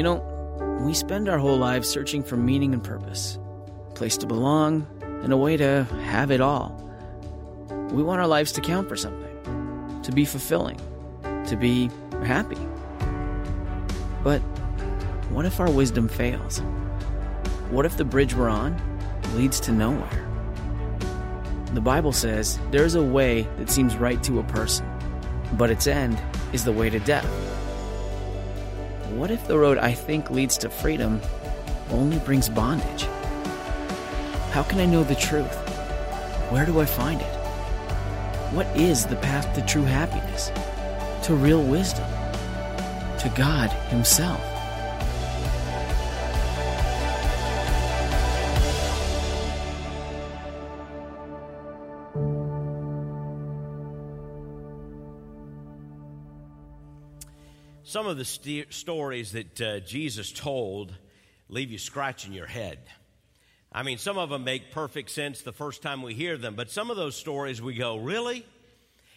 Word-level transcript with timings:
You 0.00 0.04
know, 0.04 0.78
we 0.80 0.94
spend 0.94 1.28
our 1.28 1.36
whole 1.36 1.58
lives 1.58 1.86
searching 1.86 2.22
for 2.22 2.34
meaning 2.34 2.72
and 2.72 2.82
purpose, 2.82 3.38
a 3.90 3.92
place 3.92 4.16
to 4.16 4.26
belong, 4.26 4.86
and 5.02 5.30
a 5.30 5.36
way 5.36 5.58
to 5.58 5.84
have 6.04 6.30
it 6.30 6.40
all. 6.40 6.70
We 7.90 8.02
want 8.02 8.18
our 8.18 8.26
lives 8.26 8.50
to 8.52 8.62
count 8.62 8.88
for 8.88 8.96
something, 8.96 10.00
to 10.02 10.10
be 10.10 10.24
fulfilling, 10.24 10.80
to 11.48 11.54
be 11.54 11.90
happy. 12.24 12.56
But 14.24 14.38
what 15.28 15.44
if 15.44 15.60
our 15.60 15.70
wisdom 15.70 16.08
fails? 16.08 16.60
What 17.68 17.84
if 17.84 17.98
the 17.98 18.06
bridge 18.06 18.34
we're 18.34 18.48
on 18.48 18.80
leads 19.34 19.60
to 19.60 19.70
nowhere? 19.70 20.26
The 21.74 21.82
Bible 21.82 22.12
says 22.12 22.58
there's 22.70 22.94
a 22.94 23.02
way 23.02 23.46
that 23.58 23.68
seems 23.68 23.96
right 23.96 24.22
to 24.22 24.38
a 24.38 24.44
person, 24.44 24.90
but 25.58 25.68
its 25.68 25.86
end 25.86 26.18
is 26.54 26.64
the 26.64 26.72
way 26.72 26.88
to 26.88 27.00
death. 27.00 27.49
What 29.16 29.32
if 29.32 29.46
the 29.48 29.58
road 29.58 29.76
I 29.76 29.92
think 29.92 30.30
leads 30.30 30.56
to 30.58 30.70
freedom 30.70 31.20
only 31.90 32.18
brings 32.20 32.48
bondage? 32.48 33.02
How 34.52 34.62
can 34.62 34.78
I 34.78 34.86
know 34.86 35.02
the 35.02 35.16
truth? 35.16 35.52
Where 36.50 36.64
do 36.64 36.80
I 36.80 36.84
find 36.84 37.20
it? 37.20 37.36
What 38.54 38.66
is 38.76 39.06
the 39.06 39.16
path 39.16 39.52
to 39.56 39.62
true 39.62 39.82
happiness? 39.82 40.52
To 41.26 41.34
real 41.34 41.62
wisdom? 41.62 42.08
To 43.18 43.32
God 43.36 43.70
Himself? 43.90 44.49
Some 58.00 58.08
of 58.08 58.16
the 58.16 58.24
st- 58.24 58.72
stories 58.72 59.32
that 59.32 59.60
uh, 59.60 59.80
Jesus 59.80 60.32
told 60.32 60.90
leave 61.50 61.70
you 61.70 61.76
scratching 61.76 62.32
your 62.32 62.46
head. 62.46 62.78
I 63.70 63.82
mean, 63.82 63.98
some 63.98 64.16
of 64.16 64.30
them 64.30 64.42
make 64.42 64.70
perfect 64.70 65.10
sense 65.10 65.42
the 65.42 65.52
first 65.52 65.82
time 65.82 66.00
we 66.00 66.14
hear 66.14 66.38
them, 66.38 66.54
but 66.54 66.70
some 66.70 66.90
of 66.90 66.96
those 66.96 67.14
stories 67.14 67.60
we 67.60 67.74
go, 67.74 67.98
really? 67.98 68.46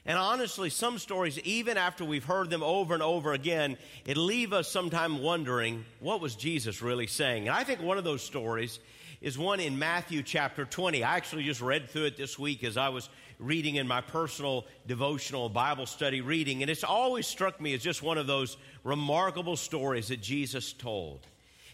And 0.05 0.17
honestly, 0.17 0.69
some 0.69 0.97
stories, 0.97 1.39
even 1.45 1.77
after 1.77 2.03
we've 2.03 2.25
heard 2.25 2.49
them 2.49 2.61
over 2.61 2.93
and 2.93 3.01
over 3.01 3.31
again, 3.31 3.77
it 4.05 4.17
leave 4.17 4.51
us 4.51 4.69
sometime 4.69 5.21
wondering, 5.21 5.85
what 6.01 6.19
was 6.19 6.35
Jesus 6.35 6.81
really 6.81 7.07
saying? 7.07 7.47
And 7.47 7.55
I 7.55 7.63
think 7.63 7.81
one 7.81 7.97
of 7.97 8.03
those 8.03 8.21
stories 8.21 8.79
is 9.21 9.37
one 9.37 9.61
in 9.61 9.79
Matthew 9.79 10.23
chapter 10.23 10.65
20. 10.65 11.05
I 11.05 11.15
actually 11.15 11.43
just 11.43 11.61
read 11.61 11.89
through 11.89 12.07
it 12.07 12.17
this 12.17 12.37
week 12.37 12.65
as 12.65 12.75
I 12.75 12.89
was 12.89 13.07
reading 13.43 13.75
in 13.75 13.87
my 13.87 14.01
personal 14.01 14.65
devotional 14.87 15.49
Bible 15.49 15.85
study 15.85 16.21
reading, 16.21 16.61
and 16.61 16.71
it's 16.71 16.83
always 16.83 17.27
struck 17.27 17.59
me 17.59 17.73
as 17.73 17.81
just 17.81 18.01
one 18.01 18.17
of 18.17 18.27
those 18.27 18.57
remarkable 18.83 19.55
stories 19.55 20.07
that 20.07 20.21
Jesus 20.21 20.73
told. 20.73 21.19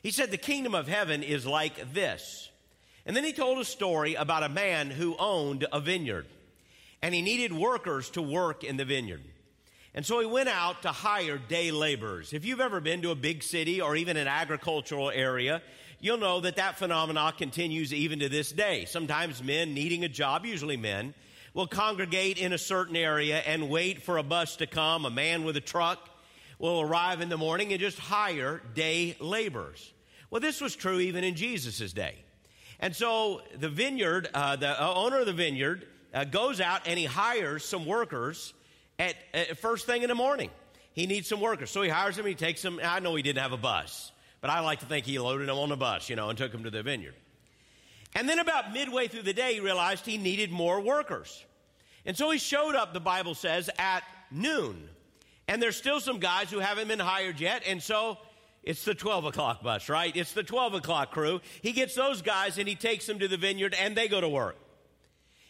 He 0.04 0.12
said, 0.12 0.32
The 0.32 0.38
kingdom 0.38 0.76
of 0.76 0.88
heaven 0.88 1.24
is 1.24 1.46
like 1.46 1.94
this. 1.94 2.50
And 3.06 3.16
then 3.16 3.24
he 3.24 3.34
told 3.34 3.58
a 3.60 3.66
story 3.66 4.16
about 4.16 4.44
a 4.44 4.50
man 4.50 4.90
who 4.92 5.16
owned 5.18 5.66
a 5.72 5.80
vineyard 5.80 6.28
and 7.02 7.16
he 7.16 7.22
needed 7.22 7.54
workers 7.54 8.10
to 8.12 8.22
work 8.22 8.64
in 8.64 8.78
the 8.78 8.86
vineyard. 8.86 9.24
And 9.94 10.06
so 10.06 10.20
he 10.20 10.26
went 10.26 10.50
out 10.50 10.84
to 10.84 10.90
hire 10.90 11.38
day 11.38 11.72
laborers. 11.72 12.34
If 12.34 12.46
you've 12.46 12.60
ever 12.60 12.80
been 12.80 13.02
to 13.02 13.12
a 13.12 13.16
big 13.16 13.42
city 13.42 13.82
or 13.82 13.96
even 13.96 14.18
an 14.18 14.28
agricultural 14.28 15.10
area, 15.10 15.62
you'll 16.00 16.18
know 16.18 16.42
that 16.42 16.58
that 16.58 16.78
phenomenon 16.78 17.34
continues 17.38 17.94
even 17.94 18.20
to 18.20 18.30
this 18.30 18.52
day. 18.52 18.86
Sometimes 18.86 19.42
men 19.42 19.74
needing 19.74 20.04
a 20.04 20.10
job, 20.10 20.46
usually 20.46 20.78
men, 20.78 21.14
will 21.54 21.68
congregate 21.68 22.38
in 22.38 22.54
a 22.54 22.58
certain 22.58 22.96
area 22.96 23.40
and 23.40 23.70
wait 23.70 24.02
for 24.02 24.18
a 24.18 24.24
bus 24.24 24.58
to 24.58 24.68
come. 24.68 25.06
A 25.06 25.10
man 25.10 25.44
with 25.44 25.58
a 25.58 25.62
truck 25.62 26.10
will 26.58 26.82
arrive 26.82 27.22
in 27.22 27.30
the 27.30 27.38
morning 27.38 27.72
and 27.72 27.80
just 27.80 27.98
hire 27.98 28.62
day 28.76 29.16
laborers. 29.20 29.94
Well, 30.30 30.42
this 30.42 30.62
was 30.62 30.76
true 30.76 31.00
even 31.00 31.24
in 31.24 31.36
Jesus' 31.36 31.92
day. 31.94 32.16
And 32.80 32.96
so 32.96 33.42
the 33.58 33.70
vineyard, 33.70 34.30
uh, 34.34 34.56
the 34.56 34.82
owner 34.82 35.20
of 35.20 35.26
the 35.26 35.34
vineyard, 35.34 35.88
uh, 36.14 36.24
goes 36.24 36.62
out 36.62 36.88
and 36.88 36.98
he 36.98 37.06
hires 37.06 37.66
some 37.66 37.86
workers 37.86 38.54
at, 38.98 39.16
at, 39.34 39.58
first 39.58 39.86
thing 39.86 40.04
in 40.04 40.10
the 40.10 40.16
morning. 40.16 40.50
He 40.94 41.06
needs 41.06 41.28
some 41.28 41.42
workers. 41.42 41.72
So 41.72 41.82
he 41.82 41.90
hires 41.90 42.16
them, 42.16 42.26
he 42.26 42.36
takes 42.36 42.62
them. 42.62 42.80
I 42.84 43.00
know 43.00 43.16
he 43.16 43.24
didn't 43.24 43.42
have 43.42 43.52
a 43.52 43.58
bus, 43.58 44.12
but 44.42 44.50
I 44.50 44.60
like 44.62 44.80
to 44.80 44.86
think 44.86 45.06
he 45.06 45.20
loaded 45.20 45.50
them 45.50 45.58
on 45.58 45.72
a 45.72 45.78
bus, 45.78 46.10
you 46.10 46.16
know, 46.16 46.30
and 46.30 46.38
took 46.38 46.52
them 46.52 46.64
to 46.64 46.70
the 46.70 46.84
vineyard. 46.84 47.16
And 48.16 48.28
then 48.28 48.40
about 48.40 48.74
midway 48.74 49.08
through 49.08 49.24
the 49.24 49.34
day, 49.34 49.54
he 49.54 49.60
realized 49.60 50.06
he 50.06 50.18
needed 50.18 50.52
more 50.52 50.82
workers. 50.82 51.46
And 52.06 52.18
so 52.18 52.32
he 52.32 52.40
showed 52.40 52.76
up, 52.76 52.94
the 52.94 53.00
Bible 53.00 53.36
says, 53.36 53.70
at 53.78 54.04
noon. 54.32 54.90
And 55.48 55.62
there's 55.62 55.78
still 55.78 56.00
some 56.00 56.20
guys 56.20 56.50
who 56.50 56.60
haven't 56.60 56.88
been 56.88 57.00
hired 57.00 57.40
yet. 57.40 57.64
And 57.68 57.82
so 57.82 58.18
it's 58.64 58.84
the 58.84 58.96
12 58.96 59.26
o'clock 59.26 59.64
bus, 59.64 59.90
right? 59.90 60.16
It's 60.16 60.34
the 60.34 60.44
12 60.44 60.76
o'clock 60.76 61.12
crew. 61.12 61.42
He 61.62 61.72
gets 61.72 61.96
those 61.96 62.22
guys 62.22 62.58
and 62.58 62.68
he 62.68 62.76
takes 62.76 63.06
them 63.06 63.20
to 63.20 63.28
the 63.28 63.38
vineyard 63.38 63.76
and 63.80 63.96
they 63.96 64.08
go 64.08 64.22
to 64.22 64.30
work. 64.30 64.58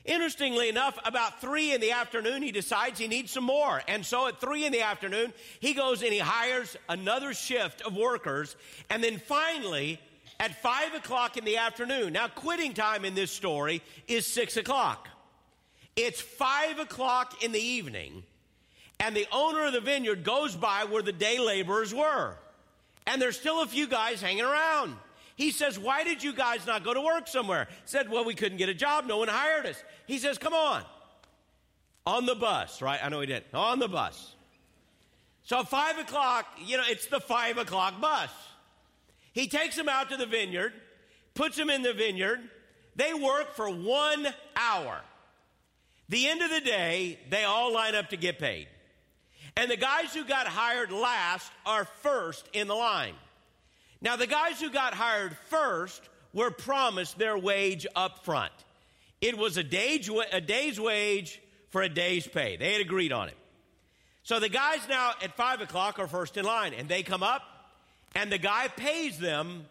Interestingly 0.06 0.70
enough, 0.70 0.97
about 1.06 1.41
three 1.41 1.74
in 1.74 1.81
the 1.81 1.91
afternoon, 1.91 2.41
he 2.41 2.52
decides 2.52 2.97
he 2.97 3.08
needs 3.08 3.31
some 3.31 3.44
more. 3.44 3.81
And 3.88 4.06
so 4.06 4.28
at 4.28 4.40
three 4.40 4.66
in 4.66 4.72
the 4.72 4.81
afternoon, 4.81 5.34
he 5.59 5.74
goes 5.74 6.02
and 6.02 6.14
he 6.14 6.20
hires 6.20 6.76
another 6.88 7.34
shift 7.34 7.81
of 7.81 7.96
workers. 7.96 8.56
And 8.90 9.03
then 9.03 9.20
finally, 9.20 10.00
at 10.40 10.62
five 10.62 10.94
o'clock 10.94 11.38
in 11.38 11.44
the 11.44 11.58
afternoon, 11.58 12.14
now 12.14 12.28
quitting 12.28 12.74
time 12.74 13.04
in 13.06 13.16
this 13.16 13.32
story 13.32 13.82
is 14.08 14.26
six 14.26 14.58
o'clock. 14.58 15.10
It's 15.96 16.22
five 16.22 16.80
o'clock 16.80 17.44
in 17.44 17.52
the 17.52 17.60
evening, 17.60 18.24
and 19.00 19.16
the 19.16 19.28
owner 19.32 19.66
of 19.66 19.74
the 19.74 19.82
vineyard 19.82 20.24
goes 20.24 20.56
by 20.56 20.86
where 20.86 21.04
the 21.04 21.12
day 21.12 21.40
laborers 21.40 21.94
were. 21.94 22.36
And 23.06 23.22
there's 23.22 23.38
still 23.38 23.64
a 23.64 23.68
few 23.68 23.88
guys 23.88 24.22
hanging 24.22 24.46
around. 24.46 24.96
He 25.36 25.52
says, 25.52 25.80
Why 25.80 26.04
did 26.04 26.24
you 26.24 26.32
guys 26.32 26.66
not 26.68 26.84
go 26.84 26.94
to 26.94 27.02
work 27.02 27.28
somewhere? 27.28 27.68
Said, 27.86 28.10
Well, 28.10 28.24
we 28.24 28.36
couldn't 28.36 28.58
get 28.58 28.70
a 28.70 28.74
job. 28.74 29.06
No 29.06 29.18
one 29.18 29.28
hired 29.28 29.66
us. 29.66 29.82
He 30.06 30.20
says, 30.20 30.38
Come 30.38 30.54
on. 30.54 30.84
On 32.06 32.26
the 32.26 32.36
bus, 32.36 32.82
right? 32.82 33.00
I 33.04 33.10
know 33.10 33.20
he 33.20 33.28
did. 33.28 33.44
On 33.54 33.80
the 33.80 33.88
bus. 33.88 34.36
So, 35.44 35.64
five 35.64 35.98
o'clock, 35.98 36.46
you 36.64 36.78
know, 36.78 36.84
it's 36.88 37.08
the 37.08 37.20
five 37.20 37.58
o'clock 37.58 38.00
bus. 38.00 38.30
He 39.34 39.47
takes 39.47 39.75
them 39.75 39.90
out 39.90 40.09
to 40.09 40.17
the 40.17 40.25
vineyard, 40.25 40.73
puts 41.34 41.56
them 41.56 41.69
in 41.69 41.81
the 41.81 41.94
vineyard. 41.94 42.40
They 42.95 43.13
work 43.13 43.56
for 43.56 43.69
one 43.69 44.28
hour. 44.56 45.01
The 46.09 46.28
end 46.28 46.41
of 46.41 46.50
the 46.50 46.62
day, 46.62 47.19
they 47.29 47.44
all 47.44 47.73
line 47.73 47.95
up 47.95 48.09
to 48.09 48.17
get 48.17 48.40
paid. 48.40 48.67
And 49.56 49.69
the 49.69 49.78
guys 49.78 50.13
who 50.13 50.25
got 50.25 50.47
hired 50.47 50.91
last 50.91 51.51
are 51.66 51.85
first 52.01 52.47
in 52.53 52.67
the 52.67 52.75
line. 52.75 53.16
Now, 54.01 54.16
the 54.16 54.28
guys 54.28 54.59
who 54.59 54.69
got 54.69 54.94
hired 54.94 55.35
first 55.50 56.01
were 56.34 56.51
promised 56.51 57.17
their 57.17 57.38
wage 57.38 57.85
up 57.96 58.23
front. 58.23 58.53
It 59.22 59.38
was 59.38 59.57
a 59.57 59.63
day's, 59.63 60.09
a 60.31 60.41
day's 60.41 60.79
wage 60.79 61.41
for 61.69 61.81
a 61.81 61.90
day's 61.90 62.28
pay. 62.28 62.57
They 62.57 62.73
had 62.73 62.81
agreed 62.81 63.11
on 63.11 63.28
it. 63.28 63.38
So 64.23 64.40
the 64.40 64.50
guys 64.50 64.79
now 64.88 65.13
at 65.22 65.35
5 65.35 65.61
o'clock 65.61 66.00
are 66.00 66.07
first 66.07 66.38
in 66.38 66.46
line, 66.46 66.73
and 66.73 66.88
they 66.88 67.03
come 67.03 67.23
up, 67.23 67.41
and 68.16 68.31
the 68.31 68.38
guy 68.38 68.68
pays 68.68 69.18
them 69.18 69.66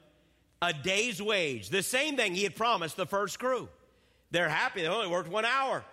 a 0.60 0.72
day's 0.72 1.22
wage, 1.22 1.68
the 1.68 1.82
same 1.82 2.16
thing 2.16 2.34
he 2.34 2.42
had 2.42 2.56
promised 2.56 2.96
the 2.96 3.06
first 3.06 3.38
crew. 3.38 3.68
They're 4.30 4.48
happy, 4.48 4.82
they 4.82 4.88
only 4.88 5.08
worked 5.08 5.30
one 5.30 5.44
hour. 5.44 5.84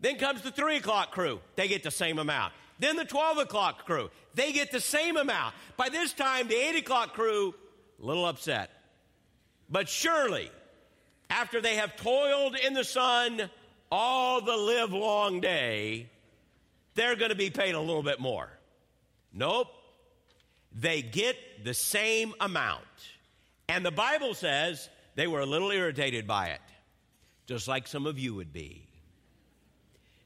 Then 0.00 0.16
comes 0.16 0.42
the 0.42 0.50
3 0.50 0.76
o'clock 0.76 1.12
crew, 1.12 1.40
they 1.56 1.68
get 1.68 1.82
the 1.82 1.90
same 1.90 2.18
amount. 2.18 2.52
Then 2.78 2.96
the 2.96 3.04
12 3.04 3.38
o'clock 3.38 3.86
crew, 3.86 4.10
they 4.34 4.52
get 4.52 4.72
the 4.72 4.80
same 4.80 5.16
amount. 5.16 5.54
By 5.76 5.88
this 5.88 6.12
time, 6.12 6.48
the 6.48 6.56
8 6.56 6.76
o'clock 6.76 7.14
crew, 7.14 7.54
a 8.02 8.04
little 8.04 8.26
upset. 8.26 8.70
But 9.70 9.88
surely, 9.88 10.50
after 11.30 11.60
they 11.60 11.76
have 11.76 11.96
toiled 11.96 12.56
in 12.56 12.74
the 12.74 12.84
sun 12.84 13.48
all 13.90 14.40
the 14.40 14.56
live 14.56 14.92
long 14.92 15.40
day, 15.40 16.08
they're 16.94 17.16
going 17.16 17.30
to 17.30 17.36
be 17.36 17.50
paid 17.50 17.74
a 17.74 17.80
little 17.80 18.02
bit 18.02 18.20
more. 18.20 18.50
Nope. 19.32 19.68
They 20.74 21.02
get 21.02 21.36
the 21.64 21.74
same 21.74 22.34
amount. 22.40 22.82
And 23.68 23.84
the 23.86 23.92
Bible 23.92 24.34
says 24.34 24.88
they 25.14 25.26
were 25.26 25.40
a 25.40 25.46
little 25.46 25.70
irritated 25.70 26.26
by 26.26 26.48
it, 26.48 26.60
just 27.46 27.68
like 27.68 27.86
some 27.86 28.06
of 28.06 28.18
you 28.18 28.34
would 28.34 28.52
be. 28.52 28.86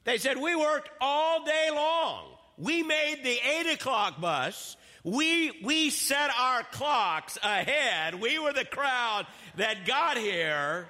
They 0.05 0.19
said, 0.19 0.39
We 0.39 0.57
worked 0.57 0.91
all 1.01 1.45
day 1.45 1.69
long. 1.71 2.25
We 2.57 2.83
made 2.83 3.21
the 3.23 3.39
eight 3.47 3.73
o'clock 3.75 4.21
bus. 4.21 4.77
We, 5.05 5.61
we 5.63 5.91
set 5.91 6.31
our 6.37 6.65
clocks 6.65 7.39
ahead. 7.43 8.21
We 8.21 8.39
were 8.39 8.53
the 8.53 8.65
crowd 8.65 9.27
that 9.57 9.87
got 9.87 10.19
here. 10.19 10.89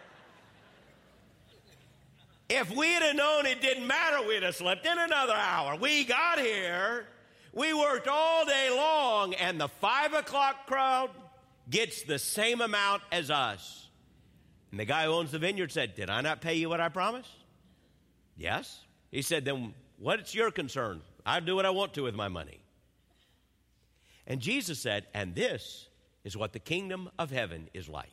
If 2.49 2.75
we 2.75 2.87
had 2.87 3.15
known 3.15 3.45
it 3.45 3.61
didn't 3.61 3.87
matter, 3.87 4.27
we'd 4.27 4.43
have 4.43 4.57
slept 4.57 4.87
in 4.87 4.97
another 4.99 5.35
hour. 5.35 5.77
We 5.77 6.05
got 6.05 6.39
here. 6.39 7.07
We 7.53 7.73
worked 7.73 8.09
all 8.09 8.45
day 8.45 8.71
long, 8.71 9.35
and 9.35 9.61
the 9.61 9.69
five 9.69 10.13
o'clock 10.13 10.67
crowd 10.67 11.11
gets 11.71 12.03
the 12.03 12.19
same 12.19 12.61
amount 12.61 13.03
as 13.11 13.31
us. 13.31 13.89
And 14.71 14.79
the 14.79 14.85
guy 14.85 15.05
who 15.05 15.13
owns 15.13 15.31
the 15.31 15.39
vineyard 15.39 15.73
said, 15.73 15.95
Did 15.95 16.11
I 16.11 16.21
not 16.21 16.41
pay 16.41 16.55
you 16.55 16.69
what 16.69 16.81
I 16.81 16.89
promised? 16.89 17.31
Yes. 18.37 18.81
He 19.11 19.23
said, 19.23 19.45
Then 19.45 19.75
what's 19.99 20.35
your 20.35 20.51
concern? 20.51 21.01
I 21.25 21.41
do 21.41 21.57
what 21.57 21.67
I 21.67 21.71
want 21.71 21.95
to 21.95 22.03
with 22.03 22.15
my 22.15 22.29
money. 22.29 22.61
And 24.27 24.41
Jesus 24.41 24.79
said, 24.79 25.07
And 25.15 25.35
this 25.35 25.89
is 26.25 26.37
what 26.37 26.53
the 26.53 26.59
kingdom 26.59 27.11
of 27.19 27.31
heaven 27.31 27.69
is 27.73 27.89
like. 27.89 28.13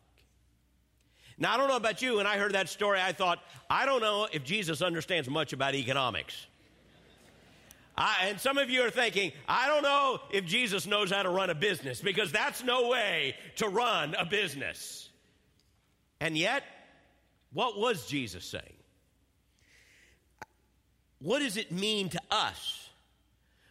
Now, 1.37 1.53
I 1.53 1.57
don't 1.57 1.67
know 1.67 1.75
about 1.75 2.01
you, 2.01 2.17
when 2.17 2.27
I 2.27 2.37
heard 2.37 2.53
that 2.53 2.69
story, 2.69 2.99
I 3.01 3.11
thought, 3.11 3.39
I 3.69 3.85
don't 3.85 3.99
know 3.99 4.27
if 4.31 4.45
Jesus 4.45 4.81
understands 4.81 5.29
much 5.29 5.51
about 5.51 5.75
economics. 5.75 6.47
I, 7.97 8.27
and 8.27 8.39
some 8.39 8.57
of 8.57 8.69
you 8.69 8.81
are 8.81 8.89
thinking, 8.89 9.31
I 9.47 9.67
don't 9.67 9.83
know 9.83 10.19
if 10.31 10.45
Jesus 10.45 10.85
knows 10.85 11.11
how 11.11 11.23
to 11.23 11.29
run 11.29 11.49
a 11.49 11.55
business 11.55 12.01
because 12.01 12.31
that's 12.31 12.63
no 12.63 12.89
way 12.89 13.35
to 13.57 13.69
run 13.69 14.15
a 14.15 14.25
business. 14.25 15.09
And 16.19 16.37
yet, 16.37 16.63
what 17.53 17.79
was 17.79 18.05
Jesus 18.07 18.43
saying? 18.43 18.63
What 21.19 21.39
does 21.39 21.55
it 21.55 21.71
mean 21.71 22.09
to 22.09 22.19
us? 22.29 22.89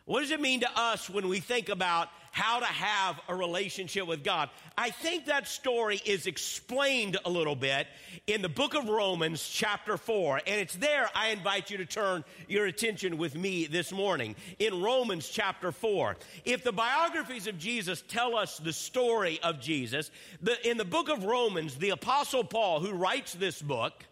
What 0.06 0.20
does 0.20 0.30
it 0.30 0.40
mean 0.40 0.60
to 0.60 0.70
us 0.74 1.10
when 1.10 1.28
we 1.28 1.40
think 1.40 1.68
about 1.68 2.08
how 2.34 2.58
to 2.58 2.66
have 2.66 3.20
a 3.28 3.34
relationship 3.34 4.08
with 4.08 4.24
God. 4.24 4.50
I 4.76 4.90
think 4.90 5.26
that 5.26 5.46
story 5.46 6.00
is 6.04 6.26
explained 6.26 7.16
a 7.24 7.30
little 7.30 7.54
bit 7.54 7.86
in 8.26 8.42
the 8.42 8.48
book 8.48 8.74
of 8.74 8.88
Romans, 8.88 9.48
chapter 9.48 9.96
4. 9.96 10.38
And 10.44 10.60
it's 10.60 10.74
there 10.74 11.08
I 11.14 11.28
invite 11.28 11.70
you 11.70 11.78
to 11.78 11.86
turn 11.86 12.24
your 12.48 12.66
attention 12.66 13.18
with 13.18 13.36
me 13.36 13.66
this 13.66 13.92
morning 13.92 14.34
in 14.58 14.82
Romans, 14.82 15.28
chapter 15.28 15.70
4. 15.70 16.16
If 16.44 16.64
the 16.64 16.72
biographies 16.72 17.46
of 17.46 17.56
Jesus 17.56 18.02
tell 18.08 18.34
us 18.34 18.58
the 18.58 18.72
story 18.72 19.38
of 19.44 19.60
Jesus, 19.60 20.10
the, 20.42 20.68
in 20.68 20.76
the 20.76 20.84
book 20.84 21.08
of 21.08 21.22
Romans, 21.22 21.76
the 21.76 21.90
Apostle 21.90 22.42
Paul, 22.42 22.80
who 22.80 22.94
writes 22.94 23.34
this 23.34 23.62
book, 23.62 24.04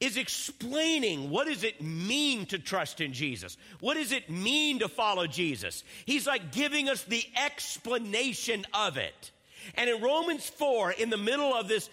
is 0.00 0.16
explaining 0.16 1.28
what 1.28 1.48
does 1.48 1.64
it 1.64 1.82
mean 1.82 2.46
to 2.46 2.58
trust 2.58 3.00
in 3.00 3.12
Jesus? 3.12 3.56
What 3.80 3.94
does 3.94 4.12
it 4.12 4.30
mean 4.30 4.78
to 4.78 4.88
follow 4.88 5.26
Jesus? 5.26 5.82
He's 6.06 6.26
like 6.26 6.52
giving 6.52 6.88
us 6.88 7.02
the 7.04 7.24
explanation 7.36 8.64
of 8.72 8.96
it. 8.96 9.32
And 9.74 9.90
in 9.90 10.00
Romans 10.00 10.48
4, 10.48 10.92
in 10.92 11.10
the 11.10 11.16
middle 11.16 11.52
of 11.52 11.68
this 11.68 11.90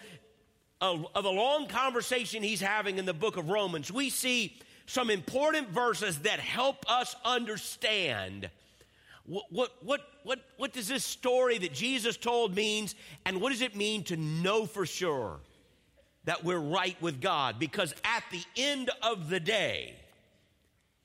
of, 0.80 1.06
of 1.14 1.24
a 1.24 1.30
long 1.30 1.68
conversation 1.68 2.42
he's 2.42 2.60
having 2.60 2.98
in 2.98 3.06
the 3.06 3.14
book 3.14 3.36
of 3.38 3.48
Romans, 3.48 3.90
we 3.90 4.10
see 4.10 4.56
some 4.84 5.10
important 5.10 5.70
verses 5.70 6.20
that 6.20 6.38
help 6.38 6.84
us 6.90 7.16
understand 7.24 8.50
what, 9.24 9.44
what, 9.50 9.72
what, 9.82 10.00
what, 10.22 10.38
what 10.58 10.72
does 10.72 10.86
this 10.86 11.04
story 11.04 11.58
that 11.58 11.72
Jesus 11.72 12.16
told 12.16 12.54
means, 12.54 12.94
and 13.24 13.40
what 13.40 13.50
does 13.50 13.62
it 13.62 13.74
mean 13.74 14.04
to 14.04 14.16
know 14.16 14.66
for 14.66 14.86
sure 14.86 15.40
that 16.26 16.44
we're 16.44 16.58
right 16.58 17.00
with 17.00 17.20
God. 17.20 17.58
Because 17.58 17.94
at 18.04 18.22
the 18.30 18.42
end 18.56 18.90
of 19.02 19.30
the 19.30 19.40
day, 19.40 19.94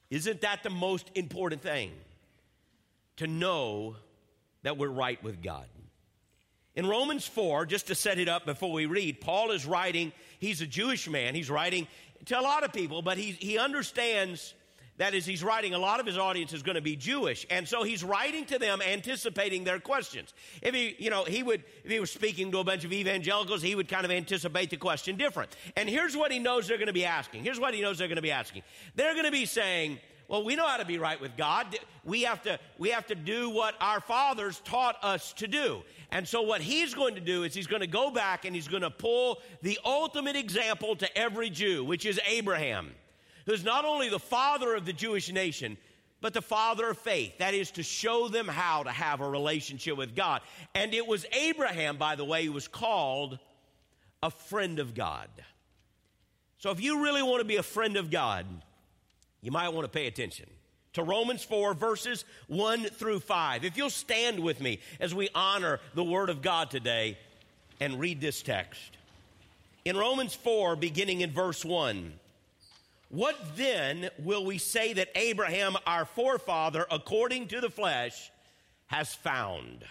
isn't 0.10 0.42
that 0.42 0.62
the 0.64 0.70
most 0.70 1.10
important 1.16 1.62
thing? 1.62 1.92
To 3.18 3.28
know 3.28 3.96
that 4.64 4.78
we're 4.78 4.90
right 4.90 5.22
with 5.24 5.42
God. 5.42 5.66
In 6.76 6.88
Romans 6.88 7.26
4, 7.26 7.66
just 7.66 7.88
to 7.88 7.96
set 7.96 8.18
it 8.18 8.28
up 8.28 8.46
before 8.46 8.72
we 8.72 8.86
read, 8.86 9.22
Paul 9.22 9.52
is 9.52 9.66
writing, 9.66 10.12
he's 10.40 10.62
a 10.62 10.68
Jewish 10.68 11.10
man, 11.10 11.36
he's 11.36 11.50
writing 11.50 11.88
to 12.26 12.40
a 12.40 12.42
lot 12.42 12.64
of 12.64 12.72
people, 12.72 13.02
but 13.02 13.18
he, 13.18 13.32
he 13.32 13.58
understands 13.58 14.54
that 14.98 15.14
is, 15.14 15.26
he's 15.26 15.44
writing, 15.44 15.74
a 15.74 15.80
lot 15.80 16.00
of 16.00 16.06
his 16.06 16.18
audience 16.18 16.54
is 16.54 16.62
going 16.62 16.76
to 16.76 16.82
be 16.82 16.96
Jewish. 16.96 17.46
And 17.50 17.68
so 17.68 17.84
he's 17.84 18.04
writing 18.04 18.46
to 18.46 18.60
them 18.60 18.82
anticipating 18.82 19.64
their 19.64 19.80
questions. 19.80 20.34
If 20.62 20.76
he, 20.76 20.96
you 21.00 21.10
know, 21.10 21.24
he 21.24 21.42
would, 21.42 21.64
if 21.84 21.92
he 21.92 22.00
was 22.00 22.12
speaking 22.12 22.52
to 22.52 22.60
a 22.60 22.64
bunch 22.64 22.86
of 22.86 22.94
evangelicals, 22.94 23.62
he 23.62 23.74
would 23.74 23.88
kind 23.88 24.06
of 24.06 24.12
anticipate 24.12 24.70
the 24.70 24.78
question 24.78 25.16
different. 25.16 25.56
And 25.76 25.90
here's 25.90 26.16
what 26.16 26.32
he 26.32 26.40
knows 26.40 26.68
they're 26.68 26.78
going 26.78 26.88
to 26.88 26.94
be 26.94 27.06
asking. 27.06 27.44
Here's 27.44 27.60
what 27.60 27.74
he 27.74 27.82
knows 27.82 27.98
they're 27.98 28.08
going 28.08 28.18
to 28.18 28.22
be 28.22 28.32
asking. 28.32 28.64
They're 28.96 29.14
going 29.14 29.26
to 29.26 29.32
be 29.32 29.46
saying, 29.46 30.00
well, 30.28 30.44
we 30.44 30.56
know 30.56 30.68
how 30.68 30.78
to 30.78 30.86
be 30.86 30.98
right 30.98 31.20
with 31.20 31.36
God. 31.36 31.78
We 32.06 32.22
have 32.22 32.42
to, 32.44 32.60
we 32.78 32.90
have 32.92 33.08
to 33.08 33.16
do 33.16 33.50
what 33.50 33.76
our 33.82 34.02
fathers 34.02 34.62
taught 34.64 34.98
us 35.04 35.34
to 35.34 35.48
do. 35.48 35.82
And 36.12 36.28
so 36.28 36.42
what 36.42 36.62
he's 36.62 36.94
going 36.94 37.16
to 37.16 37.22
do 37.22 37.44
is 37.44 37.54
he's 37.54 37.68
going 37.68 37.82
to 37.82 37.88
go 37.88 38.12
back 38.12 38.46
and 38.46 38.56
he's 38.56 38.68
going 38.68 38.84
to 38.84 38.92
pull 38.92 39.42
the 39.62 39.80
ultimate 39.84 40.36
example 40.36 40.96
to 40.98 41.18
every 41.18 41.50
Jew, 41.50 41.84
which 41.84 42.06
is 42.06 42.20
Abraham 42.28 42.92
who's 43.52 43.66
not 43.66 43.84
only 43.84 44.08
the 44.08 44.18
father 44.18 44.76
of 44.76 44.86
the 44.86 44.94
Jewish 44.94 45.30
nation, 45.30 45.78
but 46.22 46.34
the 46.34 46.42
father 46.42 46.90
of 46.90 46.98
faith. 46.98 47.38
That 47.40 47.54
is 47.54 47.72
to 47.72 47.84
show 47.84 48.30
them 48.30 48.48
how 48.48 48.84
to 48.84 48.92
have 48.92 49.20
a 49.20 49.30
relationship 49.30 49.98
with 49.98 50.16
God. 50.16 50.42
And 50.74 50.94
it 50.94 51.06
was 51.06 51.26
Abraham, 51.34 51.98
by 51.98 52.16
the 52.16 52.24
way, 52.24 52.46
who 52.46 52.54
was 52.54 52.70
called 52.70 53.40
a 54.24 54.32
friend 54.32 54.80
of 54.80 54.96
God. 54.96 55.28
So 56.60 56.72
if 56.72 56.80
you 56.80 57.04
really 57.04 57.22
want 57.22 57.42
to 57.42 57.46
be 57.46 57.58
a 57.58 57.64
friend 57.64 57.98
of 57.98 58.10
God, 58.10 58.46
you 59.42 59.52
might 59.52 59.70
want 59.70 59.84
to 59.84 59.90
pay 59.90 60.08
attention 60.08 60.50
to 60.94 61.04
Romans 61.04 61.44
4, 61.44 61.74
verses 61.74 62.24
1 62.48 62.86
through 62.86 63.20
5. 63.20 63.66
If 63.66 63.76
you'll 63.76 63.90
stand 63.90 64.40
with 64.40 64.62
me 64.62 64.80
as 65.02 65.14
we 65.14 65.28
honor 65.36 65.82
the 65.94 66.06
Word 66.06 66.30
of 66.30 66.42
God 66.42 66.72
today 66.72 67.18
and 67.82 68.00
read 68.00 68.22
this 68.22 68.42
text. 68.42 68.98
In 69.84 69.98
Romans 69.98 70.36
4, 70.36 70.78
beginning 70.78 71.20
in 71.20 71.32
verse 71.32 71.66
1, 71.66 72.14
what 73.12 73.58
then 73.58 74.10
will 74.20 74.46
we 74.46 74.58
say 74.58 74.94
that 74.94 75.10
Abraham, 75.16 75.76
our 75.86 76.06
forefather, 76.06 76.86
according 76.90 77.50
to 77.50 77.60
the 77.60 77.70
flesh, 77.70 78.32
has 78.88 79.14
found? 79.14 79.84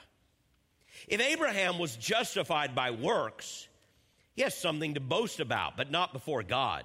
If 1.07 1.21
Abraham 1.21 1.79
was 1.79 1.97
justified 1.97 2.75
by 2.75 2.93
works, 2.93 3.69
he 4.35 4.43
has 4.43 4.57
something 4.57 4.95
to 4.95 5.01
boast 5.01 5.39
about, 5.39 5.77
but 5.77 5.91
not 5.91 6.15
before 6.15 6.43
God. 6.43 6.85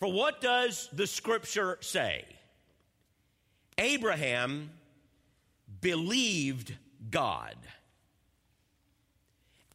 For 0.00 0.12
what 0.12 0.40
does 0.40 0.88
the 0.92 1.06
scripture 1.06 1.78
say? 1.80 2.24
Abraham 3.78 4.70
believed 5.80 6.74
God, 7.08 7.54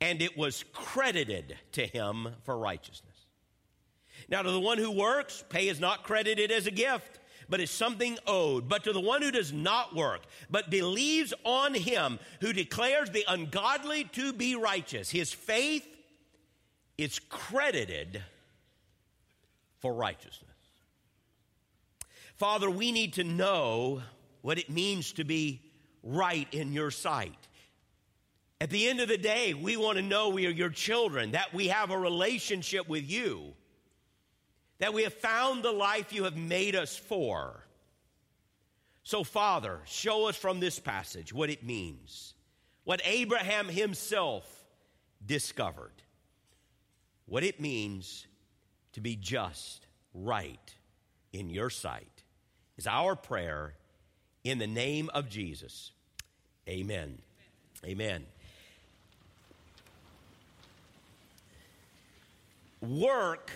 and 0.01 0.21
it 0.21 0.37
was 0.37 0.65
credited 0.73 1.55
to 1.73 1.87
him 1.87 2.27
for 2.43 2.57
righteousness. 2.57 3.14
Now, 4.27 4.41
to 4.41 4.51
the 4.51 4.59
one 4.59 4.77
who 4.77 4.91
works, 4.91 5.43
pay 5.49 5.67
is 5.67 5.79
not 5.79 6.03
credited 6.03 6.51
as 6.51 6.67
a 6.67 6.71
gift, 6.71 7.19
but 7.47 7.59
is 7.59 7.69
something 7.69 8.17
owed. 8.25 8.67
But 8.67 8.83
to 8.85 8.93
the 8.93 8.99
one 8.99 9.21
who 9.21 9.31
does 9.31 9.53
not 9.53 9.95
work, 9.95 10.21
but 10.49 10.69
believes 10.69 11.33
on 11.43 11.73
him 11.73 12.19
who 12.41 12.53
declares 12.53 13.09
the 13.11 13.25
ungodly 13.27 14.05
to 14.13 14.33
be 14.33 14.55
righteous, 14.55 15.09
his 15.09 15.31
faith 15.31 15.87
is 16.97 17.19
credited 17.29 18.23
for 19.79 19.93
righteousness. 19.93 20.41
Father, 22.37 22.69
we 22.69 22.91
need 22.91 23.13
to 23.13 23.23
know 23.23 24.01
what 24.41 24.57
it 24.57 24.69
means 24.69 25.13
to 25.13 25.23
be 25.23 25.61
right 26.03 26.47
in 26.51 26.73
your 26.73 26.91
sight. 26.91 27.33
At 28.59 28.69
the 28.69 28.87
end 28.87 28.99
of 29.01 29.07
the 29.07 29.17
day, 29.17 29.53
we 29.53 29.77
want 29.77 29.97
to 29.97 30.01
know 30.01 30.29
we 30.29 30.47
are 30.47 30.51
your 30.51 30.69
children, 30.69 31.31
that 31.31 31.53
we 31.53 31.67
have 31.67 31.91
a 31.91 31.97
relationship 31.97 32.89
with 32.89 33.09
you 33.09 33.53
that 34.85 34.93
we 34.93 35.01
have 35.01 35.15
found 35.15 35.63
the 35.63 35.71
life 35.71 36.13
you 36.13 36.25
have 36.25 36.37
made 36.37 36.75
us 36.75 36.95
for. 36.95 37.65
So, 39.01 39.23
Father, 39.23 39.79
show 39.85 40.27
us 40.27 40.35
from 40.35 40.59
this 40.59 40.77
passage 40.77 41.33
what 41.33 41.49
it 41.49 41.63
means, 41.63 42.35
what 42.83 43.01
Abraham 43.03 43.67
himself 43.67 44.45
discovered, 45.25 46.03
what 47.25 47.43
it 47.43 47.59
means 47.59 48.27
to 48.93 49.01
be 49.01 49.15
just, 49.15 49.87
right 50.13 50.75
in 51.33 51.49
your 51.49 51.71
sight, 51.71 52.21
is 52.77 52.85
our 52.85 53.15
prayer 53.15 53.73
in 54.43 54.59
the 54.59 54.67
name 54.67 55.09
of 55.15 55.29
Jesus. 55.29 55.93
Amen. 56.69 57.17
Amen. 57.83 58.23
Work 62.81 63.49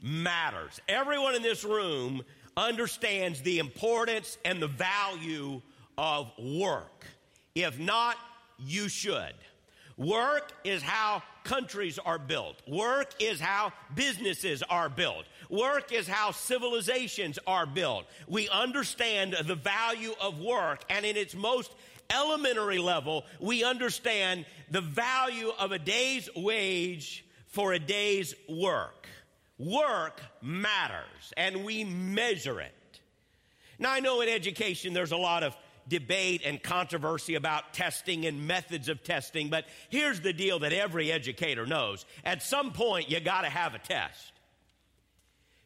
matters. 0.00 0.80
Everyone 0.88 1.34
in 1.34 1.42
this 1.42 1.64
room 1.64 2.22
understands 2.56 3.40
the 3.42 3.58
importance 3.58 4.38
and 4.44 4.60
the 4.60 4.68
value 4.68 5.60
of 5.96 6.30
work. 6.38 7.06
If 7.54 7.78
not, 7.78 8.16
you 8.58 8.88
should. 8.88 9.34
Work 9.96 10.52
is 10.62 10.80
how 10.80 11.22
countries 11.42 11.98
are 11.98 12.18
built. 12.18 12.62
Work 12.68 13.14
is 13.20 13.40
how 13.40 13.72
businesses 13.96 14.62
are 14.62 14.88
built. 14.88 15.24
Work 15.50 15.92
is 15.92 16.06
how 16.06 16.30
civilizations 16.30 17.38
are 17.46 17.66
built. 17.66 18.06
We 18.28 18.48
understand 18.48 19.34
the 19.44 19.56
value 19.56 20.14
of 20.20 20.38
work, 20.40 20.84
and 20.88 21.04
in 21.04 21.16
its 21.16 21.34
most 21.34 21.72
elementary 22.10 22.78
level, 22.78 23.24
we 23.40 23.64
understand 23.64 24.46
the 24.70 24.80
value 24.80 25.50
of 25.58 25.72
a 25.72 25.78
day's 25.78 26.28
wage 26.36 27.24
for 27.46 27.72
a 27.72 27.78
day's 27.78 28.34
work. 28.48 29.08
Work 29.58 30.20
matters 30.40 31.32
and 31.36 31.64
we 31.64 31.84
measure 31.84 32.60
it. 32.60 32.72
Now, 33.78 33.92
I 33.92 34.00
know 34.00 34.20
in 34.20 34.28
education 34.28 34.94
there's 34.94 35.12
a 35.12 35.16
lot 35.16 35.42
of 35.42 35.56
debate 35.88 36.42
and 36.44 36.62
controversy 36.62 37.34
about 37.34 37.72
testing 37.72 38.26
and 38.26 38.46
methods 38.46 38.88
of 38.88 39.02
testing, 39.02 39.48
but 39.48 39.64
here's 39.88 40.20
the 40.20 40.32
deal 40.32 40.58
that 40.60 40.72
every 40.72 41.10
educator 41.10 41.66
knows. 41.66 42.04
At 42.24 42.42
some 42.42 42.72
point, 42.72 43.10
you 43.10 43.20
got 43.20 43.42
to 43.42 43.48
have 43.48 43.74
a 43.74 43.78
test. 43.78 44.32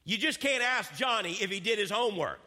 You 0.04 0.16
just 0.18 0.40
can't 0.40 0.62
ask 0.62 0.94
Johnny 0.96 1.32
if 1.40 1.50
he 1.50 1.60
did 1.60 1.78
his 1.78 1.90
homework 1.90 2.40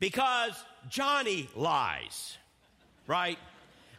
because 0.00 0.52
Johnny 0.88 1.48
lies, 1.56 2.36
right? 3.06 3.38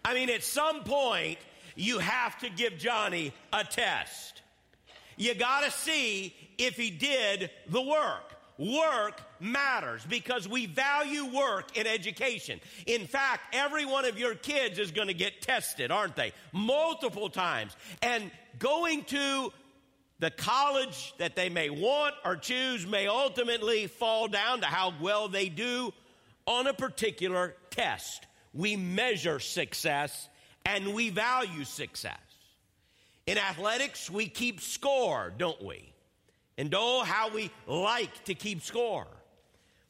I 0.03 0.13
mean, 0.13 0.29
at 0.29 0.43
some 0.43 0.83
point, 0.83 1.39
you 1.75 1.99
have 1.99 2.37
to 2.39 2.49
give 2.49 2.77
Johnny 2.77 3.33
a 3.51 3.63
test. 3.63 4.38
You 5.19 5.35
got 5.35 5.65
to 5.65 5.71
see 5.71 6.33
if 6.57 6.77
he 6.77 6.89
did 6.89 7.51
the 7.67 7.81
work. 7.81 8.23
Work 8.57 9.21
matters 9.39 10.01
because 10.09 10.47
we 10.47 10.65
value 10.65 11.25
work 11.25 11.77
in 11.77 11.85
education. 11.85 12.59
In 12.87 13.05
fact, 13.05 13.53
every 13.53 13.85
one 13.85 14.05
of 14.05 14.17
your 14.17 14.33
kids 14.33 14.79
is 14.79 14.91
going 14.91 15.09
to 15.09 15.13
get 15.13 15.41
tested, 15.41 15.91
aren't 15.91 16.15
they? 16.15 16.31
Multiple 16.53 17.29
times. 17.29 17.75
And 18.01 18.31
going 18.59 19.03
to 19.05 19.51
the 20.19 20.31
college 20.31 21.13
that 21.17 21.35
they 21.35 21.49
may 21.49 21.69
want 21.69 22.15
or 22.23 22.37
choose 22.37 22.87
may 22.87 23.07
ultimately 23.07 23.87
fall 23.87 24.29
down 24.29 24.61
to 24.61 24.67
how 24.67 24.93
well 25.01 25.27
they 25.27 25.49
do 25.49 25.93
on 26.45 26.67
a 26.67 26.73
particular 26.73 27.55
test. 27.71 28.25
We 28.53 28.77
measure 28.77 29.39
success 29.39 30.29
and 30.65 30.93
we 30.93 31.09
value 31.09 31.65
success. 31.65 32.28
In 33.29 33.37
athletics, 33.37 34.09
we 34.09 34.27
keep 34.27 34.59
score, 34.59 35.31
don't 35.37 35.63
we? 35.63 35.93
And 36.57 36.73
oh, 36.75 37.03
how 37.03 37.29
we 37.29 37.51
like 37.67 38.23
to 38.23 38.33
keep 38.33 38.63
score. 38.63 39.05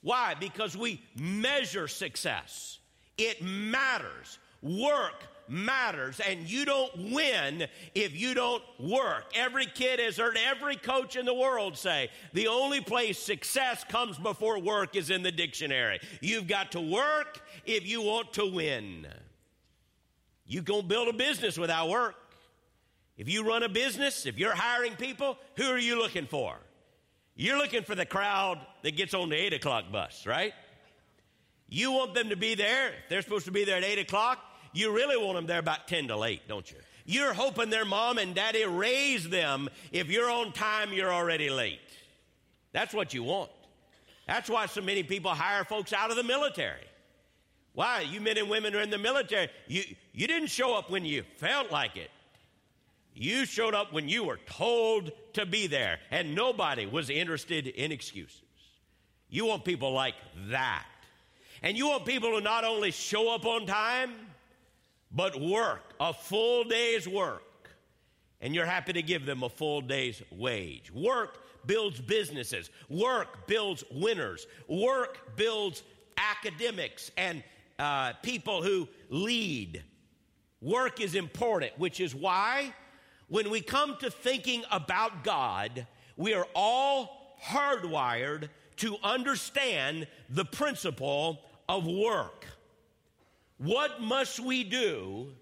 Why? 0.01 0.35
Because 0.37 0.75
we 0.75 1.01
measure 1.17 1.87
success. 1.87 2.79
It 3.17 3.41
matters. 3.41 4.39
Work 4.61 5.23
matters, 5.47 6.19
and 6.19 6.49
you 6.49 6.65
don't 6.65 7.13
win 7.13 7.65
if 7.95 8.13
you 8.13 8.33
don't 8.33 8.61
work. 8.77 9.31
Every 9.33 9.67
kid 9.67 10.01
has 10.01 10.17
heard 10.17 10.37
every 10.37 10.75
coach 10.75 11.15
in 11.15 11.25
the 11.25 11.33
world 11.33 11.77
say 11.77 12.09
the 12.33 12.47
only 12.47 12.81
place 12.81 13.17
success 13.17 13.85
comes 13.85 14.17
before 14.17 14.59
work 14.59 14.97
is 14.97 15.11
in 15.11 15.23
the 15.23 15.31
dictionary. 15.31 16.01
You've 16.19 16.47
got 16.49 16.73
to 16.73 16.81
work 16.81 17.39
if 17.65 17.87
you 17.87 18.01
want 18.01 18.33
to 18.33 18.45
win. 18.45 19.07
You 20.45 20.61
can 20.61 20.85
build 20.89 21.07
a 21.07 21.13
business 21.13 21.57
without 21.57 21.87
work. 21.87 22.28
If 23.19 23.27
you 23.27 23.43
run 23.43 23.63
a 23.63 23.69
business, 23.69 24.25
if 24.25 24.37
you're 24.37 24.55
hiring 24.55 24.95
people, 24.95 25.37
who 25.57 25.65
are 25.65 25.77
you 25.77 25.99
looking 25.99 26.25
for? 26.25 26.55
You're 27.35 27.57
looking 27.57 27.83
for 27.83 27.93
the 27.93 28.05
crowd 28.05 28.65
that 28.81 28.95
gets 28.95 29.13
on 29.13 29.27
the 29.27 29.35
8 29.35 29.53
o'clock 29.55 29.91
bus, 29.91 30.25
right? 30.25 30.53
You 31.67 31.91
want 31.91 32.13
them 32.13 32.29
to 32.29 32.37
be 32.37 32.55
there. 32.55 32.87
If 32.87 33.09
they're 33.09 33.21
supposed 33.21 33.43
to 33.45 33.51
be 33.51 33.65
there 33.65 33.75
at 33.75 33.83
8 33.83 33.99
o'clock, 33.99 34.39
you 34.71 34.95
really 34.95 35.17
want 35.17 35.35
them 35.35 35.47
there 35.47 35.59
about 35.59 35.89
10 35.89 36.07
to 36.07 36.23
8, 36.23 36.47
don't 36.47 36.71
you? 36.71 36.77
You're 37.05 37.33
hoping 37.33 37.69
their 37.69 37.83
mom 37.83 38.19
and 38.19 38.33
daddy 38.33 38.63
raise 38.63 39.27
them. 39.27 39.67
If 39.91 40.09
you're 40.09 40.29
on 40.29 40.53
time, 40.53 40.93
you're 40.93 41.11
already 41.11 41.49
late. 41.49 41.79
That's 42.71 42.93
what 42.93 43.13
you 43.13 43.23
want. 43.23 43.51
That's 44.27 44.49
why 44.49 44.67
so 44.67 44.79
many 44.79 45.03
people 45.03 45.31
hire 45.31 45.65
folks 45.65 45.91
out 45.91 46.09
of 46.09 46.15
the 46.15 46.23
military. 46.23 46.87
Why? 47.73 47.99
You 48.01 48.21
men 48.21 48.37
and 48.37 48.49
women 48.49 48.73
are 48.75 48.81
in 48.81 48.91
the 48.91 48.97
military. 48.97 49.49
You, 49.67 49.83
you 50.13 50.25
didn't 50.25 50.49
show 50.49 50.73
up 50.73 50.89
when 50.89 51.03
you 51.03 51.23
felt 51.37 51.69
like 51.69 51.97
it. 51.97 52.11
You 53.19 53.45
showed 53.45 53.75
up 53.75 53.91
when 53.91 54.07
you 54.07 54.23
were 54.23 54.39
told 54.45 55.11
to 55.33 55.45
be 55.45 55.67
there, 55.67 55.99
and 56.09 56.33
nobody 56.33 56.85
was 56.85 57.09
interested 57.09 57.67
in 57.67 57.91
excuses. 57.91 58.41
You 59.27 59.45
want 59.45 59.65
people 59.65 59.91
like 59.91 60.15
that. 60.47 60.85
And 61.61 61.77
you 61.77 61.89
want 61.89 62.05
people 62.05 62.37
to 62.37 62.41
not 62.41 62.63
only 62.63 62.91
show 62.91 63.35
up 63.35 63.45
on 63.45 63.65
time, 63.65 64.13
but 65.11 65.37
work, 65.37 65.81
a 65.99 66.13
full 66.13 66.63
day's 66.63 67.09
work. 67.09 67.43
And 68.39 68.55
you're 68.55 68.65
happy 68.65 68.93
to 68.93 69.01
give 69.01 69.25
them 69.25 69.43
a 69.43 69.49
full 69.49 69.81
day's 69.81 70.23
wage. 70.31 70.89
Work 70.89 71.39
builds 71.65 71.99
businesses, 71.99 72.69
work 72.87 73.47
builds 73.47 73.83
winners, 73.91 74.47
work 74.69 75.35
builds 75.35 75.83
academics 76.15 77.11
and 77.17 77.43
uh, 77.79 78.13
people 78.23 78.63
who 78.63 78.87
lead. 79.09 79.83
Work 80.61 81.01
is 81.01 81.15
important, 81.15 81.77
which 81.77 81.99
is 81.99 82.15
why 82.15 82.73
when 83.29 83.49
we 83.49 83.61
come 83.61 83.95
to 83.97 84.11
thinking 84.11 84.63
about 84.71 85.23
God, 85.23 85.87
we 86.17 86.33
are 86.33 86.47
all 86.53 87.37
hardwired 87.43 88.49
to 88.77 88.97
understand 89.03 90.07
the 90.29 90.45
principle 90.45 91.41
of 91.67 91.85
work. 91.85 92.45
What 93.57 94.01
must 94.01 94.39
we 94.39 94.63
do 94.63 95.33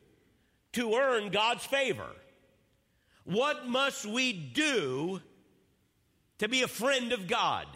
to 0.74 0.96
earn 0.96 1.30
God's 1.30 1.66
favor? 1.66 2.10
What 3.24 3.68
must 3.68 4.06
we 4.06 4.34
do 4.34 5.22
to 6.40 6.48
be 6.48 6.64
a 6.64 6.68
friend 6.68 7.12
of 7.12 7.28
God? 7.28 7.68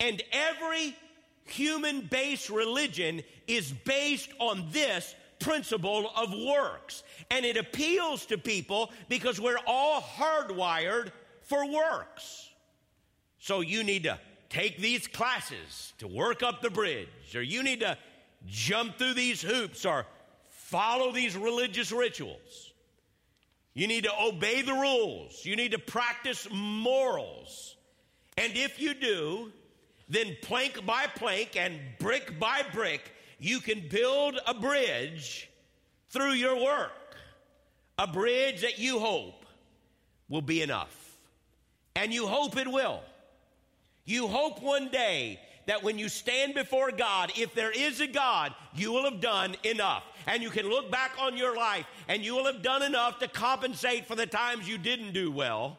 And 0.00 0.22
every 0.32 0.96
human 1.44 2.02
based 2.02 2.50
religion 2.50 3.22
is 3.46 3.72
based 3.72 4.30
on 4.38 4.68
this 4.70 5.14
principle 5.40 6.10
of 6.16 6.32
works. 6.32 7.02
And 7.30 7.44
it 7.44 7.56
appeals 7.56 8.26
to 8.26 8.38
people 8.38 8.90
because 9.08 9.40
we're 9.40 9.60
all 9.66 10.00
hardwired 10.00 11.12
for 11.42 11.66
works. 11.66 12.48
So 13.38 13.60
you 13.60 13.82
need 13.82 14.04
to 14.04 14.18
take 14.48 14.78
these 14.78 15.06
classes 15.06 15.92
to 15.98 16.06
work 16.06 16.42
up 16.42 16.62
the 16.62 16.70
bridge, 16.70 17.34
or 17.34 17.42
you 17.42 17.62
need 17.62 17.80
to 17.80 17.96
jump 18.46 18.98
through 18.98 19.14
these 19.14 19.42
hoops 19.42 19.84
or 19.84 20.06
follow 20.48 21.12
these 21.12 21.36
religious 21.36 21.92
rituals. 21.92 22.72
You 23.74 23.86
need 23.86 24.04
to 24.04 24.12
obey 24.20 24.62
the 24.62 24.72
rules. 24.72 25.44
You 25.44 25.54
need 25.54 25.72
to 25.72 25.78
practice 25.78 26.48
morals. 26.50 27.76
And 28.36 28.52
if 28.56 28.80
you 28.80 28.94
do, 28.94 29.52
then 30.08 30.36
plank 30.42 30.84
by 30.84 31.06
plank 31.06 31.56
and 31.56 31.78
brick 31.98 32.38
by 32.38 32.62
brick, 32.72 33.12
you 33.38 33.60
can 33.60 33.88
build 33.88 34.38
a 34.46 34.54
bridge 34.54 35.48
through 36.10 36.32
your 36.32 36.56
work. 36.62 36.92
A 37.98 38.06
bridge 38.06 38.62
that 38.62 38.78
you 38.78 38.98
hope 38.98 39.44
will 40.28 40.42
be 40.42 40.62
enough. 40.62 40.94
And 41.96 42.12
you 42.12 42.26
hope 42.26 42.56
it 42.56 42.68
will. 42.68 43.02
You 44.04 44.28
hope 44.28 44.62
one 44.62 44.88
day 44.88 45.40
that 45.66 45.82
when 45.82 45.98
you 45.98 46.08
stand 46.08 46.54
before 46.54 46.90
God, 46.90 47.30
if 47.36 47.54
there 47.54 47.70
is 47.70 48.00
a 48.00 48.06
God, 48.06 48.54
you 48.74 48.90
will 48.92 49.04
have 49.04 49.20
done 49.20 49.54
enough. 49.64 50.02
And 50.26 50.42
you 50.42 50.50
can 50.50 50.68
look 50.68 50.90
back 50.90 51.12
on 51.20 51.36
your 51.36 51.54
life 51.56 51.86
and 52.08 52.24
you 52.24 52.34
will 52.34 52.46
have 52.46 52.62
done 52.62 52.82
enough 52.82 53.18
to 53.18 53.28
compensate 53.28 54.06
for 54.06 54.14
the 54.14 54.26
times 54.26 54.68
you 54.68 54.78
didn't 54.78 55.12
do 55.12 55.30
well. 55.30 55.76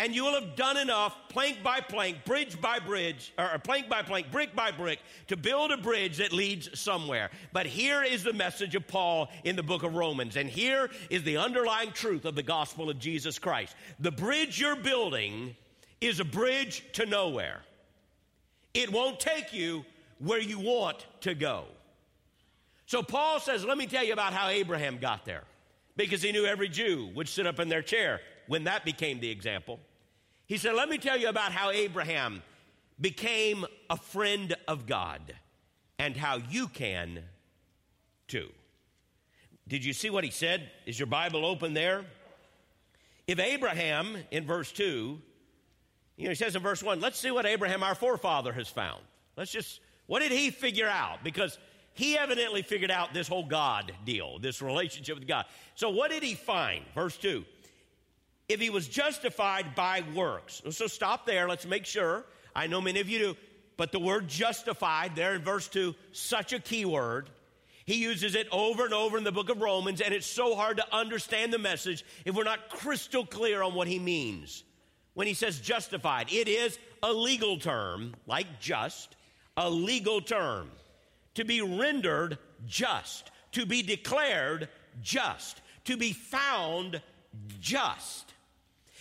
And 0.00 0.14
you 0.14 0.24
will 0.24 0.32
have 0.32 0.56
done 0.56 0.78
enough, 0.78 1.14
plank 1.28 1.62
by 1.62 1.80
plank, 1.80 2.24
bridge 2.24 2.58
by 2.58 2.78
bridge, 2.78 3.34
or 3.38 3.58
plank 3.58 3.90
by 3.90 4.00
plank, 4.00 4.30
brick 4.32 4.56
by 4.56 4.70
brick, 4.70 4.98
to 5.26 5.36
build 5.36 5.72
a 5.72 5.76
bridge 5.76 6.16
that 6.16 6.32
leads 6.32 6.80
somewhere. 6.80 7.28
But 7.52 7.66
here 7.66 8.02
is 8.02 8.24
the 8.24 8.32
message 8.32 8.74
of 8.74 8.88
Paul 8.88 9.28
in 9.44 9.56
the 9.56 9.62
book 9.62 9.82
of 9.82 9.94
Romans. 9.94 10.36
And 10.36 10.48
here 10.48 10.88
is 11.10 11.22
the 11.22 11.36
underlying 11.36 11.92
truth 11.92 12.24
of 12.24 12.34
the 12.34 12.42
gospel 12.42 12.88
of 12.88 12.98
Jesus 12.98 13.38
Christ. 13.38 13.76
The 13.98 14.10
bridge 14.10 14.58
you're 14.58 14.74
building 14.74 15.54
is 16.00 16.18
a 16.18 16.24
bridge 16.24 16.82
to 16.94 17.04
nowhere. 17.04 17.60
It 18.72 18.90
won't 18.90 19.20
take 19.20 19.52
you 19.52 19.84
where 20.18 20.40
you 20.40 20.60
want 20.60 21.06
to 21.20 21.34
go. 21.34 21.64
So 22.86 23.02
Paul 23.02 23.38
says, 23.38 23.66
let 23.66 23.76
me 23.76 23.86
tell 23.86 24.02
you 24.02 24.14
about 24.14 24.32
how 24.32 24.48
Abraham 24.48 24.96
got 24.96 25.26
there. 25.26 25.44
Because 25.98 26.22
he 26.22 26.32
knew 26.32 26.46
every 26.46 26.70
Jew 26.70 27.10
would 27.14 27.28
sit 27.28 27.46
up 27.46 27.60
in 27.60 27.68
their 27.68 27.82
chair 27.82 28.22
when 28.46 28.64
that 28.64 28.86
became 28.86 29.20
the 29.20 29.28
example. 29.30 29.78
He 30.50 30.56
said, 30.56 30.74
let 30.74 30.88
me 30.88 30.98
tell 30.98 31.16
you 31.16 31.28
about 31.28 31.52
how 31.52 31.70
Abraham 31.70 32.42
became 33.00 33.64
a 33.88 33.96
friend 33.96 34.56
of 34.66 34.84
God 34.84 35.20
and 35.96 36.16
how 36.16 36.38
you 36.50 36.66
can 36.66 37.22
too. 38.26 38.48
Did 39.68 39.84
you 39.84 39.92
see 39.92 40.10
what 40.10 40.24
he 40.24 40.30
said? 40.32 40.68
Is 40.86 40.98
your 40.98 41.06
Bible 41.06 41.46
open 41.46 41.72
there? 41.72 42.04
If 43.28 43.38
Abraham, 43.38 44.16
in 44.32 44.44
verse 44.44 44.72
2, 44.72 45.20
you 46.16 46.24
know, 46.24 46.30
he 46.30 46.34
says 46.34 46.56
in 46.56 46.62
verse 46.62 46.82
1, 46.82 46.98
let's 46.98 47.20
see 47.20 47.30
what 47.30 47.46
Abraham, 47.46 47.84
our 47.84 47.94
forefather, 47.94 48.52
has 48.52 48.66
found. 48.66 49.02
Let's 49.36 49.52
just, 49.52 49.78
what 50.06 50.18
did 50.18 50.32
he 50.32 50.50
figure 50.50 50.88
out? 50.88 51.22
Because 51.22 51.60
he 51.94 52.18
evidently 52.18 52.62
figured 52.62 52.90
out 52.90 53.14
this 53.14 53.28
whole 53.28 53.46
God 53.46 53.92
deal, 54.04 54.40
this 54.40 54.60
relationship 54.60 55.16
with 55.16 55.28
God. 55.28 55.44
So 55.76 55.90
what 55.90 56.10
did 56.10 56.24
he 56.24 56.34
find? 56.34 56.84
Verse 56.92 57.16
2. 57.18 57.44
If 58.50 58.60
he 58.60 58.68
was 58.68 58.88
justified 58.88 59.76
by 59.76 60.02
works. 60.12 60.60
So 60.70 60.88
stop 60.88 61.24
there. 61.24 61.48
Let's 61.48 61.66
make 61.66 61.86
sure. 61.86 62.24
I 62.52 62.66
know 62.66 62.80
many 62.80 62.98
of 62.98 63.08
you 63.08 63.18
do. 63.18 63.36
But 63.76 63.92
the 63.92 64.00
word 64.00 64.26
justified 64.26 65.14
there 65.14 65.36
in 65.36 65.42
verse 65.42 65.68
2, 65.68 65.94
such 66.10 66.52
a 66.52 66.58
key 66.58 66.84
word. 66.84 67.30
He 67.86 67.94
uses 67.94 68.34
it 68.34 68.48
over 68.50 68.84
and 68.84 68.92
over 68.92 69.16
in 69.16 69.24
the 69.24 69.30
book 69.30 69.50
of 69.50 69.60
Romans, 69.60 70.00
and 70.00 70.12
it's 70.12 70.26
so 70.26 70.56
hard 70.56 70.78
to 70.78 70.94
understand 70.94 71.52
the 71.52 71.58
message 71.58 72.04
if 72.24 72.34
we're 72.34 72.42
not 72.42 72.68
crystal 72.68 73.24
clear 73.24 73.62
on 73.62 73.74
what 73.74 73.86
he 73.86 74.00
means 74.00 74.64
when 75.14 75.28
he 75.28 75.34
says 75.34 75.60
justified. 75.60 76.32
It 76.32 76.48
is 76.48 76.76
a 77.04 77.12
legal 77.12 77.56
term, 77.56 78.14
like 78.26 78.60
just, 78.60 79.14
a 79.56 79.70
legal 79.70 80.20
term. 80.20 80.70
To 81.34 81.44
be 81.44 81.62
rendered 81.62 82.36
just, 82.66 83.30
to 83.52 83.64
be 83.64 83.82
declared 83.82 84.68
just, 85.00 85.60
to 85.84 85.96
be 85.96 86.12
found 86.12 87.00
just. 87.60 88.29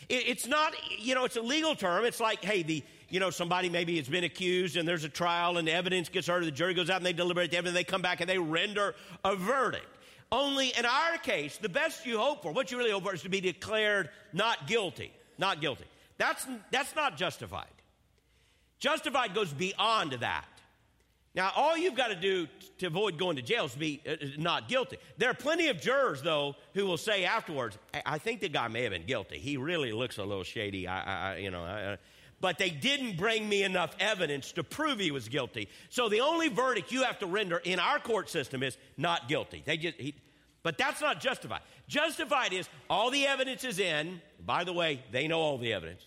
It's 0.10 0.48
not, 0.48 0.74
you 0.98 1.16
know, 1.16 1.26
it's 1.26 1.36
a 1.36 1.42
legal 1.42 1.76
term. 1.76 2.04
It's 2.04 2.20
like, 2.20 2.44
hey, 2.44 2.64
the, 2.64 2.84
you 3.10 3.20
know, 3.20 3.30
somebody 3.30 3.70
maybe 3.70 3.98
has 3.98 4.10
been 4.10 4.24
accused 4.24 4.76
and 4.76 4.88
there's 4.88 5.04
a 5.04 5.10
trial 5.10 5.58
and 5.58 5.68
the 5.68 5.72
evidence 5.72 6.10
gets 6.10 6.28
heard, 6.28 6.44
the 6.44 6.52
jury 6.52 6.74
goes 6.74 6.90
out 6.90 6.98
and 6.98 7.06
they 7.06 7.14
deliberate 7.14 7.52
the 7.52 7.58
evidence, 7.58 7.76
they 7.76 7.84
come 7.84 8.02
back 8.02 8.20
and 8.22 8.30
they 8.30 8.38
render 8.38 8.96
a 9.24 9.36
verdict. 9.36 9.86
Only 10.32 10.70
in 10.78 10.86
our 10.86 11.18
case, 11.18 11.58
the 11.58 11.70
best 11.70 12.06
you 12.06 12.20
hope 12.20 12.44
for, 12.44 12.52
what 12.52 12.72
you 12.72 12.78
really 12.78 12.92
hope 12.92 13.04
for, 13.04 13.14
is 13.14 13.22
to 13.24 13.30
be 13.30 13.42
declared 13.42 14.10
not 14.34 14.68
guilty. 14.68 15.12
Not 15.38 15.62
guilty. 15.62 15.86
That's, 16.18 16.46
that's 16.72 16.96
not 16.96 17.18
justified. 17.18 17.68
Justified 18.80 19.34
goes 19.34 19.52
beyond 19.52 20.14
that. 20.14 20.46
Now, 21.36 21.52
all 21.56 21.78
you've 21.78 21.96
got 21.96 22.08
to 22.08 22.16
do 22.16 22.48
to 22.80 22.88
avoid 22.88 23.18
going 23.18 23.36
to 23.36 23.42
jail 23.42 23.66
is 23.66 23.76
be 23.76 24.02
uh, 24.08 24.16
not 24.38 24.68
guilty. 24.68 24.98
There 25.18 25.30
are 25.30 25.36
plenty 25.36 25.68
of 25.68 25.80
jurors, 25.80 26.22
though, 26.22 26.56
who 26.74 26.86
will 26.86 26.98
say 26.98 27.24
afterwards, 27.26 27.78
"I 28.06 28.18
think 28.18 28.42
the 28.42 28.50
guy 28.50 28.68
may 28.68 28.84
have 28.84 28.92
been 28.92 29.06
guilty. 29.06 29.38
He 29.38 29.56
really 29.58 29.92
looks 29.92 30.18
a 30.18 30.24
little 30.24 30.44
shady. 30.44 30.88
I, 30.88 31.34
I 31.34 31.38
you 31.38 31.52
know." 31.52 31.64
I, 31.64 31.98
but 32.42 32.58
they 32.58 32.70
didn't 32.70 33.18
bring 33.18 33.48
me 33.48 33.64
enough 33.64 33.96
evidence 34.00 34.54
to 34.54 34.64
prove 34.64 35.00
he 35.00 35.12
was 35.12 35.28
guilty. 35.28 35.68
So 35.90 36.08
the 36.08 36.22
only 36.22 36.48
verdict 36.48 36.92
you 36.92 37.04
have 37.04 37.20
to 37.20 37.28
render 37.28 37.58
in 37.58 37.80
our 37.80 38.00
court 38.00 38.30
system 38.30 38.64
is 38.64 38.78
not 38.98 39.28
guilty. 39.28 39.62
They 39.66 39.76
just, 39.76 40.00
he, 40.00 40.16
but 40.64 40.78
that's 40.78 41.02
not 41.02 41.20
justified. 41.20 41.62
Justified 41.88 42.54
is 42.54 42.70
all 42.90 43.12
the 43.12 43.28
evidence 43.28 43.64
is 43.64 43.80
in. 43.80 44.22
By 44.46 44.64
the 44.64 44.74
way, 44.74 45.04
they 45.12 45.28
know 45.28 45.40
all 45.40 45.58
the 45.58 45.74
evidence. 45.74 46.06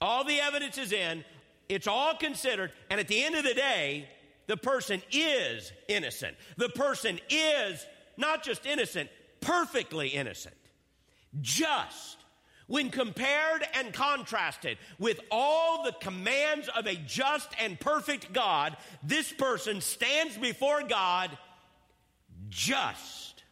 All 0.00 0.24
the 0.24 0.40
evidence 0.40 0.78
is 0.78 0.92
in. 0.92 1.24
It's 1.68 1.86
all 1.86 2.14
considered. 2.14 2.72
And 2.90 2.98
at 2.98 3.08
the 3.08 3.22
end 3.22 3.34
of 3.34 3.44
the 3.44 3.54
day, 3.54 4.08
the 4.48 4.56
person 4.56 5.02
is 5.12 5.72
innocent. 5.86 6.34
The 6.56 6.70
person 6.70 7.20
is 7.28 7.86
not 8.16 8.42
just 8.42 8.66
innocent, 8.66 9.10
perfectly 9.40 10.08
innocent. 10.08 10.56
Just. 11.40 12.16
When 12.66 12.90
compared 12.90 13.62
and 13.74 13.92
contrasted 13.92 14.76
with 14.98 15.20
all 15.30 15.84
the 15.84 15.92
commands 15.92 16.68
of 16.68 16.86
a 16.86 16.96
just 16.96 17.48
and 17.60 17.78
perfect 17.78 18.32
God, 18.32 18.76
this 19.02 19.32
person 19.32 19.80
stands 19.80 20.36
before 20.36 20.82
God 20.82 21.30
just. 22.48 23.42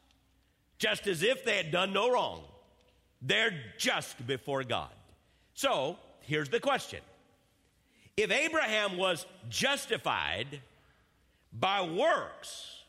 Just 0.79 1.07
as 1.07 1.23
if 1.23 1.45
they 1.45 1.57
had 1.57 1.71
done 1.71 1.93
no 1.93 2.11
wrong. 2.11 2.43
They're 3.23 3.59
just 3.79 4.27
before 4.27 4.65
God. 4.65 4.91
So, 5.55 5.99
here's 6.21 6.51
the 6.51 6.61
question 6.61 7.01
If 8.17 8.31
Abraham 8.31 8.97
was 8.97 9.25
justified, 9.49 10.61
by 11.53 11.83
works, 11.83 12.83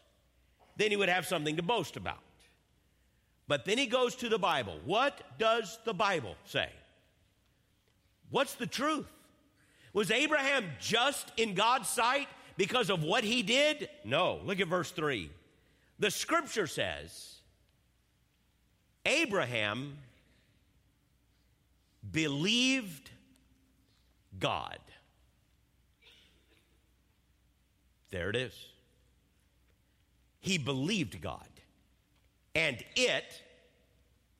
then 0.77 0.91
he 0.91 0.97
would 0.97 1.09
have 1.09 1.25
something 1.25 1.55
to 1.55 1.63
boast 1.63 1.97
about. 1.97 2.19
But 3.47 3.65
then 3.65 3.77
he 3.77 3.87
goes 3.87 4.15
to 4.17 4.29
the 4.29 4.37
Bible. 4.37 4.77
What 4.85 5.21
does 5.39 5.79
the 5.85 5.93
Bible 5.93 6.35
say? 6.45 6.69
What's 8.29 8.55
the 8.55 8.67
truth? 8.67 9.07
Was 9.93 10.11
Abraham 10.11 10.65
just 10.79 11.31
in 11.37 11.53
God's 11.53 11.87
sight 11.87 12.27
because 12.57 12.89
of 12.89 13.03
what 13.03 13.23
he 13.23 13.41
did? 13.41 13.89
No. 14.03 14.41
Look 14.43 14.59
at 14.59 14.67
verse 14.67 14.91
3. 14.91 15.31
The 15.99 16.11
scripture 16.11 16.67
says 16.67 17.35
Abraham 19.05 19.97
believed 22.11 23.09
God. 24.37 24.77
There 28.09 28.29
it 28.29 28.35
is. 28.35 28.53
He 30.39 30.57
believed 30.57 31.21
God. 31.21 31.47
And 32.55 32.77
it, 32.95 33.43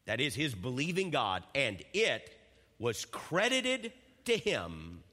that 0.06 0.20
is 0.20 0.34
his 0.34 0.56
believing 0.56 1.12
God, 1.12 1.44
and 1.54 1.84
it 1.94 2.34
was 2.80 3.06
credited 3.06 3.92
to 4.26 4.38
him 4.38 5.04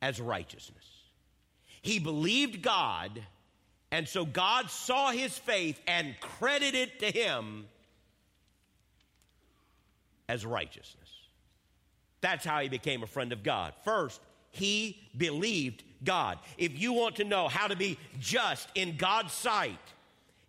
as 0.00 0.20
righteousness. 0.20 0.84
He 1.82 1.98
believed 1.98 2.62
God, 2.62 3.22
and 3.90 4.08
so 4.08 4.24
God 4.24 4.70
saw 4.70 5.10
his 5.10 5.36
faith 5.36 5.80
and 5.86 6.14
credited 6.20 6.98
to 7.00 7.06
him 7.06 7.66
as 10.28 10.44
righteousness. 10.44 11.08
That's 12.20 12.44
how 12.44 12.60
he 12.60 12.68
became 12.68 13.02
a 13.02 13.06
friend 13.06 13.32
of 13.32 13.42
God. 13.42 13.74
First, 13.84 14.20
he 14.50 15.08
believed 15.16 15.84
God. 16.04 16.38
If 16.56 16.78
you 16.78 16.92
want 16.92 17.16
to 17.16 17.24
know 17.24 17.48
how 17.48 17.66
to 17.66 17.76
be 17.76 17.98
just 18.20 18.68
in 18.74 18.96
God's 18.96 19.32
sight, 19.32 19.78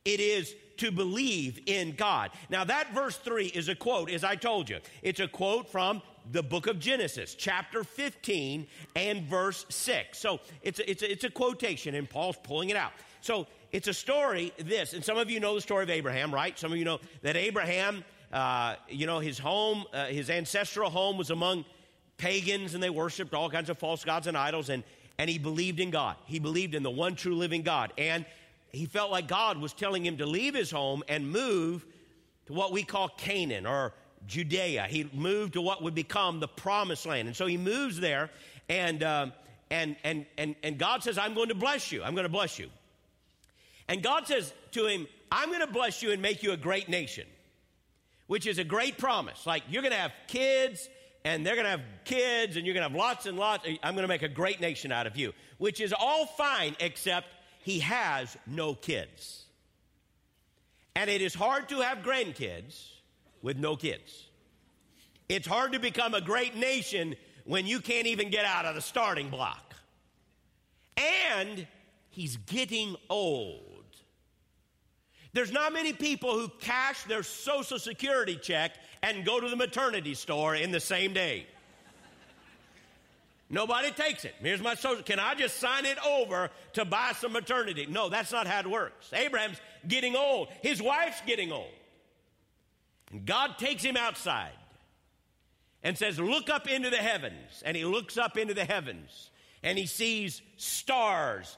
it 0.05 0.19
is 0.19 0.55
to 0.77 0.91
believe 0.91 1.59
in 1.65 1.95
God. 1.95 2.31
Now, 2.49 2.63
that 2.63 2.93
verse 2.93 3.17
3 3.17 3.47
is 3.47 3.67
a 3.67 3.75
quote, 3.75 4.09
as 4.09 4.23
I 4.23 4.35
told 4.35 4.69
you. 4.69 4.79
It's 5.01 5.19
a 5.19 5.27
quote 5.27 5.69
from 5.69 6.01
the 6.31 6.43
book 6.43 6.67
of 6.67 6.79
Genesis, 6.79 7.35
chapter 7.35 7.83
15 7.83 8.67
and 8.95 9.23
verse 9.23 9.65
6. 9.69 10.17
So 10.17 10.39
it's 10.61 10.79
a, 10.79 10.89
it's 10.89 11.01
a, 11.01 11.11
it's 11.11 11.23
a 11.23 11.29
quotation, 11.29 11.95
and 11.95 12.09
Paul's 12.09 12.37
pulling 12.43 12.69
it 12.69 12.77
out. 12.77 12.91
So 13.21 13.47
it's 13.71 13.87
a 13.87 13.93
story, 13.93 14.53
this, 14.57 14.93
and 14.93 15.03
some 15.03 15.17
of 15.17 15.29
you 15.29 15.39
know 15.39 15.55
the 15.55 15.61
story 15.61 15.83
of 15.83 15.89
Abraham, 15.89 16.33
right? 16.33 16.57
Some 16.57 16.71
of 16.71 16.77
you 16.77 16.85
know 16.85 16.99
that 17.23 17.35
Abraham, 17.35 18.03
uh, 18.31 18.75
you 18.87 19.05
know, 19.05 19.19
his 19.19 19.37
home, 19.37 19.83
uh, 19.93 20.05
his 20.05 20.29
ancestral 20.29 20.89
home 20.89 21.17
was 21.17 21.29
among 21.29 21.65
pagans, 22.19 22.75
and 22.75 22.83
they 22.83 22.91
worshiped 22.91 23.33
all 23.33 23.49
kinds 23.49 23.71
of 23.71 23.79
false 23.79 24.05
gods 24.05 24.27
and 24.27 24.37
idols. 24.37 24.69
And 24.69 24.83
and 25.19 25.29
he 25.29 25.37
believed 25.37 25.81
in 25.81 25.91
God. 25.91 26.15
He 26.25 26.39
believed 26.39 26.73
in 26.73 26.81
the 26.81 26.89
one 26.89 27.13
true 27.13 27.35
living 27.35 27.61
God. 27.61 27.91
And 27.97 28.25
he 28.71 28.85
felt 28.85 29.11
like 29.11 29.27
God 29.27 29.57
was 29.57 29.73
telling 29.73 30.05
him 30.05 30.17
to 30.17 30.25
leave 30.25 30.55
his 30.55 30.71
home 30.71 31.03
and 31.09 31.29
move 31.29 31.85
to 32.45 32.53
what 32.53 32.71
we 32.71 32.83
call 32.83 33.09
Canaan 33.09 33.65
or 33.65 33.93
Judea. 34.27 34.87
He 34.89 35.09
moved 35.13 35.53
to 35.53 35.61
what 35.61 35.83
would 35.83 35.93
become 35.93 36.39
the 36.39 36.47
promised 36.47 37.05
land. 37.05 37.27
And 37.27 37.35
so 37.35 37.47
he 37.47 37.57
moves 37.57 37.99
there, 37.99 38.29
and, 38.69 39.03
um, 39.03 39.33
and, 39.69 39.97
and, 40.05 40.25
and, 40.37 40.55
and 40.63 40.77
God 40.77 41.03
says, 41.03 41.17
I'm 41.17 41.33
going 41.33 41.49
to 41.49 41.55
bless 41.55 41.91
you. 41.91 42.01
I'm 42.01 42.15
going 42.15 42.23
to 42.23 42.31
bless 42.31 42.57
you. 42.57 42.69
And 43.89 44.01
God 44.01 44.25
says 44.25 44.53
to 44.71 44.85
him, 44.85 45.05
I'm 45.29 45.49
going 45.49 45.59
to 45.59 45.67
bless 45.67 46.01
you 46.01 46.11
and 46.11 46.21
make 46.21 46.43
you 46.43 46.53
a 46.53 46.57
great 46.57 46.87
nation, 46.87 47.25
which 48.27 48.47
is 48.47 48.57
a 48.57 48.63
great 48.63 48.97
promise. 48.97 49.45
Like, 49.45 49.63
you're 49.69 49.81
going 49.81 49.93
to 49.93 49.99
have 49.99 50.13
kids 50.27 50.87
and 51.29 51.45
they're 51.45 51.53
going 51.53 51.65
to 51.65 51.71
have 51.71 51.83
kids, 52.05 52.57
and 52.57 52.65
you're 52.65 52.73
going 52.73 52.83
to 52.83 52.89
have 52.89 52.97
lots 52.97 53.27
and 53.27 53.37
lots. 53.37 53.67
I'm 53.83 53.93
going 53.93 54.03
to 54.03 54.07
make 54.07 54.23
a 54.23 54.27
great 54.27 54.59
nation 54.59 54.91
out 54.91 55.05
of 55.05 55.15
you, 55.15 55.31
which 55.59 55.79
is 55.79 55.93
all 55.93 56.25
fine, 56.25 56.75
except 56.79 57.27
he 57.61 57.79
has 57.81 58.35
no 58.47 58.73
kids. 58.73 59.43
And 60.95 61.07
it 61.07 61.21
is 61.21 61.35
hard 61.35 61.69
to 61.69 61.81
have 61.81 61.99
grandkids 61.99 62.83
with 63.43 63.57
no 63.57 63.75
kids. 63.75 64.25
It's 65.29 65.45
hard 65.45 65.73
to 65.73 65.79
become 65.79 66.15
a 66.15 66.21
great 66.21 66.55
nation 66.55 67.15
when 67.45 67.67
you 67.67 67.79
can't 67.79 68.07
even 68.07 68.31
get 68.31 68.43
out 68.45 68.65
of 68.65 68.73
the 68.73 68.81
starting 68.81 69.29
block. 69.29 69.75
And 70.97 71.67
he's 72.09 72.37
getting 72.37 72.95
old. 73.07 73.85
There's 75.33 75.51
not 75.51 75.73
many 75.73 75.93
people 75.93 76.33
who 76.33 76.49
cash 76.59 77.03
their 77.03 77.21
Social 77.21 77.77
Security 77.77 78.35
check 78.35 78.71
and 79.01 79.25
go 79.25 79.39
to 79.39 79.49
the 79.49 79.55
maternity 79.55 80.13
store 80.13 80.55
in 80.55 80.71
the 80.71 80.79
same 80.79 81.13
day. 81.13 81.45
Nobody 83.49 83.89
takes 83.91 84.25
it. 84.25 84.35
Here's 84.41 84.61
my 84.61 84.75
social. 84.75 85.01
Can 85.01 85.19
I 85.19 85.33
just 85.33 85.57
sign 85.57 85.85
it 85.85 85.97
over 86.05 86.51
to 86.73 86.85
buy 86.85 87.13
some 87.17 87.33
maternity? 87.33 87.87
No, 87.89 88.07
that's 88.07 88.31
not 88.31 88.45
how 88.45 88.59
it 88.59 88.67
works. 88.67 89.11
Abraham's 89.11 89.59
getting 89.87 90.15
old. 90.15 90.49
His 90.61 90.81
wife's 90.81 91.21
getting 91.25 91.51
old. 91.51 91.71
And 93.11 93.25
God 93.25 93.57
takes 93.57 93.81
him 93.81 93.97
outside 93.97 94.51
and 95.81 95.97
says, 95.97 96.19
Look 96.19 96.49
up 96.49 96.67
into 96.67 96.91
the 96.91 96.97
heavens. 96.97 97.63
And 97.65 97.75
he 97.75 97.85
looks 97.85 98.17
up 98.17 98.37
into 98.37 98.53
the 98.53 98.65
heavens 98.65 99.31
and 99.63 99.77
he 99.77 99.87
sees 99.87 100.43
stars, 100.57 101.57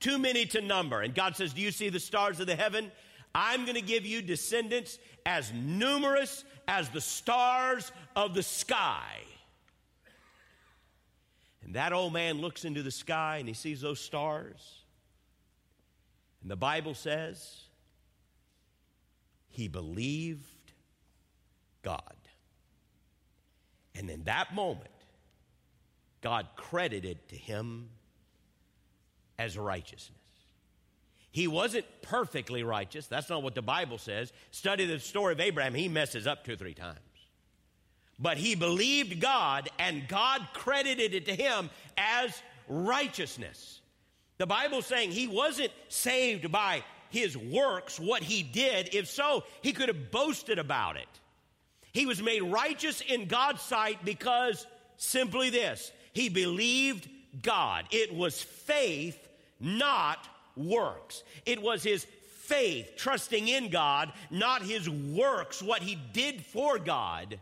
too 0.00 0.18
many 0.18 0.46
to 0.46 0.62
number. 0.62 1.02
And 1.02 1.14
God 1.14 1.36
says, 1.36 1.52
Do 1.52 1.60
you 1.60 1.70
see 1.70 1.90
the 1.90 2.00
stars 2.00 2.40
of 2.40 2.46
the 2.46 2.56
heaven? 2.56 2.90
I'm 3.34 3.64
going 3.64 3.74
to 3.74 3.82
give 3.82 4.06
you 4.06 4.22
descendants 4.22 4.98
as 5.26 5.52
numerous 5.52 6.44
as 6.68 6.88
the 6.88 7.00
stars 7.00 7.92
of 8.14 8.34
the 8.34 8.42
sky. 8.42 9.20
And 11.64 11.74
that 11.74 11.92
old 11.92 12.12
man 12.12 12.40
looks 12.40 12.64
into 12.64 12.82
the 12.82 12.90
sky 12.90 13.38
and 13.38 13.48
he 13.48 13.54
sees 13.54 13.80
those 13.80 14.00
stars. 14.00 14.82
And 16.42 16.50
the 16.50 16.56
Bible 16.56 16.94
says 16.94 17.62
he 19.48 19.68
believed 19.68 20.44
God. 21.82 22.00
And 23.94 24.10
in 24.10 24.24
that 24.24 24.54
moment, 24.54 24.90
God 26.20 26.46
credited 26.56 27.28
to 27.28 27.36
him 27.36 27.88
as 29.38 29.56
righteousness. 29.56 30.15
He 31.36 31.48
wasn't 31.48 31.84
perfectly 32.00 32.62
righteous. 32.62 33.08
That's 33.08 33.28
not 33.28 33.42
what 33.42 33.54
the 33.54 33.60
Bible 33.60 33.98
says. 33.98 34.32
Study 34.52 34.86
the 34.86 34.98
story 34.98 35.34
of 35.34 35.40
Abraham, 35.40 35.74
he 35.74 35.86
messes 35.86 36.26
up 36.26 36.44
two 36.46 36.54
or 36.54 36.56
three 36.56 36.72
times. 36.72 36.96
But 38.18 38.38
he 38.38 38.54
believed 38.54 39.20
God, 39.20 39.68
and 39.78 40.08
God 40.08 40.40
credited 40.54 41.12
it 41.12 41.26
to 41.26 41.34
him 41.34 41.68
as 41.98 42.42
righteousness. 42.70 43.82
The 44.38 44.46
Bible's 44.46 44.86
saying 44.86 45.10
he 45.10 45.28
wasn't 45.28 45.72
saved 45.90 46.50
by 46.50 46.82
his 47.10 47.36
works, 47.36 48.00
what 48.00 48.22
he 48.22 48.42
did. 48.42 48.94
If 48.94 49.06
so, 49.06 49.44
he 49.60 49.74
could 49.74 49.88
have 49.88 50.10
boasted 50.10 50.58
about 50.58 50.96
it. 50.96 51.20
He 51.92 52.06
was 52.06 52.22
made 52.22 52.44
righteous 52.44 53.02
in 53.02 53.26
God's 53.26 53.60
sight 53.60 54.02
because 54.06 54.66
simply 54.96 55.50
this 55.50 55.92
he 56.14 56.30
believed 56.30 57.06
God. 57.42 57.84
It 57.90 58.14
was 58.14 58.40
faith, 58.40 59.28
not 59.60 60.26
works. 60.56 61.22
It 61.44 61.60
was 61.60 61.82
his 61.82 62.06
faith, 62.46 62.92
trusting 62.96 63.48
in 63.48 63.70
God, 63.70 64.12
not 64.30 64.62
his 64.62 64.88
works, 64.88 65.62
what 65.62 65.82
he 65.82 65.98
did 66.12 66.44
for 66.44 66.78
God, 66.78 67.40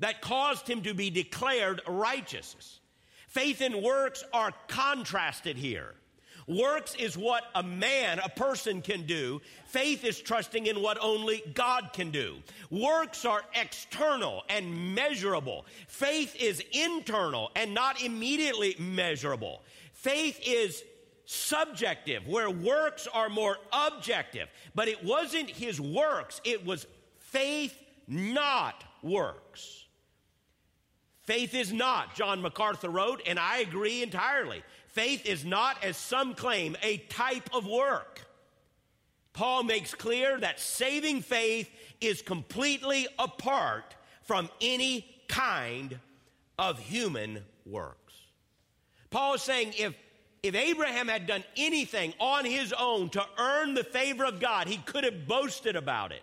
that 0.00 0.20
caused 0.20 0.68
him 0.68 0.82
to 0.82 0.94
be 0.94 1.10
declared 1.10 1.80
righteous. 1.86 2.80
Faith 3.28 3.60
and 3.60 3.82
works 3.82 4.22
are 4.32 4.52
contrasted 4.68 5.56
here. 5.56 5.94
Works 6.46 6.94
is 6.96 7.16
what 7.16 7.44
a 7.54 7.62
man, 7.62 8.18
a 8.18 8.28
person 8.28 8.82
can 8.82 9.06
do. 9.06 9.40
Faith 9.66 10.04
is 10.04 10.20
trusting 10.20 10.66
in 10.66 10.82
what 10.82 10.98
only 11.00 11.42
God 11.54 11.90
can 11.94 12.10
do. 12.10 12.36
Works 12.70 13.24
are 13.24 13.42
external 13.54 14.42
and 14.50 14.94
measurable. 14.94 15.64
Faith 15.88 16.36
is 16.38 16.62
internal 16.72 17.50
and 17.56 17.72
not 17.72 18.02
immediately 18.02 18.76
measurable. 18.78 19.62
Faith 19.94 20.38
is 20.46 20.84
subjective, 21.24 22.26
where 22.26 22.50
works 22.50 23.06
are 23.12 23.28
more 23.28 23.56
objective. 23.72 24.48
But 24.74 24.88
it 24.88 25.04
wasn't 25.04 25.50
his 25.50 25.80
works, 25.80 26.40
it 26.44 26.64
was 26.64 26.86
faith, 27.18 27.74
not 28.06 28.84
works. 29.02 29.84
Faith 31.22 31.54
is 31.54 31.72
not, 31.72 32.14
John 32.14 32.42
MacArthur 32.42 32.90
wrote, 32.90 33.22
and 33.26 33.38
I 33.38 33.58
agree 33.58 34.02
entirely. 34.02 34.62
Faith 34.88 35.24
is 35.24 35.44
not, 35.44 35.82
as 35.82 35.96
some 35.96 36.34
claim, 36.34 36.76
a 36.82 36.98
type 36.98 37.48
of 37.54 37.66
work. 37.66 38.20
Paul 39.32 39.64
makes 39.64 39.94
clear 39.94 40.38
that 40.38 40.60
saving 40.60 41.22
faith 41.22 41.68
is 42.00 42.22
completely 42.22 43.08
apart 43.18 43.96
from 44.22 44.48
any 44.60 45.06
kind 45.26 45.98
of 46.58 46.78
human 46.78 47.42
works. 47.66 48.14
Paul 49.10 49.34
is 49.34 49.42
saying 49.42 49.72
if, 49.78 49.94
if 50.44 50.54
Abraham 50.54 51.08
had 51.08 51.26
done 51.26 51.42
anything 51.56 52.12
on 52.20 52.44
his 52.44 52.74
own 52.74 53.08
to 53.08 53.24
earn 53.38 53.72
the 53.72 53.82
favor 53.82 54.26
of 54.26 54.40
God, 54.40 54.66
he 54.68 54.76
could 54.76 55.02
have 55.02 55.26
boasted 55.26 55.74
about 55.74 56.12
it. 56.12 56.22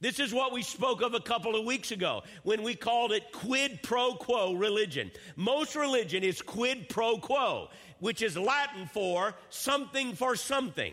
This 0.00 0.18
is 0.18 0.34
what 0.34 0.52
we 0.52 0.60
spoke 0.60 1.02
of 1.02 1.14
a 1.14 1.20
couple 1.20 1.54
of 1.54 1.64
weeks 1.64 1.92
ago 1.92 2.24
when 2.42 2.64
we 2.64 2.74
called 2.74 3.12
it 3.12 3.30
quid 3.30 3.78
pro 3.80 4.14
quo 4.14 4.54
religion. 4.54 5.12
Most 5.36 5.76
religion 5.76 6.24
is 6.24 6.42
quid 6.42 6.88
pro 6.88 7.18
quo, 7.18 7.68
which 8.00 8.22
is 8.22 8.36
Latin 8.36 8.86
for 8.86 9.36
something 9.50 10.14
for 10.14 10.34
something. 10.34 10.92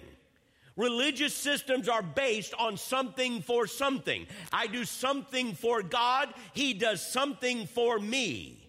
Religious 0.76 1.34
systems 1.34 1.90
are 1.90 2.04
based 2.04 2.54
on 2.60 2.78
something 2.78 3.42
for 3.42 3.66
something. 3.66 4.28
I 4.54 4.68
do 4.68 4.86
something 4.86 5.56
for 5.56 5.82
God, 5.82 6.32
He 6.54 6.76
does 6.76 7.02
something 7.04 7.66
for 7.66 7.98
me. 7.98 8.65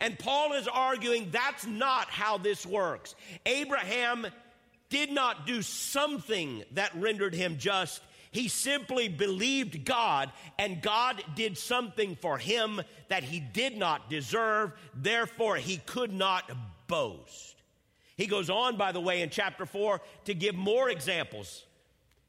And 0.00 0.18
Paul 0.18 0.52
is 0.54 0.68
arguing 0.68 1.28
that's 1.30 1.66
not 1.66 2.08
how 2.08 2.38
this 2.38 2.64
works. 2.66 3.14
Abraham 3.44 4.26
did 4.88 5.10
not 5.10 5.46
do 5.46 5.62
something 5.62 6.64
that 6.72 6.94
rendered 6.94 7.34
him 7.34 7.58
just. 7.58 8.02
He 8.30 8.48
simply 8.48 9.08
believed 9.08 9.84
God, 9.84 10.30
and 10.58 10.82
God 10.82 11.22
did 11.34 11.56
something 11.56 12.16
for 12.16 12.38
him 12.38 12.82
that 13.08 13.24
he 13.24 13.40
did 13.40 13.76
not 13.76 14.10
deserve. 14.10 14.72
Therefore, 14.94 15.56
he 15.56 15.78
could 15.78 16.12
not 16.12 16.50
boast. 16.86 17.56
He 18.16 18.26
goes 18.26 18.50
on, 18.50 18.76
by 18.76 18.92
the 18.92 19.00
way, 19.00 19.22
in 19.22 19.30
chapter 19.30 19.66
4 19.66 20.00
to 20.24 20.34
give 20.34 20.54
more 20.54 20.88
examples. 20.88 21.65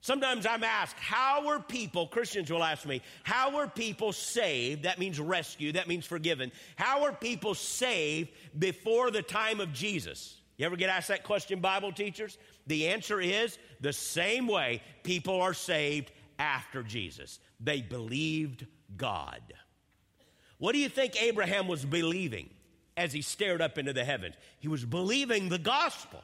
Sometimes 0.07 0.45
I'm 0.45 0.63
asked, 0.63 0.95
how 0.95 1.45
were 1.45 1.59
people, 1.59 2.07
Christians 2.07 2.49
will 2.49 2.63
ask 2.63 2.85
me, 2.85 3.01
how 3.23 3.53
were 3.53 3.67
people 3.67 4.13
saved? 4.13 4.83
That 4.83 4.99
means 4.99 5.19
rescue, 5.19 5.73
that 5.73 5.89
means 5.89 6.05
forgiven. 6.05 6.53
How 6.77 7.03
were 7.03 7.11
people 7.11 7.53
saved 7.53 8.29
before 8.57 9.11
the 9.11 9.21
time 9.21 9.59
of 9.59 9.73
Jesus? 9.73 10.37
You 10.55 10.65
ever 10.65 10.77
get 10.77 10.89
asked 10.89 11.09
that 11.09 11.25
question, 11.25 11.59
Bible 11.59 11.91
teachers? 11.91 12.37
The 12.67 12.87
answer 12.87 13.19
is 13.19 13.57
the 13.81 13.91
same 13.91 14.47
way 14.47 14.81
people 15.03 15.41
are 15.41 15.53
saved 15.53 16.13
after 16.39 16.83
Jesus. 16.83 17.39
They 17.59 17.81
believed 17.81 18.65
God. 18.95 19.41
What 20.57 20.71
do 20.71 20.79
you 20.79 20.87
think 20.87 21.21
Abraham 21.21 21.67
was 21.67 21.83
believing 21.83 22.49
as 22.95 23.11
he 23.11 23.21
stared 23.21 23.61
up 23.61 23.77
into 23.77 23.91
the 23.91 24.05
heavens? 24.05 24.35
He 24.59 24.69
was 24.69 24.85
believing 24.85 25.49
the 25.49 25.59
gospel. 25.59 26.21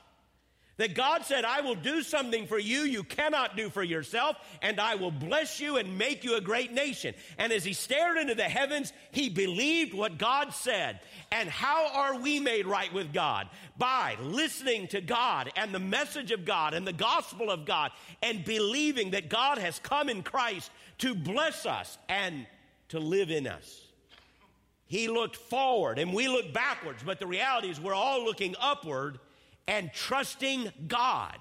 That 0.78 0.96
God 0.96 1.24
said, 1.24 1.46
I 1.46 1.62
will 1.62 1.76
do 1.76 2.02
something 2.02 2.48
for 2.48 2.58
you 2.58 2.80
you 2.80 3.04
cannot 3.04 3.56
do 3.56 3.70
for 3.70 3.84
yourself, 3.84 4.38
and 4.60 4.80
I 4.80 4.96
will 4.96 5.12
bless 5.12 5.60
you 5.60 5.78
and 5.78 6.00
make 6.00 6.24
you 6.24 6.36
a 6.36 6.42
great 6.42 6.74
nation. 6.74 7.14
And 7.38 7.54
as 7.54 7.64
he 7.64 7.74
stared 7.74 8.18
into 8.18 8.34
the 8.34 8.44
heavens, 8.44 8.92
he 9.12 9.30
believed 9.30 9.94
what 9.94 10.18
God 10.18 10.52
said. 10.52 11.00
And 11.32 11.48
how 11.48 11.90
are 11.94 12.20
we 12.20 12.40
made 12.40 12.66
right 12.66 12.92
with 12.92 13.14
God? 13.14 13.50
By 13.78 14.18
listening 14.20 14.88
to 14.90 15.02
God 15.02 15.52
and 15.56 15.74
the 15.74 15.80
message 15.80 16.32
of 16.32 16.44
God 16.44 16.74
and 16.74 16.88
the 16.88 16.94
gospel 16.94 17.52
of 17.52 17.66
God 17.66 17.92
and 18.24 18.44
believing 18.44 19.12
that 19.12 19.30
God 19.30 19.60
has 19.60 19.78
come 19.78 20.10
in 20.10 20.24
Christ 20.24 20.72
to 21.00 21.14
bless 21.14 21.68
us 21.68 22.00
and 22.10 22.48
to 22.90 23.00
live 23.00 23.30
in 23.30 23.46
us. 23.46 23.82
He 24.88 25.08
looked 25.08 25.36
forward 25.36 26.00
and 26.00 26.14
we 26.14 26.28
look 26.28 26.52
backwards, 26.52 27.04
but 27.04 27.20
the 27.20 27.28
reality 27.28 27.70
is 27.70 27.80
we're 27.80 27.94
all 27.94 28.24
looking 28.24 28.56
upward 28.60 29.20
and 29.68 29.92
trusting 29.94 30.72
God. 30.88 31.38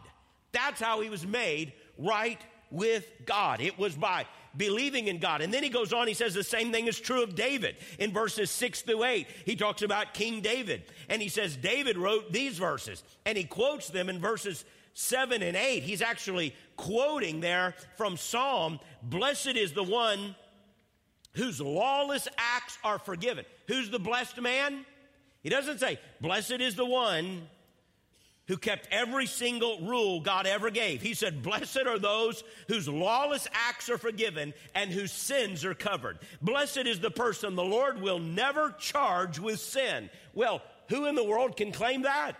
That's 0.52 0.80
how 0.80 1.00
he 1.00 1.08
was 1.08 1.26
made 1.26 1.72
right 1.98 2.40
with 2.70 3.06
God. 3.26 3.60
It 3.60 3.78
was 3.78 3.94
by 3.94 4.26
believing 4.56 5.08
in 5.08 5.18
God. 5.18 5.40
And 5.40 5.52
then 5.52 5.62
he 5.62 5.68
goes 5.68 5.92
on, 5.92 6.08
he 6.08 6.14
says 6.14 6.34
the 6.34 6.44
same 6.44 6.72
thing 6.72 6.86
is 6.86 6.98
true 6.98 7.22
of 7.22 7.34
David. 7.34 7.76
In 7.98 8.12
verses 8.12 8.50
6 8.50 8.82
through 8.82 9.04
8, 9.04 9.26
he 9.44 9.56
talks 9.56 9.82
about 9.82 10.14
King 10.14 10.40
David. 10.40 10.82
And 11.08 11.22
he 11.22 11.28
says 11.28 11.56
David 11.56 11.96
wrote 11.96 12.32
these 12.32 12.58
verses, 12.58 13.02
and 13.24 13.36
he 13.36 13.44
quotes 13.44 13.88
them 13.88 14.08
in 14.08 14.20
verses 14.20 14.64
7 14.94 15.42
and 15.42 15.56
8. 15.56 15.82
He's 15.82 16.02
actually 16.02 16.54
quoting 16.76 17.40
there 17.40 17.74
from 17.96 18.16
Psalm 18.16 18.78
Blessed 19.02 19.56
is 19.56 19.72
the 19.72 19.82
one 19.82 20.36
whose 21.34 21.60
lawless 21.60 22.28
acts 22.36 22.78
are 22.84 22.98
forgiven. 22.98 23.44
Who's 23.68 23.90
the 23.90 23.98
blessed 23.98 24.40
man? 24.40 24.84
He 25.42 25.48
doesn't 25.48 25.80
say, 25.80 25.98
Blessed 26.20 26.60
is 26.60 26.76
the 26.76 26.84
one 26.84 27.48
who 28.48 28.56
kept 28.56 28.88
every 28.90 29.26
single 29.26 29.80
rule 29.80 30.20
God 30.20 30.46
ever 30.46 30.70
gave. 30.70 31.00
He 31.00 31.14
said, 31.14 31.42
Blessed 31.42 31.86
are 31.86 31.98
those 31.98 32.42
whose 32.68 32.88
lawless 32.88 33.46
acts 33.52 33.88
are 33.88 33.98
forgiven 33.98 34.52
and 34.74 34.90
whose 34.90 35.12
sins 35.12 35.64
are 35.64 35.74
covered. 35.74 36.18
Blessed 36.40 36.78
is 36.78 37.00
the 37.00 37.10
person 37.10 37.54
the 37.54 37.62
Lord 37.62 38.00
will 38.00 38.18
never 38.18 38.72
charge 38.78 39.38
with 39.38 39.60
sin. 39.60 40.10
Well, 40.34 40.62
who 40.88 41.06
in 41.06 41.14
the 41.14 41.24
world 41.24 41.56
can 41.56 41.72
claim 41.72 42.02
that? 42.02 42.32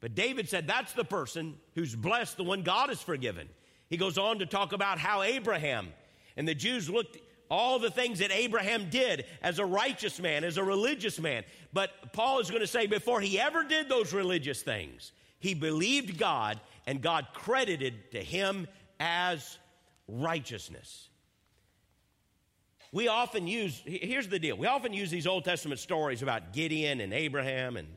But 0.00 0.14
David 0.14 0.48
said, 0.48 0.66
That's 0.66 0.92
the 0.92 1.04
person 1.04 1.56
who's 1.74 1.96
blessed, 1.96 2.36
the 2.36 2.44
one 2.44 2.62
God 2.62 2.90
has 2.90 3.00
forgiven. 3.00 3.48
He 3.88 3.96
goes 3.96 4.18
on 4.18 4.40
to 4.40 4.46
talk 4.46 4.72
about 4.72 4.98
how 4.98 5.22
Abraham 5.22 5.88
and 6.36 6.46
the 6.46 6.54
Jews 6.54 6.90
looked 6.90 7.16
all 7.50 7.78
the 7.78 7.90
things 7.90 8.18
that 8.18 8.30
Abraham 8.32 8.90
did 8.90 9.24
as 9.42 9.58
a 9.58 9.64
righteous 9.64 10.20
man, 10.20 10.44
as 10.44 10.56
a 10.56 10.64
religious 10.64 11.18
man. 11.18 11.44
But 11.72 12.12
Paul 12.12 12.40
is 12.40 12.50
going 12.50 12.62
to 12.62 12.66
say 12.66 12.86
before 12.86 13.20
he 13.20 13.38
ever 13.38 13.64
did 13.64 13.88
those 13.88 14.12
religious 14.12 14.62
things, 14.62 15.12
he 15.38 15.54
believed 15.54 16.18
God 16.18 16.60
and 16.86 17.02
God 17.02 17.26
credited 17.32 18.12
to 18.12 18.22
him 18.22 18.66
as 18.98 19.58
righteousness. 20.08 21.08
We 22.92 23.08
often 23.08 23.46
use, 23.46 23.82
here's 23.84 24.28
the 24.28 24.38
deal, 24.38 24.56
we 24.56 24.66
often 24.66 24.92
use 24.92 25.10
these 25.10 25.26
Old 25.26 25.44
Testament 25.44 25.80
stories 25.80 26.22
about 26.22 26.52
Gideon 26.52 27.00
and 27.00 27.12
Abraham 27.12 27.76
and 27.76 27.88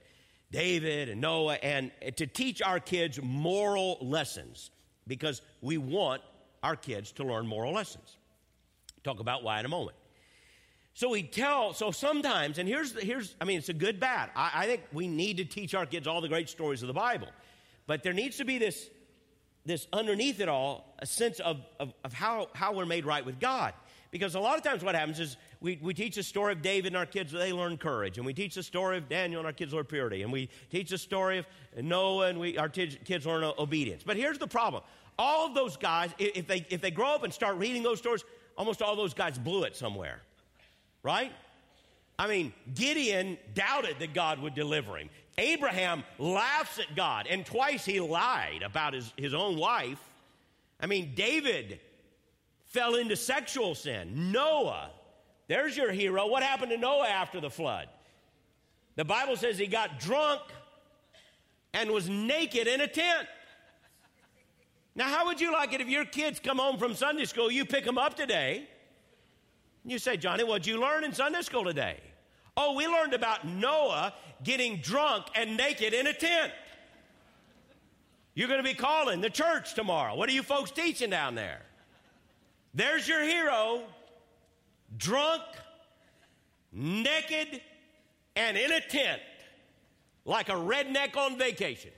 David 0.51 1.09
and 1.09 1.21
Noah 1.21 1.55
and 1.55 1.91
to 2.17 2.25
teach 2.25 2.61
our 2.61 2.79
kids 2.79 3.19
moral 3.21 3.97
lessons 4.01 4.71
because 5.07 5.41
we 5.61 5.77
want 5.77 6.21
our 6.63 6.75
kids 6.75 7.11
to 7.13 7.23
learn 7.23 7.47
moral 7.47 7.73
lessons. 7.73 8.17
Talk 9.03 9.19
about 9.19 9.43
why 9.43 9.59
in 9.59 9.65
a 9.65 9.69
moment. 9.69 9.95
So 10.93 11.09
we 11.09 11.23
tell, 11.23 11.73
so 11.73 11.91
sometimes, 11.91 12.57
and 12.57 12.67
here's, 12.67 12.91
here's 12.99 13.35
I 13.39 13.45
mean, 13.45 13.57
it's 13.57 13.69
a 13.69 13.73
good 13.73 13.99
bad. 13.99 14.31
I, 14.35 14.51
I 14.53 14.65
think 14.65 14.81
we 14.91 15.07
need 15.07 15.37
to 15.37 15.45
teach 15.45 15.73
our 15.73 15.85
kids 15.85 16.07
all 16.07 16.19
the 16.19 16.27
great 16.27 16.49
stories 16.49 16.81
of 16.81 16.87
the 16.87 16.93
Bible. 16.93 17.29
But 17.87 18.03
there 18.03 18.13
needs 18.13 18.37
to 18.37 18.45
be 18.45 18.57
this, 18.57 18.89
this 19.65 19.87
underneath 19.93 20.41
it 20.41 20.49
all, 20.49 20.93
a 20.99 21.05
sense 21.05 21.39
of, 21.39 21.61
of, 21.79 21.93
of 22.03 22.11
how, 22.11 22.49
how 22.53 22.73
we're 22.73 22.85
made 22.85 23.05
right 23.05 23.25
with 23.25 23.39
God. 23.39 23.73
Because 24.11 24.35
a 24.35 24.39
lot 24.39 24.57
of 24.57 24.63
times 24.63 24.83
what 24.83 24.95
happens 24.95 25.19
is 25.19 25.37
we, 25.61 25.79
we 25.81 25.93
teach 25.93 26.15
the 26.15 26.23
story 26.23 26.51
of 26.51 26.61
David 26.61 26.87
and 26.87 26.97
our 26.97 27.05
kids, 27.05 27.31
they 27.31 27.53
learn 27.53 27.77
courage. 27.77 28.17
And 28.17 28.25
we 28.25 28.33
teach 28.33 28.55
the 28.55 28.63
story 28.63 28.97
of 28.97 29.07
Daniel 29.07 29.39
and 29.39 29.47
our 29.47 29.53
kids 29.53 29.71
learn 29.71 29.85
purity. 29.85 30.23
And 30.23 30.33
we 30.33 30.49
teach 30.71 30.89
the 30.89 30.97
story 30.97 31.37
of 31.37 31.45
Noah 31.81 32.27
and 32.27 32.39
we, 32.39 32.57
our 32.57 32.69
t- 32.69 32.99
kids 33.05 33.25
learn 33.25 33.43
obedience. 33.57 34.03
But 34.05 34.17
here's 34.17 34.39
the 34.39 34.47
problem. 34.47 34.83
All 35.17 35.45
of 35.45 35.53
those 35.53 35.77
guys, 35.77 36.11
if 36.17 36.47
they, 36.47 36.65
if 36.69 36.81
they 36.81 36.91
grow 36.91 37.13
up 37.13 37.23
and 37.23 37.33
start 37.33 37.57
reading 37.57 37.83
those 37.83 37.99
stories, 37.99 38.23
almost 38.59 38.81
all 38.81 38.95
those 38.97 39.13
guys 39.13 39.39
blew 39.39 39.63
it 39.63 39.75
somewhere, 39.75 40.19
right? 41.01 41.31
I 42.19 42.27
mean, 42.27 42.53
Gideon 42.75 43.37
doubted 43.55 43.95
that 43.99 44.13
God 44.13 44.39
would 44.39 44.53
deliver 44.53 44.97
him. 44.97 45.09
Abraham 45.37 46.03
laughs 46.19 46.77
at 46.77 46.93
God, 46.93 47.25
and 47.29 47.45
twice 47.45 47.85
he 47.85 48.01
lied 48.01 48.61
about 48.61 48.93
his, 48.93 49.13
his 49.15 49.33
own 49.33 49.57
wife. 49.57 49.99
I 50.81 50.85
mean, 50.85 51.13
David 51.15 51.79
fell 52.65 52.95
into 52.95 53.15
sexual 53.15 53.73
sin. 53.73 54.33
Noah, 54.33 54.91
there's 55.47 55.77
your 55.77 55.93
hero. 55.93 56.27
What 56.27 56.43
happened 56.43 56.71
to 56.71 56.77
Noah 56.77 57.07
after 57.07 57.39
the 57.39 57.49
flood? 57.49 57.87
The 58.97 59.05
Bible 59.05 59.37
says 59.37 59.57
he 59.57 59.67
got 59.67 59.99
drunk 59.99 60.41
and 61.73 61.89
was 61.91 62.09
naked 62.09 62.67
in 62.67 62.81
a 62.81 62.87
tent. 62.87 63.27
Now, 64.99 65.07
how 65.07 65.27
would 65.27 65.39
you 65.39 65.53
like 65.53 65.71
it 65.71 65.79
if 65.79 65.87
your 65.87 66.03
kids 66.03 66.41
come 66.41 66.57
home 66.57 66.77
from 66.77 66.93
Sunday 66.93 67.23
school, 67.23 67.49
you 67.49 67.63
pick 67.63 67.85
them 67.85 67.97
up 67.97 68.17
today? 68.17 68.67
You 69.85 69.97
say, 69.97 70.17
Johnny, 70.17 70.43
what'd 70.43 70.67
you 70.67 70.77
learn 70.77 71.05
in 71.05 71.13
Sunday 71.13 71.41
school 71.41 71.63
today? 71.63 72.01
Oh, 72.57 72.75
we 72.75 72.85
learned 72.85 73.13
about 73.13 73.47
Noah 73.47 74.13
getting 74.43 74.81
drunk 74.81 75.27
and 75.35 75.55
naked 75.55 75.93
in 75.93 76.07
a 76.07 76.11
tent. 76.11 76.51
You're 78.33 78.49
going 78.49 78.61
to 78.61 78.69
be 78.69 78.73
calling 78.73 79.21
the 79.21 79.29
church 79.29 79.73
tomorrow. 79.73 80.15
What 80.15 80.27
are 80.27 80.33
you 80.33 80.43
folks 80.43 80.69
teaching 80.69 81.09
down 81.09 81.33
there? 81.33 81.61
There's 82.73 83.07
your 83.07 83.23
hero, 83.23 83.83
drunk, 84.97 85.43
naked, 86.73 87.61
and 88.35 88.57
in 88.57 88.73
a 88.73 88.81
tent, 88.81 89.21
like 90.25 90.49
a 90.49 90.55
redneck 90.55 91.15
on 91.15 91.37
vacation. 91.37 91.91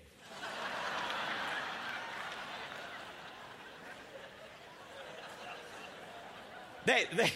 They, 6.85 7.05
they, 7.15 7.31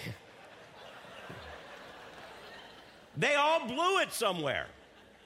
they 3.18 3.36
all 3.36 3.68
blew 3.68 4.00
it 4.00 4.12
somewhere. 4.12 4.68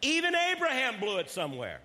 Even 0.02 0.34
Abraham 0.36 1.00
blew 1.00 1.18
it 1.18 1.30
somewhere. 1.30 1.80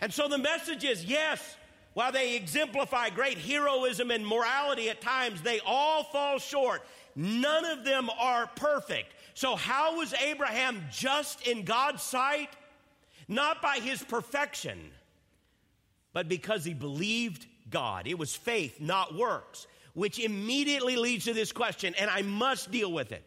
And 0.00 0.12
so 0.12 0.28
the 0.28 0.38
message 0.38 0.84
is 0.84 1.04
yes, 1.04 1.56
while 1.94 2.12
they 2.12 2.36
exemplify 2.36 3.10
great 3.10 3.38
heroism 3.38 4.10
and 4.10 4.26
morality 4.26 4.90
at 4.90 5.00
times, 5.00 5.42
they 5.42 5.60
all 5.64 6.04
fall 6.04 6.38
short. 6.38 6.82
None 7.14 7.64
of 7.64 7.84
them 7.84 8.10
are 8.18 8.46
perfect. 8.46 9.14
So, 9.34 9.56
how 9.56 9.98
was 9.98 10.14
Abraham 10.14 10.82
just 10.90 11.46
in 11.46 11.64
God's 11.64 12.02
sight? 12.02 12.50
Not 13.28 13.62
by 13.62 13.76
his 13.76 14.02
perfection, 14.02 14.90
but 16.12 16.28
because 16.28 16.64
he 16.64 16.74
believed 16.74 17.46
God. 17.70 18.06
It 18.06 18.18
was 18.18 18.34
faith, 18.34 18.80
not 18.80 19.14
works, 19.14 19.66
which 19.94 20.18
immediately 20.18 20.96
leads 20.96 21.24
to 21.26 21.34
this 21.34 21.52
question, 21.52 21.94
and 21.98 22.10
I 22.10 22.22
must 22.22 22.70
deal 22.70 22.90
with 22.90 23.12
it. 23.12 23.24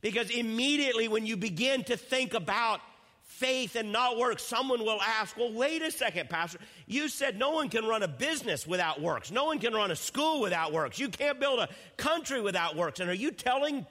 Because 0.00 0.30
immediately 0.30 1.08
when 1.08 1.24
you 1.24 1.36
begin 1.36 1.84
to 1.84 1.96
think 1.96 2.34
about 2.34 2.80
faith 3.22 3.74
and 3.74 3.90
not 3.90 4.18
works, 4.18 4.42
someone 4.42 4.80
will 4.80 5.00
ask, 5.00 5.36
Well, 5.36 5.52
wait 5.52 5.82
a 5.82 5.90
second, 5.90 6.28
Pastor. 6.28 6.58
You 6.86 7.08
said 7.08 7.38
no 7.38 7.50
one 7.50 7.68
can 7.68 7.84
run 7.84 8.02
a 8.02 8.08
business 8.08 8.66
without 8.66 9.00
works. 9.00 9.30
No 9.30 9.46
one 9.46 9.58
can 9.58 9.72
run 9.72 9.90
a 9.90 9.96
school 9.96 10.40
without 10.40 10.72
works. 10.72 10.98
You 10.98 11.08
can't 11.08 11.40
build 11.40 11.58
a 11.58 11.68
country 11.96 12.40
without 12.40 12.76
works. 12.76 13.00
And 13.00 13.08
are 13.08 13.14
you 13.14 13.30
telling 13.30 13.86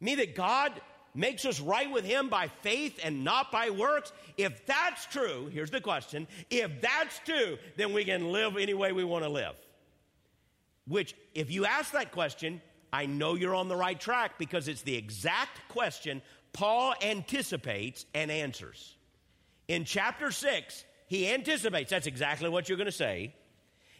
me 0.00 0.16
that 0.16 0.34
God 0.34 0.72
makes 1.14 1.44
us 1.44 1.60
right 1.60 1.90
with 1.90 2.04
Him 2.04 2.28
by 2.28 2.48
faith 2.60 3.00
and 3.02 3.24
not 3.24 3.50
by 3.50 3.70
works? 3.70 4.12
If 4.36 4.66
that's 4.66 5.06
true, 5.06 5.48
here's 5.52 5.70
the 5.70 5.80
question 5.80 6.26
if 6.50 6.80
that's 6.80 7.18
true, 7.20 7.56
then 7.76 7.92
we 7.92 8.04
can 8.04 8.32
live 8.32 8.56
any 8.56 8.74
way 8.74 8.92
we 8.92 9.04
want 9.04 9.24
to 9.24 9.30
live. 9.30 9.54
Which, 10.86 11.14
if 11.34 11.50
you 11.50 11.64
ask 11.64 11.92
that 11.92 12.12
question, 12.12 12.60
I 12.92 13.06
know 13.06 13.34
you're 13.34 13.54
on 13.54 13.68
the 13.68 13.76
right 13.76 13.98
track 13.98 14.38
because 14.38 14.68
it's 14.68 14.82
the 14.82 14.96
exact 14.96 15.68
question 15.68 16.22
Paul 16.52 16.94
anticipates 17.02 18.04
and 18.14 18.30
answers. 18.30 18.96
In 19.68 19.84
chapter 19.84 20.30
6, 20.30 20.84
he 21.06 21.32
anticipates. 21.32 21.90
That's 21.90 22.06
exactly 22.06 22.48
what 22.48 22.68
you're 22.68 22.78
going 22.78 22.86
to 22.86 22.92
say. 22.92 23.34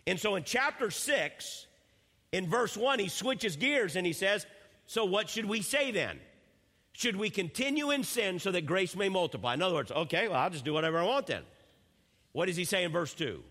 And 0.07 0.18
so 0.18 0.35
in 0.35 0.45
chapter 0.45 0.90
6, 0.90 1.66
in 2.33 2.49
verse 2.49 2.77
1, 2.77 2.99
he 2.99 3.09
switches 3.09 3.57
gears 3.57 3.97
and 3.97 4.07
he 4.07 4.12
says, 4.12 4.47
So 4.87 5.05
what 5.05 5.31
should 5.31 5.47
we 5.47 5.62
say 5.62 5.92
then? 5.92 6.18
Should 6.92 7.16
we 7.16 7.31
continue 7.31 7.90
in 7.90 8.05
sin 8.05 8.38
so 8.38 8.51
that 8.51 8.66
grace 8.66 8.95
may 8.95 9.09
multiply? 9.09 9.55
In 9.55 9.62
other 9.62 9.75
words, 9.75 9.90
okay, 9.90 10.29
well, 10.29 10.38
I'll 10.38 10.51
just 10.51 10.64
do 10.64 10.75
whatever 10.75 10.99
I 10.99 11.05
want 11.05 11.27
then. 11.27 11.42
What 12.33 12.47
does 12.47 12.57
he 12.57 12.64
say 12.64 12.85
in 12.85 12.92
verse 12.92 13.14
2? 13.14 13.42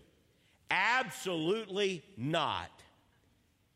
Absolutely 0.70 2.04
not. 2.16 2.70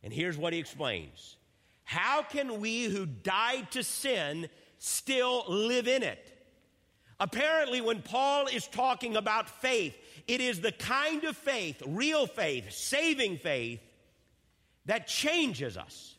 And 0.07 0.15
here's 0.15 0.39
what 0.39 0.53
he 0.53 0.61
explains 0.61 1.35
how 1.83 2.23
can 2.23 2.61
we 2.61 2.85
who 2.85 3.07
died 3.07 3.73
to 3.73 3.83
sin 3.83 4.49
still 4.79 5.45
live 5.49 5.89
in 5.89 6.05
it? 6.05 6.33
Apparently, 7.19 7.81
when 7.81 8.03
Paul 8.03 8.47
is 8.47 8.69
talking 8.69 9.17
about 9.17 9.49
faith, 9.49 9.97
it 10.29 10.41
is 10.41 10.61
the 10.61 10.71
kind 10.71 11.25
of 11.25 11.37
faith, 11.37 11.83
real 11.85 12.29
faith, 12.29 12.71
saving 12.71 13.39
faith, 13.39 13.81
that 14.85 15.09
changes 15.09 15.77
us, 15.77 16.15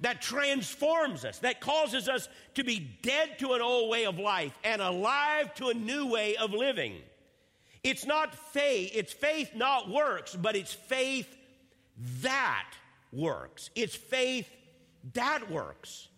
that 0.00 0.20
transforms 0.20 1.24
us, 1.24 1.38
that 1.38 1.60
causes 1.60 2.08
us 2.08 2.28
to 2.54 2.64
be 2.64 2.80
dead 3.02 3.38
to 3.38 3.52
an 3.52 3.62
old 3.62 3.90
way 3.90 4.06
of 4.06 4.18
life 4.18 4.58
and 4.64 4.82
alive 4.82 5.54
to 5.54 5.68
a 5.68 5.74
new 5.74 6.06
way 6.06 6.34
of 6.34 6.52
living. 6.52 6.96
It's 7.84 8.06
not 8.06 8.34
faith, 8.34 8.90
it's 8.92 9.12
faith, 9.12 9.52
not 9.54 9.88
works, 9.88 10.34
but 10.34 10.56
it's 10.56 10.74
faith 10.74 11.32
that 12.22 12.74
works. 13.14 13.70
It's 13.74 13.94
faith 13.94 14.48
that 15.12 15.50
works. 15.50 16.08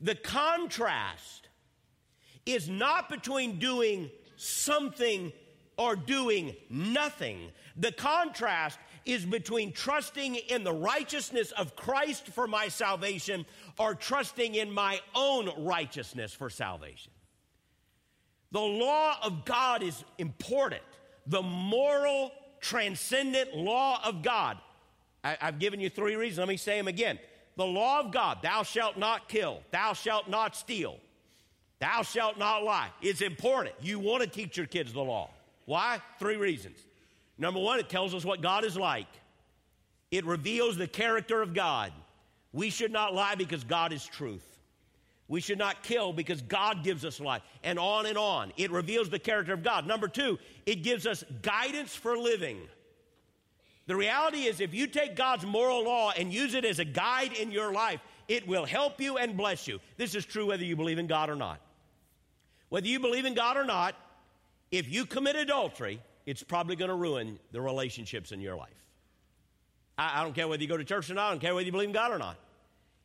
The 0.00 0.14
contrast 0.14 1.48
is 2.44 2.68
not 2.68 3.08
between 3.08 3.58
doing 3.58 4.10
something 4.36 5.32
or 5.78 5.96
doing 5.96 6.54
nothing. 6.70 7.50
The 7.76 7.92
contrast 7.92 8.78
is 9.04 9.24
between 9.24 9.72
trusting 9.72 10.34
in 10.34 10.64
the 10.64 10.72
righteousness 10.72 11.52
of 11.52 11.76
Christ 11.76 12.28
for 12.28 12.46
my 12.46 12.68
salvation 12.68 13.46
or 13.78 13.94
trusting 13.94 14.54
in 14.54 14.70
my 14.70 15.00
own 15.14 15.64
righteousness 15.64 16.32
for 16.32 16.50
salvation. 16.50 17.12
The 18.52 18.60
law 18.60 19.16
of 19.22 19.44
God 19.44 19.82
is 19.82 20.04
important. 20.18 20.82
The 21.26 21.42
moral, 21.42 22.32
transcendent 22.60 23.54
law 23.54 24.00
of 24.04 24.22
God. 24.22 24.58
I, 25.26 25.46
have 25.46 25.58
given 25.58 25.80
you 25.80 25.90
three 25.90 26.14
reasons. 26.14 26.38
Let 26.38 26.48
me 26.48 26.56
say 26.56 26.76
them 26.76 26.88
again 26.88 27.18
the 27.56 27.64
law 27.64 28.00
of 28.00 28.12
God, 28.12 28.38
thou 28.42 28.62
shalt 28.62 28.98
not 28.98 29.28
kill, 29.28 29.62
thou 29.70 29.94
shalt 29.94 30.28
not 30.28 30.54
steal, 30.54 30.98
thou 31.80 32.02
shalt 32.02 32.38
not 32.38 32.62
lie, 32.62 32.90
is 33.00 33.22
important. 33.22 33.74
You 33.80 33.98
want 33.98 34.22
to 34.22 34.28
teach 34.28 34.56
your 34.56 34.66
kids 34.66 34.92
the 34.92 35.00
law. 35.00 35.30
Why? 35.64 36.00
Three 36.18 36.36
reasons. 36.36 36.78
Number 37.38 37.60
one, 37.60 37.78
it 37.78 37.88
tells 37.88 38.14
us 38.14 38.24
what 38.24 38.40
God 38.40 38.64
is 38.64 38.76
like, 38.76 39.08
it 40.10 40.24
reveals 40.24 40.76
the 40.76 40.86
character 40.86 41.42
of 41.42 41.54
God. 41.54 41.92
We 42.52 42.70
should 42.70 42.92
not 42.92 43.12
lie 43.12 43.34
because 43.34 43.64
God 43.64 43.92
is 43.92 44.06
truth. 44.06 44.44
We 45.28 45.40
should 45.40 45.58
not 45.58 45.82
kill 45.82 46.12
because 46.12 46.40
God 46.40 46.84
gives 46.84 47.04
us 47.04 47.20
life, 47.20 47.42
and 47.64 47.78
on 47.78 48.06
and 48.06 48.16
on. 48.16 48.52
It 48.56 48.70
reveals 48.70 49.10
the 49.10 49.18
character 49.18 49.52
of 49.52 49.62
God. 49.62 49.86
Number 49.86 50.08
two, 50.08 50.38
it 50.64 50.82
gives 50.82 51.06
us 51.06 51.24
guidance 51.42 51.94
for 51.94 52.16
living. 52.16 52.60
The 53.86 53.96
reality 53.96 54.44
is, 54.44 54.60
if 54.60 54.74
you 54.74 54.86
take 54.86 55.14
God's 55.14 55.46
moral 55.46 55.84
law 55.84 56.12
and 56.16 56.32
use 56.32 56.54
it 56.54 56.64
as 56.64 56.78
a 56.78 56.84
guide 56.84 57.32
in 57.32 57.52
your 57.52 57.72
life, 57.72 58.00
it 58.28 58.46
will 58.46 58.64
help 58.64 59.00
you 59.00 59.16
and 59.16 59.36
bless 59.36 59.68
you. 59.68 59.80
This 59.96 60.14
is 60.14 60.24
true 60.24 60.46
whether 60.46 60.64
you 60.64 60.74
believe 60.74 60.98
in 60.98 61.06
God 61.06 61.30
or 61.30 61.36
not. 61.36 61.60
Whether 62.68 62.88
you 62.88 62.98
believe 62.98 63.24
in 63.24 63.34
God 63.34 63.56
or 63.56 63.64
not, 63.64 63.94
if 64.72 64.90
you 64.92 65.06
commit 65.06 65.36
adultery, 65.36 66.00
it's 66.26 66.42
probably 66.42 66.74
going 66.74 66.88
to 66.88 66.96
ruin 66.96 67.38
the 67.52 67.60
relationships 67.60 68.32
in 68.32 68.40
your 68.40 68.56
life. 68.56 68.70
I, 69.96 70.20
I, 70.20 70.24
don't 70.24 70.34
care 70.34 70.48
whether 70.48 70.62
you 70.62 70.68
go 70.68 70.76
to 70.76 70.84
church 70.84 71.08
or 71.08 71.14
not, 71.14 71.28
I 71.28 71.30
don't 71.30 71.40
care 71.40 71.54
whether 71.54 71.66
you 71.66 71.72
believe 71.72 71.88
in 71.88 71.94
God 71.94 72.12
or 72.12 72.18
not. 72.18 72.36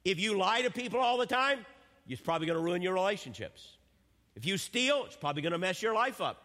If 0.03 0.19
you 0.19 0.35
lie 0.35 0.63
to 0.63 0.71
people 0.71 0.99
all 0.99 1.19
the 1.19 1.27
time, 1.27 1.63
it's 2.09 2.19
probably 2.19 2.47
going 2.47 2.57
to 2.57 2.63
ruin 2.63 2.81
your 2.81 2.95
relationships. 2.95 3.77
If 4.35 4.45
you 4.45 4.57
steal, 4.57 5.05
it's 5.05 5.15
probably 5.15 5.43
going 5.43 5.51
to 5.51 5.59
mess 5.59 5.81
your 5.83 5.93
life 5.93 6.21
up. 6.21 6.43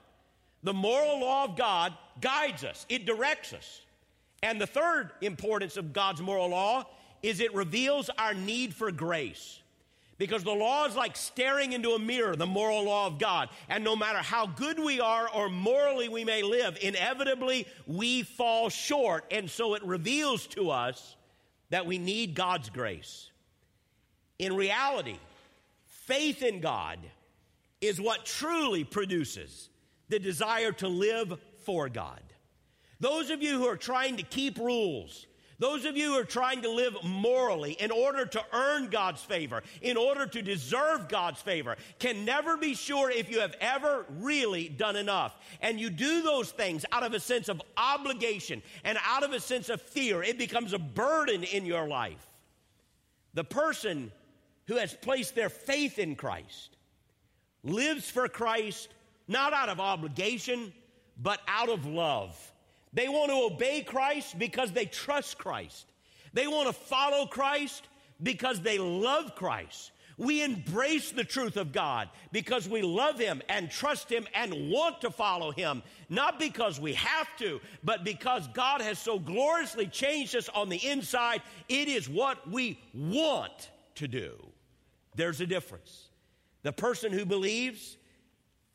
The 0.63 0.75
moral 0.75 1.21
law 1.21 1.45
of 1.45 1.57
God 1.57 1.95
guides 2.21 2.65
us, 2.65 2.85
it 2.91 3.07
directs 3.07 3.55
us. 3.55 3.81
And 4.43 4.61
the 4.61 4.67
third 4.67 5.11
importance 5.21 5.77
of 5.77 5.93
God's 5.93 6.21
moral 6.21 6.49
law 6.49 6.85
is 7.23 7.41
it 7.41 7.55
reveals 7.55 8.11
our 8.19 8.35
need 8.35 8.75
for 8.75 8.93
grace. 8.93 9.61
Because 10.19 10.45
the 10.45 10.53
law 10.53 10.87
is 10.87 10.97
like 10.97 11.15
staring 11.15 11.73
into 11.73 11.91
a 11.91 11.99
mirror, 11.99 12.37
the 12.37 12.47
moral 12.47 12.85
law 12.85 13.07
of 13.07 13.19
God. 13.19 13.51
And 13.69 13.85
no 13.85 13.95
matter 13.95 14.19
how 14.19 14.47
good 14.47 14.79
we 14.79 14.99
are 14.99 15.29
or 15.29 15.51
morally 15.51 16.09
we 16.09 16.25
may 16.25 16.43
live, 16.43 16.79
inevitably 16.81 17.67
we 17.87 18.23
fall 18.23 18.71
short. 18.71 19.25
And 19.31 19.51
so 19.51 19.75
it 19.75 19.85
reveals 19.85 20.47
to 20.49 20.71
us 20.71 21.17
that 21.69 21.85
we 21.85 21.99
need 21.99 22.35
God's 22.35 22.71
grace. 22.71 23.31
In 24.39 24.57
reality, 24.57 25.19
faith 25.85 26.43
in 26.43 26.61
God 26.61 26.99
is 27.81 28.01
what 28.01 28.25
truly 28.25 28.85
produces 28.85 29.69
the 30.09 30.19
desire 30.19 30.73
to 30.73 30.89
live 30.89 31.39
for 31.65 31.89
God. 31.91 32.23
Those 33.01 33.31
of 33.31 33.43
you 33.43 33.59
who 33.59 33.67
are 33.67 33.77
trying 33.77 34.17
to 34.17 34.23
keep 34.23 34.59
rules, 34.59 35.27
those 35.59 35.87
of 35.87 35.97
you 35.97 36.13
who 36.13 36.19
are 36.19 36.25
trying 36.25 36.63
to 36.63 36.71
live 36.71 36.97
morally 37.03 37.73
in 37.73 37.91
order 37.91 38.27
to 38.27 38.45
earn 38.53 38.89
God's 38.89 39.23
favor, 39.23 39.63
in 39.81 39.97
order 39.97 40.27
to 40.27 40.43
deserve 40.43 41.09
God's 41.09 41.41
favor, 41.41 41.77
can 41.99 42.27
never 42.27 42.57
be 42.59 42.75
sure 42.75 43.11
if 43.11 43.31
you 43.31 43.41
have 43.41 43.55
ever 43.61 44.05
really 44.19 44.69
done 44.69 44.97
enough. 44.97 45.35
And 45.63 45.81
you 45.81 45.89
do 45.89 46.23
those 46.23 46.51
things 46.51 46.85
out 46.93 47.03
of 47.03 47.15
a 47.15 47.21
sense 47.21 47.49
of 47.49 47.63
obligation 47.77 48.63
and 48.85 48.99
out 49.07 49.25
of 49.25 49.33
a 49.33 49.41
sense 49.41 49.71
of 49.71 49.81
fear. 49.81 50.23
It 50.23 50.37
becomes 50.37 50.75
a 50.75 50.79
burden 50.79 51.43
in 51.43 51.65
your 51.65 51.89
life. 51.89 52.27
The 53.33 53.45
person 53.45 54.13
who 54.67 54.77
has 54.77 54.95
placed 54.95 55.35
their 55.35 55.51
faith 55.51 55.99
in 55.99 56.17
Christ 56.17 56.77
lives 57.63 58.11
for 58.11 58.29
Christ 58.29 58.89
not 59.27 59.55
out 59.55 59.71
of 59.71 59.81
obligation, 59.81 60.73
but 61.21 61.41
out 61.49 61.69
of 61.71 61.87
love 61.87 62.39
They 62.97 63.09
want 63.09 63.31
to 63.31 63.55
obey 63.55 63.83
Christ 63.83 64.39
because 64.39 64.73
they 64.73 64.87
trust 64.87 65.37
Christ. 65.37 65.85
They 66.33 66.47
want 66.47 66.67
to 66.67 66.73
follow 66.73 67.27
Christ 67.27 67.87
because 68.23 68.63
they 68.63 68.79
love 68.79 69.35
Christ. 69.35 69.93
We 70.17 70.43
embrace 70.43 71.11
the 71.11 71.23
truth 71.23 71.59
of 71.59 71.73
God 71.73 72.09
because 72.33 72.67
we 72.67 72.81
love 72.81 73.19
Him 73.19 73.43
and 73.51 73.71
trust 73.71 74.11
Him 74.11 74.27
and 74.35 74.71
want 74.71 75.03
to 75.03 75.11
follow 75.11 75.51
Him, 75.51 75.83
not 76.09 76.39
because 76.39 76.81
we 76.81 76.95
have 76.95 77.29
to, 77.37 77.61
but 77.85 78.03
because 78.03 78.49
God 78.55 78.81
has 78.81 78.99
so 78.99 79.19
gloriously 79.19 79.87
changed 79.87 80.35
us 80.35 80.49
on 80.49 80.71
the 80.71 80.79
inside. 80.79 81.43
It 81.69 81.89
is 81.89 82.09
what 82.09 82.51
we 82.51 82.81
want 82.95 83.71
to 83.97 84.09
do. 84.09 84.33
There's 85.17 85.43
a 85.43 85.47
difference. 85.47 86.09
The 86.63 86.73
person 86.73 87.13
who 87.13 87.27
believes 87.27 87.99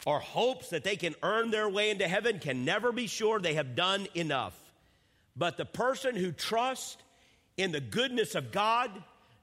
or 0.05 0.19
hopes 0.19 0.69
that 0.69 0.83
they 0.83 0.95
can 0.95 1.15
earn 1.23 1.51
their 1.51 1.69
way 1.69 1.89
into 1.89 2.07
heaven 2.07 2.39
can 2.39 2.65
never 2.65 2.91
be 2.91 3.07
sure 3.07 3.39
they 3.39 3.53
have 3.53 3.75
done 3.75 4.07
enough. 4.15 4.57
But 5.35 5.57
the 5.57 5.65
person 5.65 6.15
who 6.15 6.31
trusts 6.31 6.97
in 7.57 7.71
the 7.71 7.79
goodness 7.79 8.35
of 8.35 8.51
God, 8.51 8.91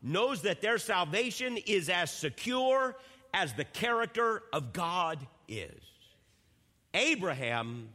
knows 0.02 0.42
that 0.42 0.60
their 0.60 0.78
salvation 0.78 1.56
is 1.66 1.88
as 1.88 2.10
secure 2.10 2.96
as 3.34 3.52
the 3.54 3.64
character 3.64 4.42
of 4.52 4.72
God 4.72 5.26
is. 5.48 5.82
Abraham 6.94 7.88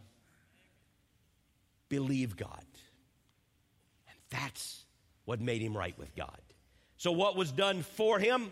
believed 1.89 2.37
God. 2.37 2.65
And 4.07 4.17
that's 4.29 4.83
what 5.25 5.41
made 5.41 5.61
him 5.61 5.75
right 5.75 5.97
with 5.97 6.15
God. 6.15 6.39
So, 6.97 7.11
what 7.11 7.35
was 7.35 7.51
done 7.51 7.81
for 7.81 8.19
him? 8.19 8.51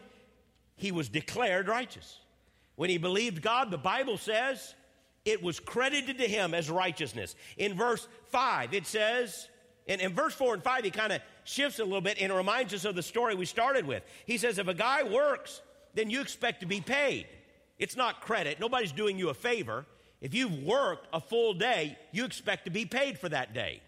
He 0.75 0.91
was 0.91 1.09
declared 1.09 1.67
righteous. 1.67 2.17
When 2.81 2.89
he 2.89 2.97
believed 2.97 3.43
God, 3.43 3.69
the 3.69 3.77
Bible 3.77 4.17
says 4.17 4.73
it 5.23 5.43
was 5.43 5.59
credited 5.59 6.17
to 6.17 6.27
him 6.27 6.55
as 6.55 6.67
righteousness. 6.67 7.35
In 7.57 7.75
verse 7.75 8.07
5, 8.29 8.73
it 8.73 8.87
says, 8.87 9.49
and 9.87 10.01
in 10.01 10.15
verse 10.15 10.33
4 10.33 10.55
and 10.55 10.63
5, 10.63 10.85
he 10.85 10.89
kind 10.89 11.13
of 11.13 11.21
shifts 11.43 11.77
a 11.77 11.83
little 11.83 12.01
bit 12.01 12.19
and 12.19 12.33
reminds 12.33 12.73
us 12.73 12.83
of 12.83 12.95
the 12.95 13.03
story 13.03 13.35
we 13.35 13.45
started 13.45 13.85
with. 13.85 14.01
He 14.25 14.39
says, 14.39 14.57
if 14.57 14.67
a 14.67 14.73
guy 14.73 15.03
works, 15.03 15.61
then 15.93 16.09
you 16.09 16.21
expect 16.21 16.61
to 16.61 16.65
be 16.65 16.81
paid. 16.81 17.27
It's 17.77 17.95
not 17.95 18.19
credit. 18.19 18.59
Nobody's 18.59 18.93
doing 18.93 19.19
you 19.19 19.29
a 19.29 19.35
favor. 19.35 19.85
If 20.19 20.33
you've 20.33 20.63
worked 20.63 21.07
a 21.13 21.21
full 21.21 21.53
day, 21.53 21.99
you 22.11 22.25
expect 22.25 22.65
to 22.65 22.71
be 22.71 22.85
paid 22.85 23.19
for 23.19 23.29
that 23.29 23.53
day. 23.53 23.79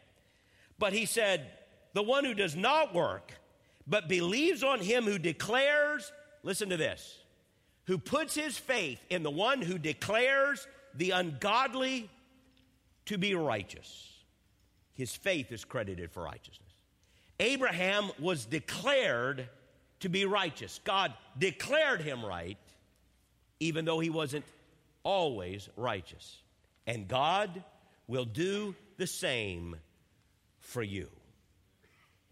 But 0.78 0.94
he 0.94 1.08
said, 1.08 1.50
the 1.94 2.04
one 2.04 2.26
who 2.26 2.36
does 2.36 2.56
not 2.56 2.94
work, 2.94 3.32
but 3.88 4.08
believes 4.08 4.62
on 4.62 4.82
him 4.82 5.06
who 5.06 5.18
declares, 5.18 6.12
listen 6.44 6.70
to 6.70 6.78
this, 6.78 7.23
who 7.86 7.98
puts 7.98 8.36
his 8.36 8.58
faith 8.58 9.00
in 9.10 9.24
the 9.24 9.32
one 9.32 9.62
who 9.62 9.78
declares 9.78 10.68
the 10.94 11.12
ungodly 11.12 12.10
to 13.06 13.18
be 13.18 13.36
righteous. 13.36 14.10
His 14.94 15.16
faith 15.16 15.52
is 15.52 15.66
credited 15.66 16.12
for 16.12 16.24
righteousness. 16.24 16.70
Abraham 17.40 18.10
was 18.20 18.46
declared 18.46 19.50
to 20.02 20.10
be 20.10 20.26
righteous. 20.26 20.80
God 20.84 21.14
declared 21.38 22.02
him 22.02 22.24
right, 22.24 22.58
even 23.60 23.86
though 23.86 24.00
he 24.00 24.10
wasn't 24.10 24.46
always 25.04 25.68
righteous. 25.76 26.38
And 26.86 27.08
God 27.08 27.64
will 28.08 28.26
do 28.26 28.76
the 28.98 29.08
same 29.08 29.76
for 30.60 30.84
you. 30.84 31.10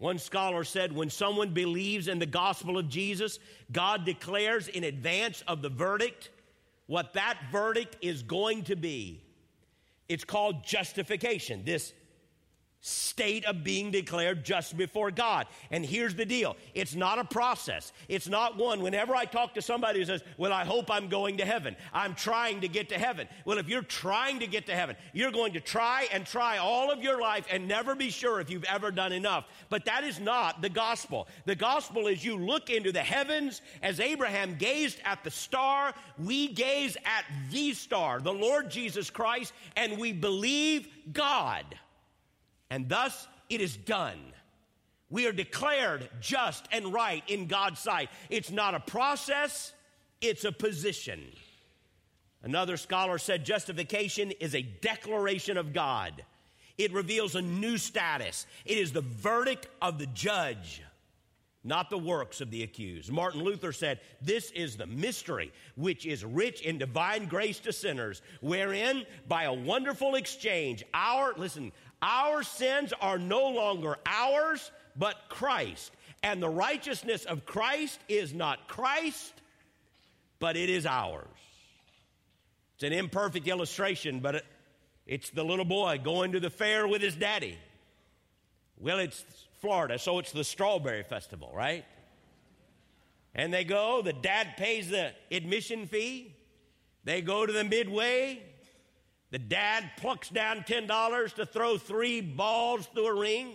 One 0.02 0.18
scholar 0.18 0.64
said 0.64 0.90
when 0.90 1.10
someone 1.10 1.50
believes 1.50 2.08
in 2.08 2.18
the 2.18 2.26
gospel 2.26 2.76
of 2.76 2.88
Jesus, 2.88 3.38
God 3.70 4.04
declares 4.04 4.66
in 4.66 4.82
advance 4.82 5.44
of 5.46 5.62
the 5.62 5.68
verdict 5.68 6.30
what 6.88 7.12
that 7.12 7.38
verdict 7.52 7.98
is 8.00 8.24
going 8.24 8.64
to 8.64 8.74
be. 8.74 9.22
It's 10.08 10.24
called 10.24 10.64
justification. 10.64 11.62
This 11.64 11.92
state 12.82 13.44
of 13.44 13.62
being 13.62 13.92
declared 13.92 14.44
just 14.44 14.76
before 14.76 15.12
God. 15.12 15.46
And 15.70 15.86
here's 15.86 16.16
the 16.16 16.26
deal 16.26 16.56
it's 16.74 16.94
not 16.94 17.18
a 17.18 17.24
process. 17.24 17.92
It's 18.08 18.28
not 18.28 18.58
one. 18.58 18.82
Whenever 18.82 19.14
I 19.14 19.24
talk 19.24 19.54
to 19.54 19.62
somebody 19.62 20.00
who 20.00 20.04
says, 20.04 20.22
Well, 20.36 20.52
I 20.52 20.64
hope 20.64 20.90
I'm 20.90 21.08
going 21.08 21.38
to 21.38 21.44
heaven, 21.44 21.76
I'm 21.94 22.14
trying 22.14 22.60
to 22.62 22.68
get 22.68 22.90
to 22.90 22.98
heaven. 22.98 23.28
Well, 23.46 23.58
if 23.58 23.68
you're 23.68 23.82
trying 23.82 24.40
to 24.40 24.46
get 24.46 24.66
to 24.66 24.74
heaven, 24.74 24.96
you're 25.12 25.30
going 25.30 25.52
to 25.52 25.60
try 25.60 26.08
and 26.12 26.26
try 26.26 26.58
all 26.58 26.90
of 26.90 27.02
your 27.02 27.20
life 27.20 27.46
and 27.50 27.68
never 27.68 27.94
be 27.94 28.10
sure 28.10 28.40
if 28.40 28.50
you've 28.50 28.64
ever 28.64 28.90
done 28.90 29.12
enough. 29.12 29.46
But 29.70 29.84
that 29.84 30.02
is 30.02 30.18
not 30.18 30.60
the 30.60 30.68
gospel. 30.68 31.28
The 31.44 31.54
gospel 31.54 32.08
is 32.08 32.24
you 32.24 32.36
look 32.36 32.68
into 32.68 32.90
the 32.90 33.00
heavens 33.00 33.62
as 33.82 34.00
Abraham 34.00 34.56
gazed 34.56 34.98
at 35.04 35.22
the 35.22 35.30
star, 35.30 35.94
we 36.18 36.48
gaze 36.48 36.96
at 37.04 37.24
the 37.52 37.72
star, 37.74 38.20
the 38.20 38.32
Lord 38.32 38.70
Jesus 38.70 39.08
Christ, 39.08 39.52
and 39.76 39.98
we 39.98 40.12
believe 40.12 40.88
God 41.12 41.64
and 42.72 42.88
thus 42.88 43.28
it 43.50 43.60
is 43.60 43.76
done. 43.76 44.18
We 45.10 45.26
are 45.26 45.32
declared 45.32 46.08
just 46.22 46.66
and 46.72 46.90
right 46.90 47.22
in 47.28 47.46
God's 47.46 47.80
sight. 47.80 48.08
It's 48.30 48.50
not 48.50 48.74
a 48.74 48.80
process, 48.80 49.74
it's 50.22 50.44
a 50.44 50.52
position. 50.52 51.20
Another 52.42 52.78
scholar 52.78 53.18
said 53.18 53.44
justification 53.44 54.30
is 54.40 54.54
a 54.54 54.62
declaration 54.62 55.58
of 55.58 55.74
God. 55.74 56.24
It 56.78 56.94
reveals 56.94 57.34
a 57.34 57.42
new 57.42 57.76
status. 57.76 58.46
It 58.64 58.78
is 58.78 58.90
the 58.90 59.02
verdict 59.02 59.68
of 59.82 59.98
the 59.98 60.06
judge, 60.06 60.82
not 61.62 61.90
the 61.90 61.98
works 61.98 62.40
of 62.40 62.50
the 62.50 62.62
accused. 62.62 63.12
Martin 63.12 63.42
Luther 63.42 63.72
said, 63.72 64.00
This 64.22 64.50
is 64.52 64.78
the 64.78 64.86
mystery 64.86 65.52
which 65.76 66.06
is 66.06 66.24
rich 66.24 66.62
in 66.62 66.78
divine 66.78 67.26
grace 67.26 67.58
to 67.60 67.72
sinners, 67.72 68.22
wherein 68.40 69.04
by 69.28 69.44
a 69.44 69.52
wonderful 69.52 70.14
exchange, 70.14 70.82
our, 70.94 71.34
listen, 71.36 71.70
our 72.02 72.42
sins 72.42 72.92
are 73.00 73.18
no 73.18 73.48
longer 73.48 73.96
ours, 74.04 74.70
but 74.96 75.16
Christ. 75.28 75.92
And 76.22 76.42
the 76.42 76.48
righteousness 76.48 77.24
of 77.24 77.46
Christ 77.46 77.98
is 78.08 78.34
not 78.34 78.68
Christ, 78.68 79.32
but 80.38 80.56
it 80.56 80.68
is 80.68 80.84
ours. 80.86 81.26
It's 82.74 82.84
an 82.84 82.92
imperfect 82.92 83.46
illustration, 83.46 84.20
but 84.20 84.36
it, 84.36 84.46
it's 85.06 85.30
the 85.30 85.44
little 85.44 85.64
boy 85.64 86.00
going 86.02 86.32
to 86.32 86.40
the 86.40 86.50
fair 86.50 86.86
with 86.86 87.02
his 87.02 87.14
daddy. 87.14 87.58
Well, 88.78 88.98
it's 88.98 89.24
Florida, 89.60 89.98
so 89.98 90.18
it's 90.18 90.32
the 90.32 90.42
strawberry 90.42 91.04
festival, 91.04 91.52
right? 91.54 91.84
And 93.34 93.54
they 93.54 93.64
go, 93.64 94.02
the 94.02 94.12
dad 94.12 94.56
pays 94.56 94.90
the 94.90 95.12
admission 95.30 95.86
fee. 95.86 96.34
They 97.04 97.22
go 97.22 97.46
to 97.46 97.52
the 97.52 97.64
midway, 97.64 98.42
the 99.32 99.38
dad 99.38 99.90
plucks 99.96 100.28
down 100.28 100.58
$10 100.58 101.34
to 101.36 101.46
throw 101.46 101.78
three 101.78 102.20
balls 102.20 102.86
through 102.92 103.06
a 103.06 103.18
ring, 103.18 103.54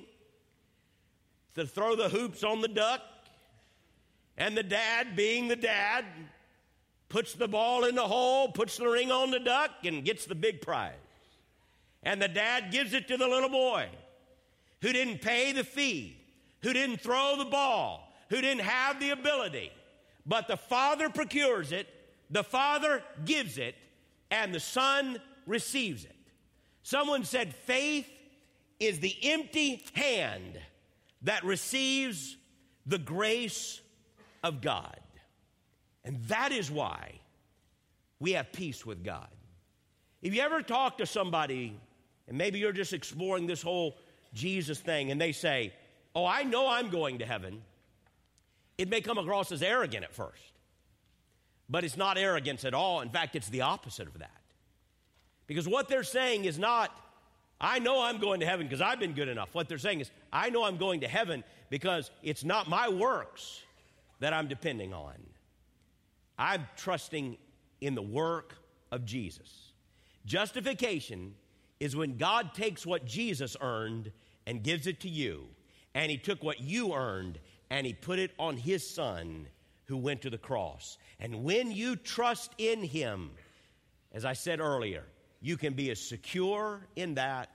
to 1.54 1.68
throw 1.68 1.96
the 1.96 2.10
hoops 2.10 2.44
on 2.44 2.62
the 2.62 2.68
duck. 2.68 3.02
And 4.40 4.58
the 4.58 4.64
dad, 4.64 5.16
being 5.16 5.48
the 5.48 5.56
dad, 5.56 6.04
puts 7.10 7.34
the 7.34 7.48
ball 7.48 7.86
in 7.86 7.94
the 7.94 8.08
hole, 8.08 8.50
puts 8.50 8.78
the 8.78 8.88
ring 8.88 9.12
on 9.12 9.30
the 9.30 9.40
duck, 9.40 9.70
and 9.84 10.04
gets 10.04 10.26
the 10.26 10.34
big 10.34 10.62
prize. 10.62 10.94
And 12.02 12.20
the 12.20 12.28
dad 12.28 12.72
gives 12.72 12.94
it 12.94 13.08
to 13.10 13.18
the 13.18 13.28
little 13.28 13.50
boy 13.50 13.88
who 14.82 14.92
didn't 14.92 15.22
pay 15.22 15.52
the 15.52 15.64
fee, 15.64 16.18
who 16.64 16.74
didn't 16.74 17.02
throw 17.02 17.36
the 17.38 17.46
ball, 17.46 18.12
who 18.30 18.42
didn't 18.42 18.64
have 18.64 19.00
the 19.00 19.12
ability. 19.12 19.72
But 20.26 20.48
the 20.48 20.58
father 20.58 21.10
procures 21.10 21.72
it, 21.72 21.88
the 22.32 22.44
father 22.44 23.04
gives 23.26 23.60
it, 23.60 23.76
and 24.32 24.54
the 24.54 24.60
son 24.60 25.20
receives 25.48 26.06
it. 26.06 26.16
Someone 26.84 27.24
said 27.24 27.54
faith 27.54 28.08
is 28.80 29.00
the 29.00 29.16
empty 29.24 29.84
hand 29.94 30.60
that 31.24 31.44
receives 31.44 32.38
the 32.86 32.98
grace 32.98 33.82
of 34.44 34.62
God. 34.62 35.00
And 36.06 36.24
that 36.26 36.52
is 36.52 36.72
why 36.72 37.20
we 38.20 38.34
have 38.34 38.52
peace 38.52 38.86
with 38.86 39.04
God. 39.04 39.28
If 40.22 40.34
you 40.34 40.42
ever 40.42 40.62
talk 40.62 41.00
to 41.00 41.06
somebody, 41.06 41.78
and 42.28 42.38
maybe 42.38 42.60
you're 42.60 42.72
just 42.72 42.94
exploring 42.94 43.48
this 43.48 43.62
whole 43.62 43.98
Jesus 44.34 44.80
thing, 44.80 45.12
and 45.12 45.20
they 45.20 45.32
say, 45.32 45.74
Oh, 46.16 46.26
I 46.26 46.44
know 46.44 46.68
I'm 46.68 46.90
going 46.90 47.20
to 47.20 47.26
heaven, 47.26 47.62
it 48.78 48.90
may 48.90 49.02
come 49.02 49.20
across 49.20 49.52
as 49.52 49.62
arrogant 49.62 50.04
at 50.04 50.16
first. 50.16 50.42
But 51.70 51.84
it's 51.84 51.98
not 51.98 52.18
arrogance 52.18 52.66
at 52.66 52.74
all. 52.74 53.02
In 53.02 53.10
fact, 53.10 53.36
it's 53.36 53.50
the 53.50 53.62
opposite 53.62 54.08
of 54.08 54.18
that. 54.20 54.42
Because 55.48 55.68
what 55.68 55.88
they're 55.88 56.04
saying 56.04 56.46
is 56.46 56.60
not, 56.60 56.92
I 57.60 57.80
know 57.80 58.04
I'm 58.04 58.20
going 58.20 58.42
to 58.42 58.46
heaven 58.46 58.68
because 58.68 58.82
I've 58.82 59.00
been 59.00 59.14
good 59.14 59.30
enough. 59.30 59.50
What 59.54 59.68
they're 59.68 59.78
saying 59.78 60.02
is, 60.02 60.12
I 60.32 60.50
know 60.50 60.64
I'm 60.64 60.78
going 60.78 61.02
to 61.02 61.08
heaven 61.08 61.44
because 61.70 62.12
it's 62.22 62.44
not 62.44 62.70
my 62.70 62.90
works 62.90 63.62
that 64.20 64.34
I'm 64.34 64.48
depending 64.48 64.94
on. 64.94 65.16
I'm 66.38 66.68
trusting 66.76 67.38
in 67.82 67.96
the 67.96 68.02
work 68.02 68.56
of 68.92 69.06
Jesus. 69.06 69.72
Justification 70.26 71.34
is 71.80 71.96
when 71.96 72.18
God 72.18 72.54
takes 72.54 72.86
what 72.86 73.06
Jesus 73.06 73.56
earned 73.62 74.12
and 74.46 74.64
gives 74.64 74.88
it 74.88 75.00
to 75.02 75.10
you, 75.10 75.46
and 75.96 76.12
He 76.12 76.18
took 76.18 76.44
what 76.44 76.60
you 76.60 76.94
earned 76.94 77.40
and 77.70 77.86
He 77.86 77.94
put 77.94 78.20
it 78.20 78.32
on 78.38 78.58
His 78.58 78.88
Son 78.88 79.48
who 79.86 79.98
went 79.98 80.22
to 80.22 80.30
the 80.30 80.38
cross. 80.38 80.98
And 81.20 81.44
when 81.44 81.72
you 81.72 81.96
trust 81.96 82.52
in 82.58 82.84
Him, 82.84 83.32
as 84.14 84.26
I 84.26 84.34
said 84.34 84.60
earlier, 84.60 85.04
you 85.42 85.58
can 85.58 85.74
be 85.74 85.92
as 85.92 86.00
secure 86.00 86.82
in 86.96 87.16
that 87.16 87.50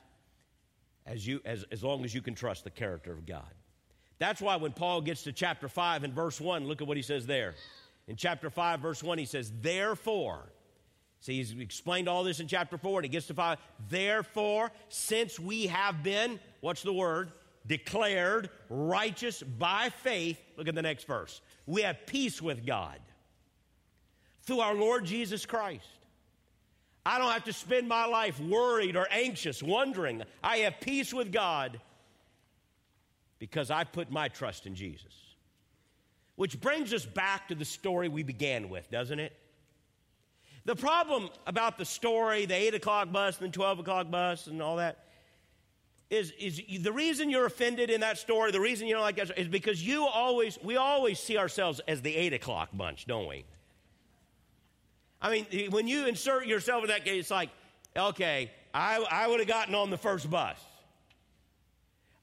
as, 1.07 1.26
you, 1.26 1.41
as, 1.45 1.64
as 1.70 1.83
long 1.83 2.05
as 2.05 2.14
you 2.14 2.22
can 2.22 2.35
trust 2.35 2.64
the 2.64 2.70
character 2.70 3.12
of 3.12 3.26
God. 3.26 3.51
That's 4.18 4.41
why 4.41 4.57
when 4.57 4.72
Paul 4.72 5.01
gets 5.01 5.24
to 5.24 5.33
chapter 5.33 5.68
5 5.68 6.05
and 6.05 6.14
verse 6.14 6.41
1, 6.41 6.66
look 6.66 6.80
at 6.80 6.87
what 6.87 6.97
he 6.97 7.03
says 7.03 7.26
there. 7.26 7.55
In 8.07 8.16
chapter 8.16 8.51
5, 8.51 8.80
verse 8.80 9.03
1, 9.03 9.18
he 9.18 9.24
says, 9.24 9.53
Therefore, 9.61 10.53
see, 11.20 11.39
he's 11.39 11.53
explained 11.59 12.09
all 12.09 12.22
this 12.22 12.39
in 12.39 12.47
chapter 12.47 12.78
4, 12.78 13.01
and 13.01 13.05
he 13.05 13.09
gets 13.09 13.26
to 13.26 13.35
5. 13.35 13.59
Therefore, 13.89 14.70
since 14.89 15.41
we 15.41 15.66
have 15.66 16.03
been, 16.03 16.39
what's 16.61 16.83
the 16.83 16.93
word? 16.93 17.33
Declared 17.66 18.51
righteous 18.68 19.43
by 19.43 19.89
faith. 19.89 20.39
Look 20.57 20.68
at 20.68 20.74
the 20.74 20.83
next 20.83 21.07
verse. 21.07 21.41
We 21.66 21.83
have 21.83 22.07
peace 22.07 22.41
with 22.41 22.64
God 22.66 22.99
through 24.43 24.61
our 24.61 24.74
Lord 24.74 25.05
Jesus 25.05 25.47
Christ. 25.47 25.87
I 27.05 27.18
don't 27.18 27.32
have 27.32 27.44
to 27.44 27.53
spend 27.53 27.88
my 27.88 28.07
life 28.07 28.38
worried 28.40 28.96
or 28.96 29.09
anxious, 29.11 29.62
wondering. 29.62 30.22
I 30.42 30.59
have 30.59 30.80
peace 30.80 31.12
with 31.12 31.32
God 31.32 31.80
because 33.38 33.70
I 33.70 33.84
put 33.84 34.11
my 34.11 34.28
trust 34.28 34.66
in 34.66 34.74
Jesus. 34.76 35.12
Which 36.36 36.61
brings 36.61 36.92
us 36.92 37.05
back 37.05 37.48
to 37.48 37.55
the 37.55 37.64
story 37.64 38.09
we 38.09 38.22
began 38.22 38.68
with, 38.68 38.88
doesn't 38.90 39.18
it? 39.18 39.36
The 40.64 40.76
problem 40.76 41.28
about 41.46 41.76
the 41.76 41.84
story, 41.84 42.46
the 42.46 42.55
8 42.55 42.74
o'clock 42.74 43.11
bus 43.11 43.40
and 43.40 43.48
the 43.48 43.53
12 43.53 43.80
o'clock 43.80 44.11
bus 44.11 44.46
and 44.46 44.62
all 44.62 44.76
that, 44.76 45.07
is, 46.09 46.32
is 46.38 46.82
the 46.82 46.92
reason 46.92 47.30
you're 47.30 47.46
offended 47.46 47.90
in 47.90 48.03
that 48.03 48.18
story, 48.18 48.53
the 48.53 48.61
reason 48.61 48.86
you 48.86 48.94
don't 48.94 49.03
like 49.03 49.16
that 49.16 49.36
is 49.36 49.48
because 49.48 49.84
you 49.84 50.07
always, 50.07 50.59
we 50.62 50.76
always 50.76 51.18
see 51.18 51.36
ourselves 51.36 51.80
as 51.88 52.03
the 52.03 52.14
8 52.14 52.34
o'clock 52.34 52.68
bunch, 52.72 53.07
don't 53.07 53.26
we? 53.26 53.44
I 55.22 55.30
mean, 55.30 55.70
when 55.70 55.86
you 55.86 56.06
insert 56.06 56.46
yourself 56.46 56.82
in 56.82 56.88
that 56.88 57.04
case, 57.04 57.20
it's 57.20 57.30
like, 57.30 57.48
okay, 57.96 58.50
I, 58.74 59.04
I 59.08 59.28
would 59.28 59.38
have 59.38 59.48
gotten 59.48 59.74
on 59.74 59.88
the 59.88 59.96
first 59.96 60.28
bus. 60.28 60.58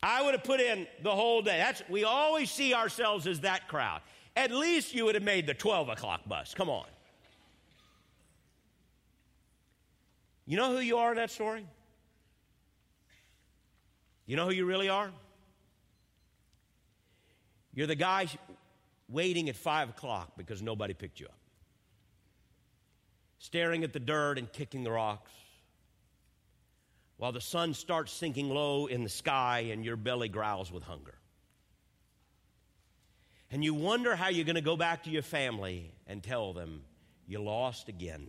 I 0.03 0.21
would 0.21 0.33
have 0.33 0.43
put 0.43 0.59
in 0.59 0.85
the 1.01 1.11
whole 1.11 1.41
day. 1.41 1.57
That's, 1.57 1.81
we 1.89 2.03
always 2.03 2.51
see 2.51 2.73
ourselves 2.73 3.25
as 3.25 3.39
that 3.41 3.69
crowd. 3.69 4.01
At 4.35 4.51
least 4.51 4.93
you 4.93 5.05
would 5.05 5.15
have 5.15 5.23
made 5.23 5.47
the 5.47 5.53
12 5.53 5.89
o'clock 5.89 6.27
bus. 6.27 6.53
Come 6.53 6.69
on. 6.69 6.85
You 10.45 10.57
know 10.57 10.71
who 10.71 10.79
you 10.79 10.97
are 10.97 11.11
in 11.11 11.17
that 11.17 11.31
story? 11.31 11.65
You 14.25 14.35
know 14.35 14.45
who 14.45 14.51
you 14.51 14.65
really 14.65 14.89
are? 14.89 15.11
You're 17.73 17.87
the 17.87 17.95
guy 17.95 18.27
waiting 19.07 19.47
at 19.47 19.55
5 19.55 19.89
o'clock 19.89 20.33
because 20.37 20.61
nobody 20.61 20.93
picked 20.93 21.19
you 21.19 21.27
up 21.27 21.38
staring 23.39 23.83
at 23.83 23.93
the 23.93 23.99
dirt 23.99 24.37
and 24.37 24.51
kicking 24.51 24.83
the 24.83 24.91
rocks, 24.91 25.31
while 27.17 27.31
the 27.31 27.41
sun 27.41 27.73
starts 27.73 28.11
sinking 28.13 28.49
low 28.49 28.85
in 28.85 29.03
the 29.03 29.09
sky 29.09 29.69
and 29.71 29.83
your 29.83 29.95
belly 29.95 30.29
growls 30.29 30.71
with 30.71 30.83
hunger. 30.83 31.15
And 33.51 33.63
you 33.63 33.73
wonder 33.73 34.15
how 34.15 34.29
you're 34.29 34.45
going 34.45 34.55
to 34.55 34.61
go 34.61 34.77
back 34.77 35.03
to 35.05 35.09
your 35.09 35.23
family 35.23 35.91
and 36.05 36.21
tell 36.21 36.53
them 36.53 36.83
you 37.27 37.39
lost 37.41 37.89
again. 37.89 38.27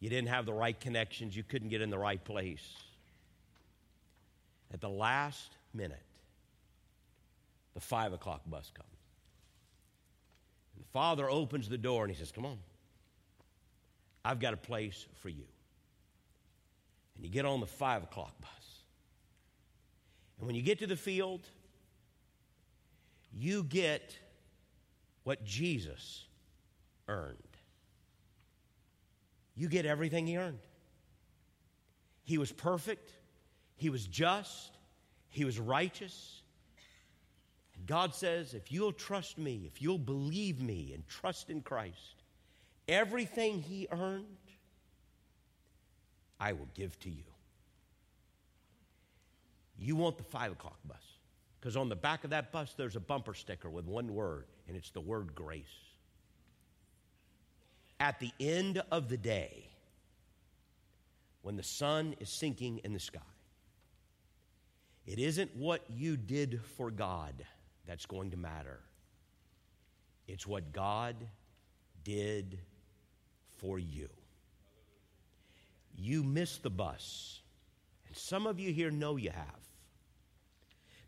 You 0.00 0.08
didn't 0.08 0.28
have 0.28 0.46
the 0.46 0.52
right 0.52 0.78
connections, 0.78 1.36
you 1.36 1.42
couldn't 1.42 1.68
get 1.68 1.82
in 1.82 1.90
the 1.90 1.98
right 1.98 2.22
place. 2.22 2.74
At 4.72 4.80
the 4.80 4.88
last 4.88 5.50
minute, 5.74 6.02
the 7.74 7.80
five 7.80 8.12
o'clock 8.12 8.42
bus 8.46 8.70
comes. 8.74 8.88
And 10.74 10.84
the 10.84 10.88
father 10.88 11.28
opens 11.28 11.68
the 11.68 11.78
door 11.78 12.04
and 12.04 12.12
he 12.12 12.18
says, 12.18 12.32
Come 12.32 12.46
on. 12.46 12.58
I've 14.26 14.40
got 14.40 14.52
a 14.52 14.56
place 14.56 15.06
for 15.22 15.28
you. 15.28 15.44
And 17.14 17.24
you 17.24 17.30
get 17.30 17.44
on 17.44 17.60
the 17.60 17.66
five 17.66 18.02
o'clock 18.02 18.32
bus. 18.40 18.50
And 20.38 20.46
when 20.48 20.56
you 20.56 20.62
get 20.62 20.80
to 20.80 20.86
the 20.88 20.96
field, 20.96 21.48
you 23.32 23.62
get 23.62 24.18
what 25.22 25.44
Jesus 25.44 26.24
earned. 27.06 27.36
You 29.54 29.68
get 29.68 29.86
everything 29.86 30.26
he 30.26 30.36
earned. 30.36 30.58
He 32.24 32.36
was 32.36 32.50
perfect, 32.50 33.12
he 33.76 33.90
was 33.90 34.08
just, 34.08 34.76
he 35.28 35.44
was 35.44 35.60
righteous. 35.60 36.42
And 37.76 37.86
God 37.86 38.12
says, 38.12 38.54
if 38.54 38.72
you'll 38.72 38.92
trust 38.92 39.38
me, 39.38 39.70
if 39.72 39.80
you'll 39.80 39.98
believe 39.98 40.60
me 40.60 40.90
and 40.94 41.06
trust 41.06 41.48
in 41.48 41.60
Christ, 41.60 42.15
Everything 42.88 43.60
he 43.60 43.88
earned, 43.90 44.26
I 46.38 46.52
will 46.52 46.68
give 46.74 46.98
to 47.00 47.10
you. 47.10 47.24
You 49.78 49.96
want 49.96 50.16
the 50.18 50.24
five 50.24 50.52
o'clock 50.52 50.78
bus. 50.84 51.02
Because 51.60 51.76
on 51.76 51.88
the 51.88 51.96
back 51.96 52.22
of 52.22 52.30
that 52.30 52.52
bus, 52.52 52.74
there's 52.76 52.96
a 52.96 53.00
bumper 53.00 53.34
sticker 53.34 53.68
with 53.68 53.86
one 53.86 54.14
word, 54.14 54.46
and 54.68 54.76
it's 54.76 54.90
the 54.90 55.00
word 55.00 55.34
grace. 55.34 55.64
At 57.98 58.20
the 58.20 58.30
end 58.38 58.82
of 58.92 59.08
the 59.08 59.16
day, 59.16 59.68
when 61.42 61.56
the 61.56 61.62
sun 61.62 62.14
is 62.20 62.28
sinking 62.28 62.78
in 62.84 62.92
the 62.92 63.00
sky, 63.00 63.18
it 65.06 65.18
isn't 65.18 65.56
what 65.56 65.82
you 65.88 66.16
did 66.16 66.60
for 66.76 66.90
God 66.90 67.44
that's 67.86 68.06
going 68.06 68.30
to 68.32 68.36
matter. 68.36 68.80
It's 70.28 70.46
what 70.46 70.72
God 70.72 71.16
did 72.04 72.58
for 73.58 73.78
you. 73.78 74.08
You 75.96 76.22
missed 76.22 76.62
the 76.62 76.70
bus. 76.70 77.40
And 78.06 78.16
some 78.16 78.46
of 78.46 78.60
you 78.60 78.72
here 78.72 78.90
know 78.90 79.16
you 79.16 79.30
have. 79.30 79.66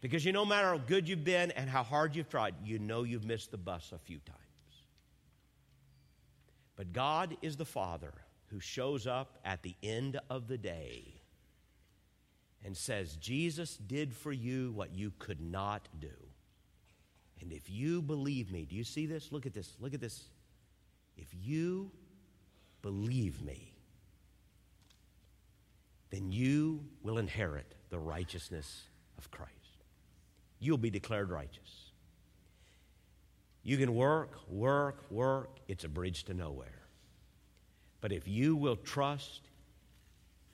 Because 0.00 0.24
you 0.24 0.32
know, 0.32 0.44
no 0.44 0.48
matter 0.48 0.68
how 0.68 0.78
good 0.78 1.08
you've 1.08 1.24
been 1.24 1.50
and 1.52 1.68
how 1.68 1.82
hard 1.82 2.14
you've 2.14 2.28
tried, 2.28 2.54
you 2.64 2.78
know 2.78 3.02
you've 3.02 3.24
missed 3.24 3.50
the 3.50 3.56
bus 3.56 3.92
a 3.92 3.98
few 3.98 4.18
times. 4.18 4.38
But 6.76 6.92
God 6.92 7.36
is 7.42 7.56
the 7.56 7.64
Father 7.64 8.14
who 8.50 8.60
shows 8.60 9.06
up 9.06 9.38
at 9.44 9.62
the 9.62 9.74
end 9.82 10.20
of 10.30 10.46
the 10.46 10.56
day 10.56 11.14
and 12.64 12.76
says, 12.76 13.16
Jesus 13.16 13.76
did 13.76 14.14
for 14.14 14.32
you 14.32 14.72
what 14.72 14.94
you 14.94 15.12
could 15.18 15.40
not 15.40 15.88
do. 16.00 16.14
And 17.40 17.52
if 17.52 17.68
you 17.68 18.00
believe 18.02 18.50
me, 18.50 18.64
do 18.64 18.76
you 18.76 18.84
see 18.84 19.06
this? 19.06 19.32
Look 19.32 19.46
at 19.46 19.52
this. 19.52 19.76
Look 19.80 19.94
at 19.94 20.00
this. 20.00 20.24
If 21.16 21.28
you 21.32 21.90
believe 22.82 23.42
me, 23.42 23.72
then 26.10 26.30
you 26.30 26.84
will 27.02 27.18
inherit 27.18 27.74
the 27.90 27.98
righteousness 27.98 28.84
of 29.18 29.30
Christ. 29.30 29.52
You'll 30.58 30.78
be 30.78 30.90
declared 30.90 31.30
righteous. 31.30 31.90
You 33.62 33.76
can 33.76 33.94
work, 33.94 34.38
work, 34.48 35.04
work. 35.10 35.50
It's 35.68 35.84
a 35.84 35.88
bridge 35.88 36.24
to 36.24 36.34
nowhere. 36.34 36.82
But 38.00 38.12
if 38.12 38.26
you 38.26 38.56
will 38.56 38.76
trust 38.76 39.42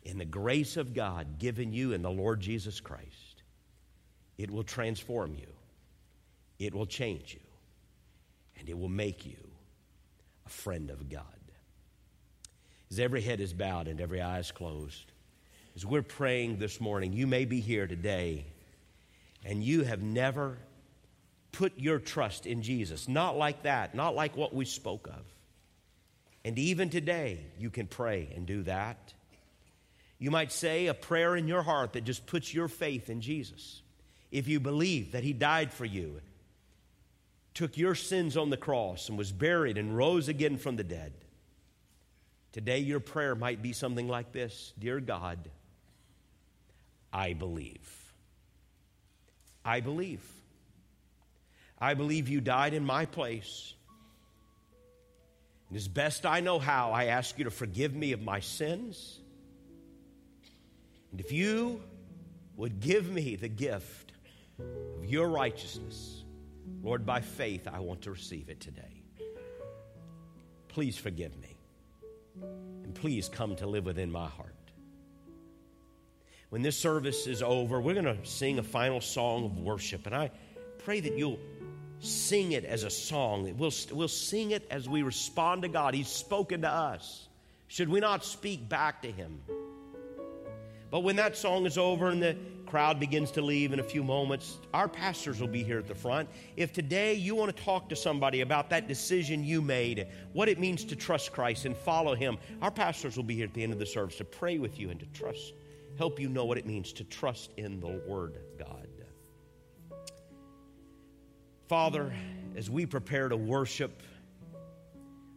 in 0.03 0.19
the 0.19 0.25
grace 0.25 0.77
of 0.77 0.95
God 0.95 1.39
given 1.39 1.73
you 1.73 1.93
in 1.93 2.03
the 2.03 2.11
Lord 2.11 2.41
Jesus 2.41 2.81
Christ, 2.81 3.43
it 4.37 4.51
will 4.51 4.65
transform 4.65 5.35
you, 5.35 5.47
it 6.59 6.75
will 6.75 6.87
change 6.87 7.35
you, 7.35 7.41
and 8.59 8.69
it 8.69 8.77
will 8.77 8.89
make 8.89 9.25
you 9.25 9.37
a 10.47 10.49
friend 10.49 10.91
of 10.91 11.09
God 11.09 11.23
as 12.95 13.01
every 13.01 13.23
head 13.23 13.41
is 13.41 13.53
bowed 13.53 13.89
and 13.89 14.01
every 14.01 14.21
eye 14.21 14.39
is 14.39 14.53
closed, 14.53 15.11
as 15.75 15.85
we're 15.85 16.01
praying 16.01 16.59
this 16.59 16.81
morning, 16.81 17.13
you 17.13 17.27
may 17.27 17.45
be 17.45 17.59
here 17.59 17.89
today 17.89 18.47
and 19.45 19.65
you 19.65 19.83
have 19.83 20.01
never 20.01 20.59
put 21.51 21.77
your 21.77 21.99
trust 21.99 22.47
in 22.47 22.63
Jesus. 22.63 23.09
Not 23.09 23.37
like 23.37 23.65
that, 23.65 23.97
not 23.97 24.15
like 24.15 24.37
what 24.37 24.55
we 24.55 24.65
spoke 24.65 25.09
of. 25.09 25.25
And 26.45 26.57
even 26.57 26.89
today, 26.89 27.41
you 27.59 27.69
can 27.69 27.89
pray 27.89 28.29
and 28.37 28.47
do 28.47 28.63
that. 28.63 29.13
You 30.21 30.31
might 30.31 30.53
say 30.53 30.87
a 30.87 30.95
prayer 30.95 31.35
in 31.35 31.49
your 31.49 31.63
heart 31.63 31.95
that 31.95 32.05
just 32.05 32.27
puts 32.27 32.55
your 32.55 32.69
faith 32.69 33.11
in 33.11 33.21
Jesus. 33.21 33.83
If 34.31 34.47
you 34.47 34.61
believe 34.61 35.13
that 35.13 35.25
He 35.25 35.33
died 35.33 35.73
for 35.73 35.85
you, 35.85 36.21
took 37.55 37.77
your 37.77 37.97
sins 37.97 38.37
on 38.37 38.51
the 38.51 38.57
cross, 38.57 39.09
and 39.09 39.19
was 39.19 39.33
buried 39.33 39.79
and 39.79 39.97
rose 39.97 40.29
again 40.29 40.59
from 40.59 40.77
the 40.77 40.85
dead, 40.85 41.13
Today, 42.55 42.79
your 42.79 43.01
prayer 43.01 43.35
might 43.35 43.63
be 43.63 43.73
something 43.73 44.07
like 44.07 44.31
this 44.31 44.73
Dear 44.79 45.01
God, 45.01 45.51
I 47.13 47.33
believe. 47.33 48.13
I 49.65 49.81
believe. 49.81 50.23
I 51.81 51.95
believe 51.95 52.29
you 52.29 52.41
died 52.41 52.73
in 52.73 52.85
my 52.85 53.07
place. 53.07 53.75
And 55.69 55.77
as 55.77 55.89
best 55.89 56.27
I 56.27 56.39
know 56.39 56.61
how, 56.61 56.93
I 56.93 57.07
ask 57.07 57.37
you 57.39 57.45
to 57.47 57.51
forgive 57.51 57.93
me 57.93 58.13
of 58.13 58.23
my 58.23 58.39
sins. 58.39 59.19
And 61.11 61.19
if 61.19 61.33
you 61.33 61.83
would 62.57 62.79
give 62.79 63.11
me 63.11 63.35
the 63.35 63.49
gift 63.49 64.13
of 64.61 65.05
your 65.05 65.27
righteousness, 65.27 66.23
Lord, 66.85 67.05
by 67.05 67.21
faith, 67.21 67.67
I 67.67 67.81
want 67.81 68.03
to 68.03 68.13
receive 68.13 68.49
it 68.49 68.61
today. 68.61 69.03
Please 70.69 70.97
forgive 70.97 71.37
me. 71.41 71.54
And 72.41 72.95
please 72.95 73.29
come 73.29 73.57
to 73.57 73.67
live 73.67 73.87
within 73.87 74.11
my 74.11 74.29
heart. 74.29 74.55
when 76.51 76.63
this 76.63 76.77
service 76.77 77.27
is 77.27 77.43
over, 77.43 77.81
we're 77.81 77.95
going 77.95 78.05
to 78.05 78.25
sing 78.25 78.59
a 78.59 78.63
final 78.63 79.01
song 79.01 79.45
of 79.45 79.59
worship. 79.59 80.07
And 80.07 80.15
I 80.15 80.31
pray 80.85 81.01
that 81.01 81.19
you'll 81.19 81.41
sing 81.99 82.53
it 82.53 82.65
as 82.65 82.85
a 82.85 82.91
song. 82.91 83.57
We'll, 83.57 83.73
we'll 83.93 84.09
sing 84.09 84.53
it 84.53 84.67
as 84.71 84.89
we 84.89 85.03
respond 85.03 85.63
to 85.63 85.69
God. 85.69 85.95
He's 85.95 86.09
spoken 86.09 86.63
to 86.63 86.69
us. 86.69 87.29
Should 87.67 87.89
we 87.89 88.01
not 88.01 88.25
speak 88.25 88.69
back 88.69 89.03
to 89.03 89.11
Him? 89.11 89.41
But 90.95 91.01
when 91.01 91.17
that 91.17 91.37
song 91.37 91.67
is 91.67 91.77
over 91.77 92.11
and 92.11 92.23
the 92.23 92.37
crowd 92.67 93.01
begins 93.01 93.33
to 93.33 93.43
leave 93.43 93.73
in 93.73 93.81
a 93.81 93.83
few 93.83 94.05
moments, 94.05 94.59
our 94.73 94.87
pastors 94.87 95.41
will 95.41 95.49
be 95.49 95.65
here 95.65 95.81
at 95.81 95.89
the 95.89 95.95
front. 95.97 96.29
If 96.57 96.73
today 96.73 97.15
you 97.15 97.35
want 97.35 97.57
to 97.57 97.65
talk 97.65 97.89
to 97.89 97.97
somebody 97.97 98.43
about 98.43 98.71
that 98.71 98.87
decision 98.87 99.43
you 99.43 99.61
made, 99.61 100.07
what 100.35 100.49
it 100.49 100.61
means 100.61 100.85
to 100.85 100.95
trust 100.95 101.33
Christ 101.33 101.65
and 101.65 101.77
follow 101.77 102.15
Him, 102.15 102.39
our 102.63 102.71
pastors 102.71 103.17
will 103.17 103.25
be 103.25 103.35
here 103.35 103.47
at 103.47 103.55
the 103.55 103.65
end 103.65 103.73
of 103.73 103.81
the 103.81 103.87
service 103.87 104.15
to 104.19 104.25
pray 104.25 104.59
with 104.59 104.79
you 104.79 104.91
and 104.91 105.01
to 105.01 105.07
trust, 105.07 105.55
help 105.99 106.21
you 106.21 106.29
know 106.29 106.45
what 106.45 106.59
it 106.59 106.65
means 106.65 106.93
to 106.93 107.03
trust 107.03 107.51
in 107.57 107.81
the 107.81 108.01
Lord 108.07 108.39
God. 108.57 108.87
Father, 111.67 112.15
as 112.55 112.71
we 112.71 112.87
prepare 112.87 113.29
to 113.29 113.37
worship, 113.37 114.01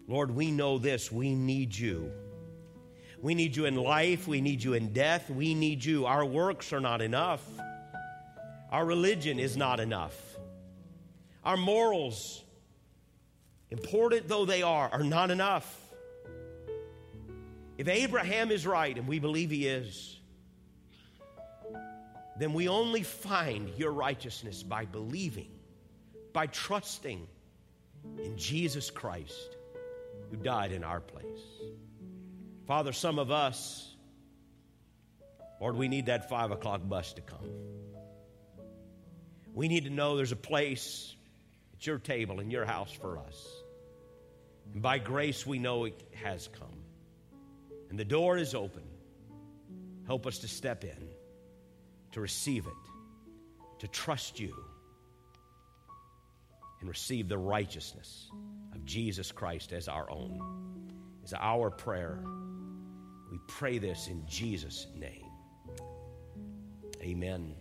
Lord, 0.08 0.30
we 0.30 0.52
know 0.52 0.78
this 0.78 1.12
we 1.12 1.34
need 1.34 1.76
you. 1.76 2.12
We 3.22 3.34
need 3.34 3.56
you 3.56 3.66
in 3.66 3.76
life. 3.76 4.28
We 4.28 4.42
need 4.42 4.64
you 4.64 4.74
in 4.74 4.94
death. 4.94 5.30
We 5.30 5.54
need 5.54 5.84
you. 5.84 6.06
Our 6.06 6.26
works 6.26 6.72
are 6.74 6.80
not 6.80 7.02
enough. 7.02 7.44
Our 8.72 8.86
religion 8.86 9.40
is 9.40 9.58
not 9.58 9.80
enough. 9.80 10.16
Our 11.44 11.58
morals, 11.58 12.44
important 13.72 14.28
though 14.28 14.46
they 14.46 14.62
are, 14.62 14.90
are 14.90 15.04
not 15.04 15.32
enough. 15.32 15.74
If 17.78 17.88
Abraham 17.88 18.52
is 18.52 18.66
right, 18.66 18.98
and 18.98 19.08
we 19.08 19.20
believe 19.20 19.52
he 19.52 19.68
is, 19.68 20.20
then 22.38 22.54
we 22.54 22.68
only 22.68 23.04
find 23.04 23.70
your 23.78 23.92
righteousness 23.92 24.64
by 24.64 24.86
believing, 24.86 25.50
by 26.34 26.48
trusting 26.48 27.28
in 28.24 28.38
Jesus 28.38 28.90
Christ 28.92 29.56
who 30.30 30.38
died 30.38 30.72
in 30.72 30.84
our 30.84 31.00
place. 31.00 31.26
Father, 32.68 32.92
some 32.92 33.18
of 33.18 33.32
us, 33.32 33.96
Lord, 35.62 35.78
we 35.78 35.88
need 35.88 36.08
that 36.08 36.28
five 36.28 36.52
o'clock 36.52 36.82
bus 36.88 37.14
to 37.14 37.22
come. 37.22 37.50
We 39.54 39.70
need 39.70 39.86
to 39.86 39.90
know 39.90 40.18
there's 40.18 40.34
a 40.34 40.36
place 40.36 41.16
at 41.74 41.88
your 41.88 41.98
table 41.98 42.42
in 42.42 42.52
your 42.52 42.66
house 42.66 42.92
for 42.92 43.20
us. 43.20 43.48
And 44.74 44.82
by 44.82 45.00
grace, 45.00 45.48
we 45.48 45.60
know 45.60 45.86
it 45.86 46.04
has 46.24 46.50
come. 46.60 46.84
And 47.90 47.98
the 47.98 48.06
door 48.06 48.38
is 48.38 48.54
open. 48.54 48.84
Help 50.06 50.28
us 50.28 50.40
to 50.40 50.48
step 50.50 50.84
in, 50.84 51.08
to 52.12 52.22
receive 52.22 52.68
it, 52.68 53.80
to 53.80 53.88
trust 53.88 54.42
you, 54.42 54.54
and 56.82 56.90
receive 56.90 57.30
the 57.30 57.38
righteousness 57.38 58.30
of 58.74 58.84
Jesus 58.84 59.32
Christ 59.32 59.72
as 59.72 59.88
our 59.88 60.10
own. 60.12 60.87
Is 61.28 61.34
our 61.42 61.70
prayer. 61.70 62.24
We 63.30 63.38
pray 63.50 63.80
this 63.80 64.08
in 64.08 64.26
Jesus' 64.26 64.88
name. 64.96 65.30
Amen. 67.02 67.54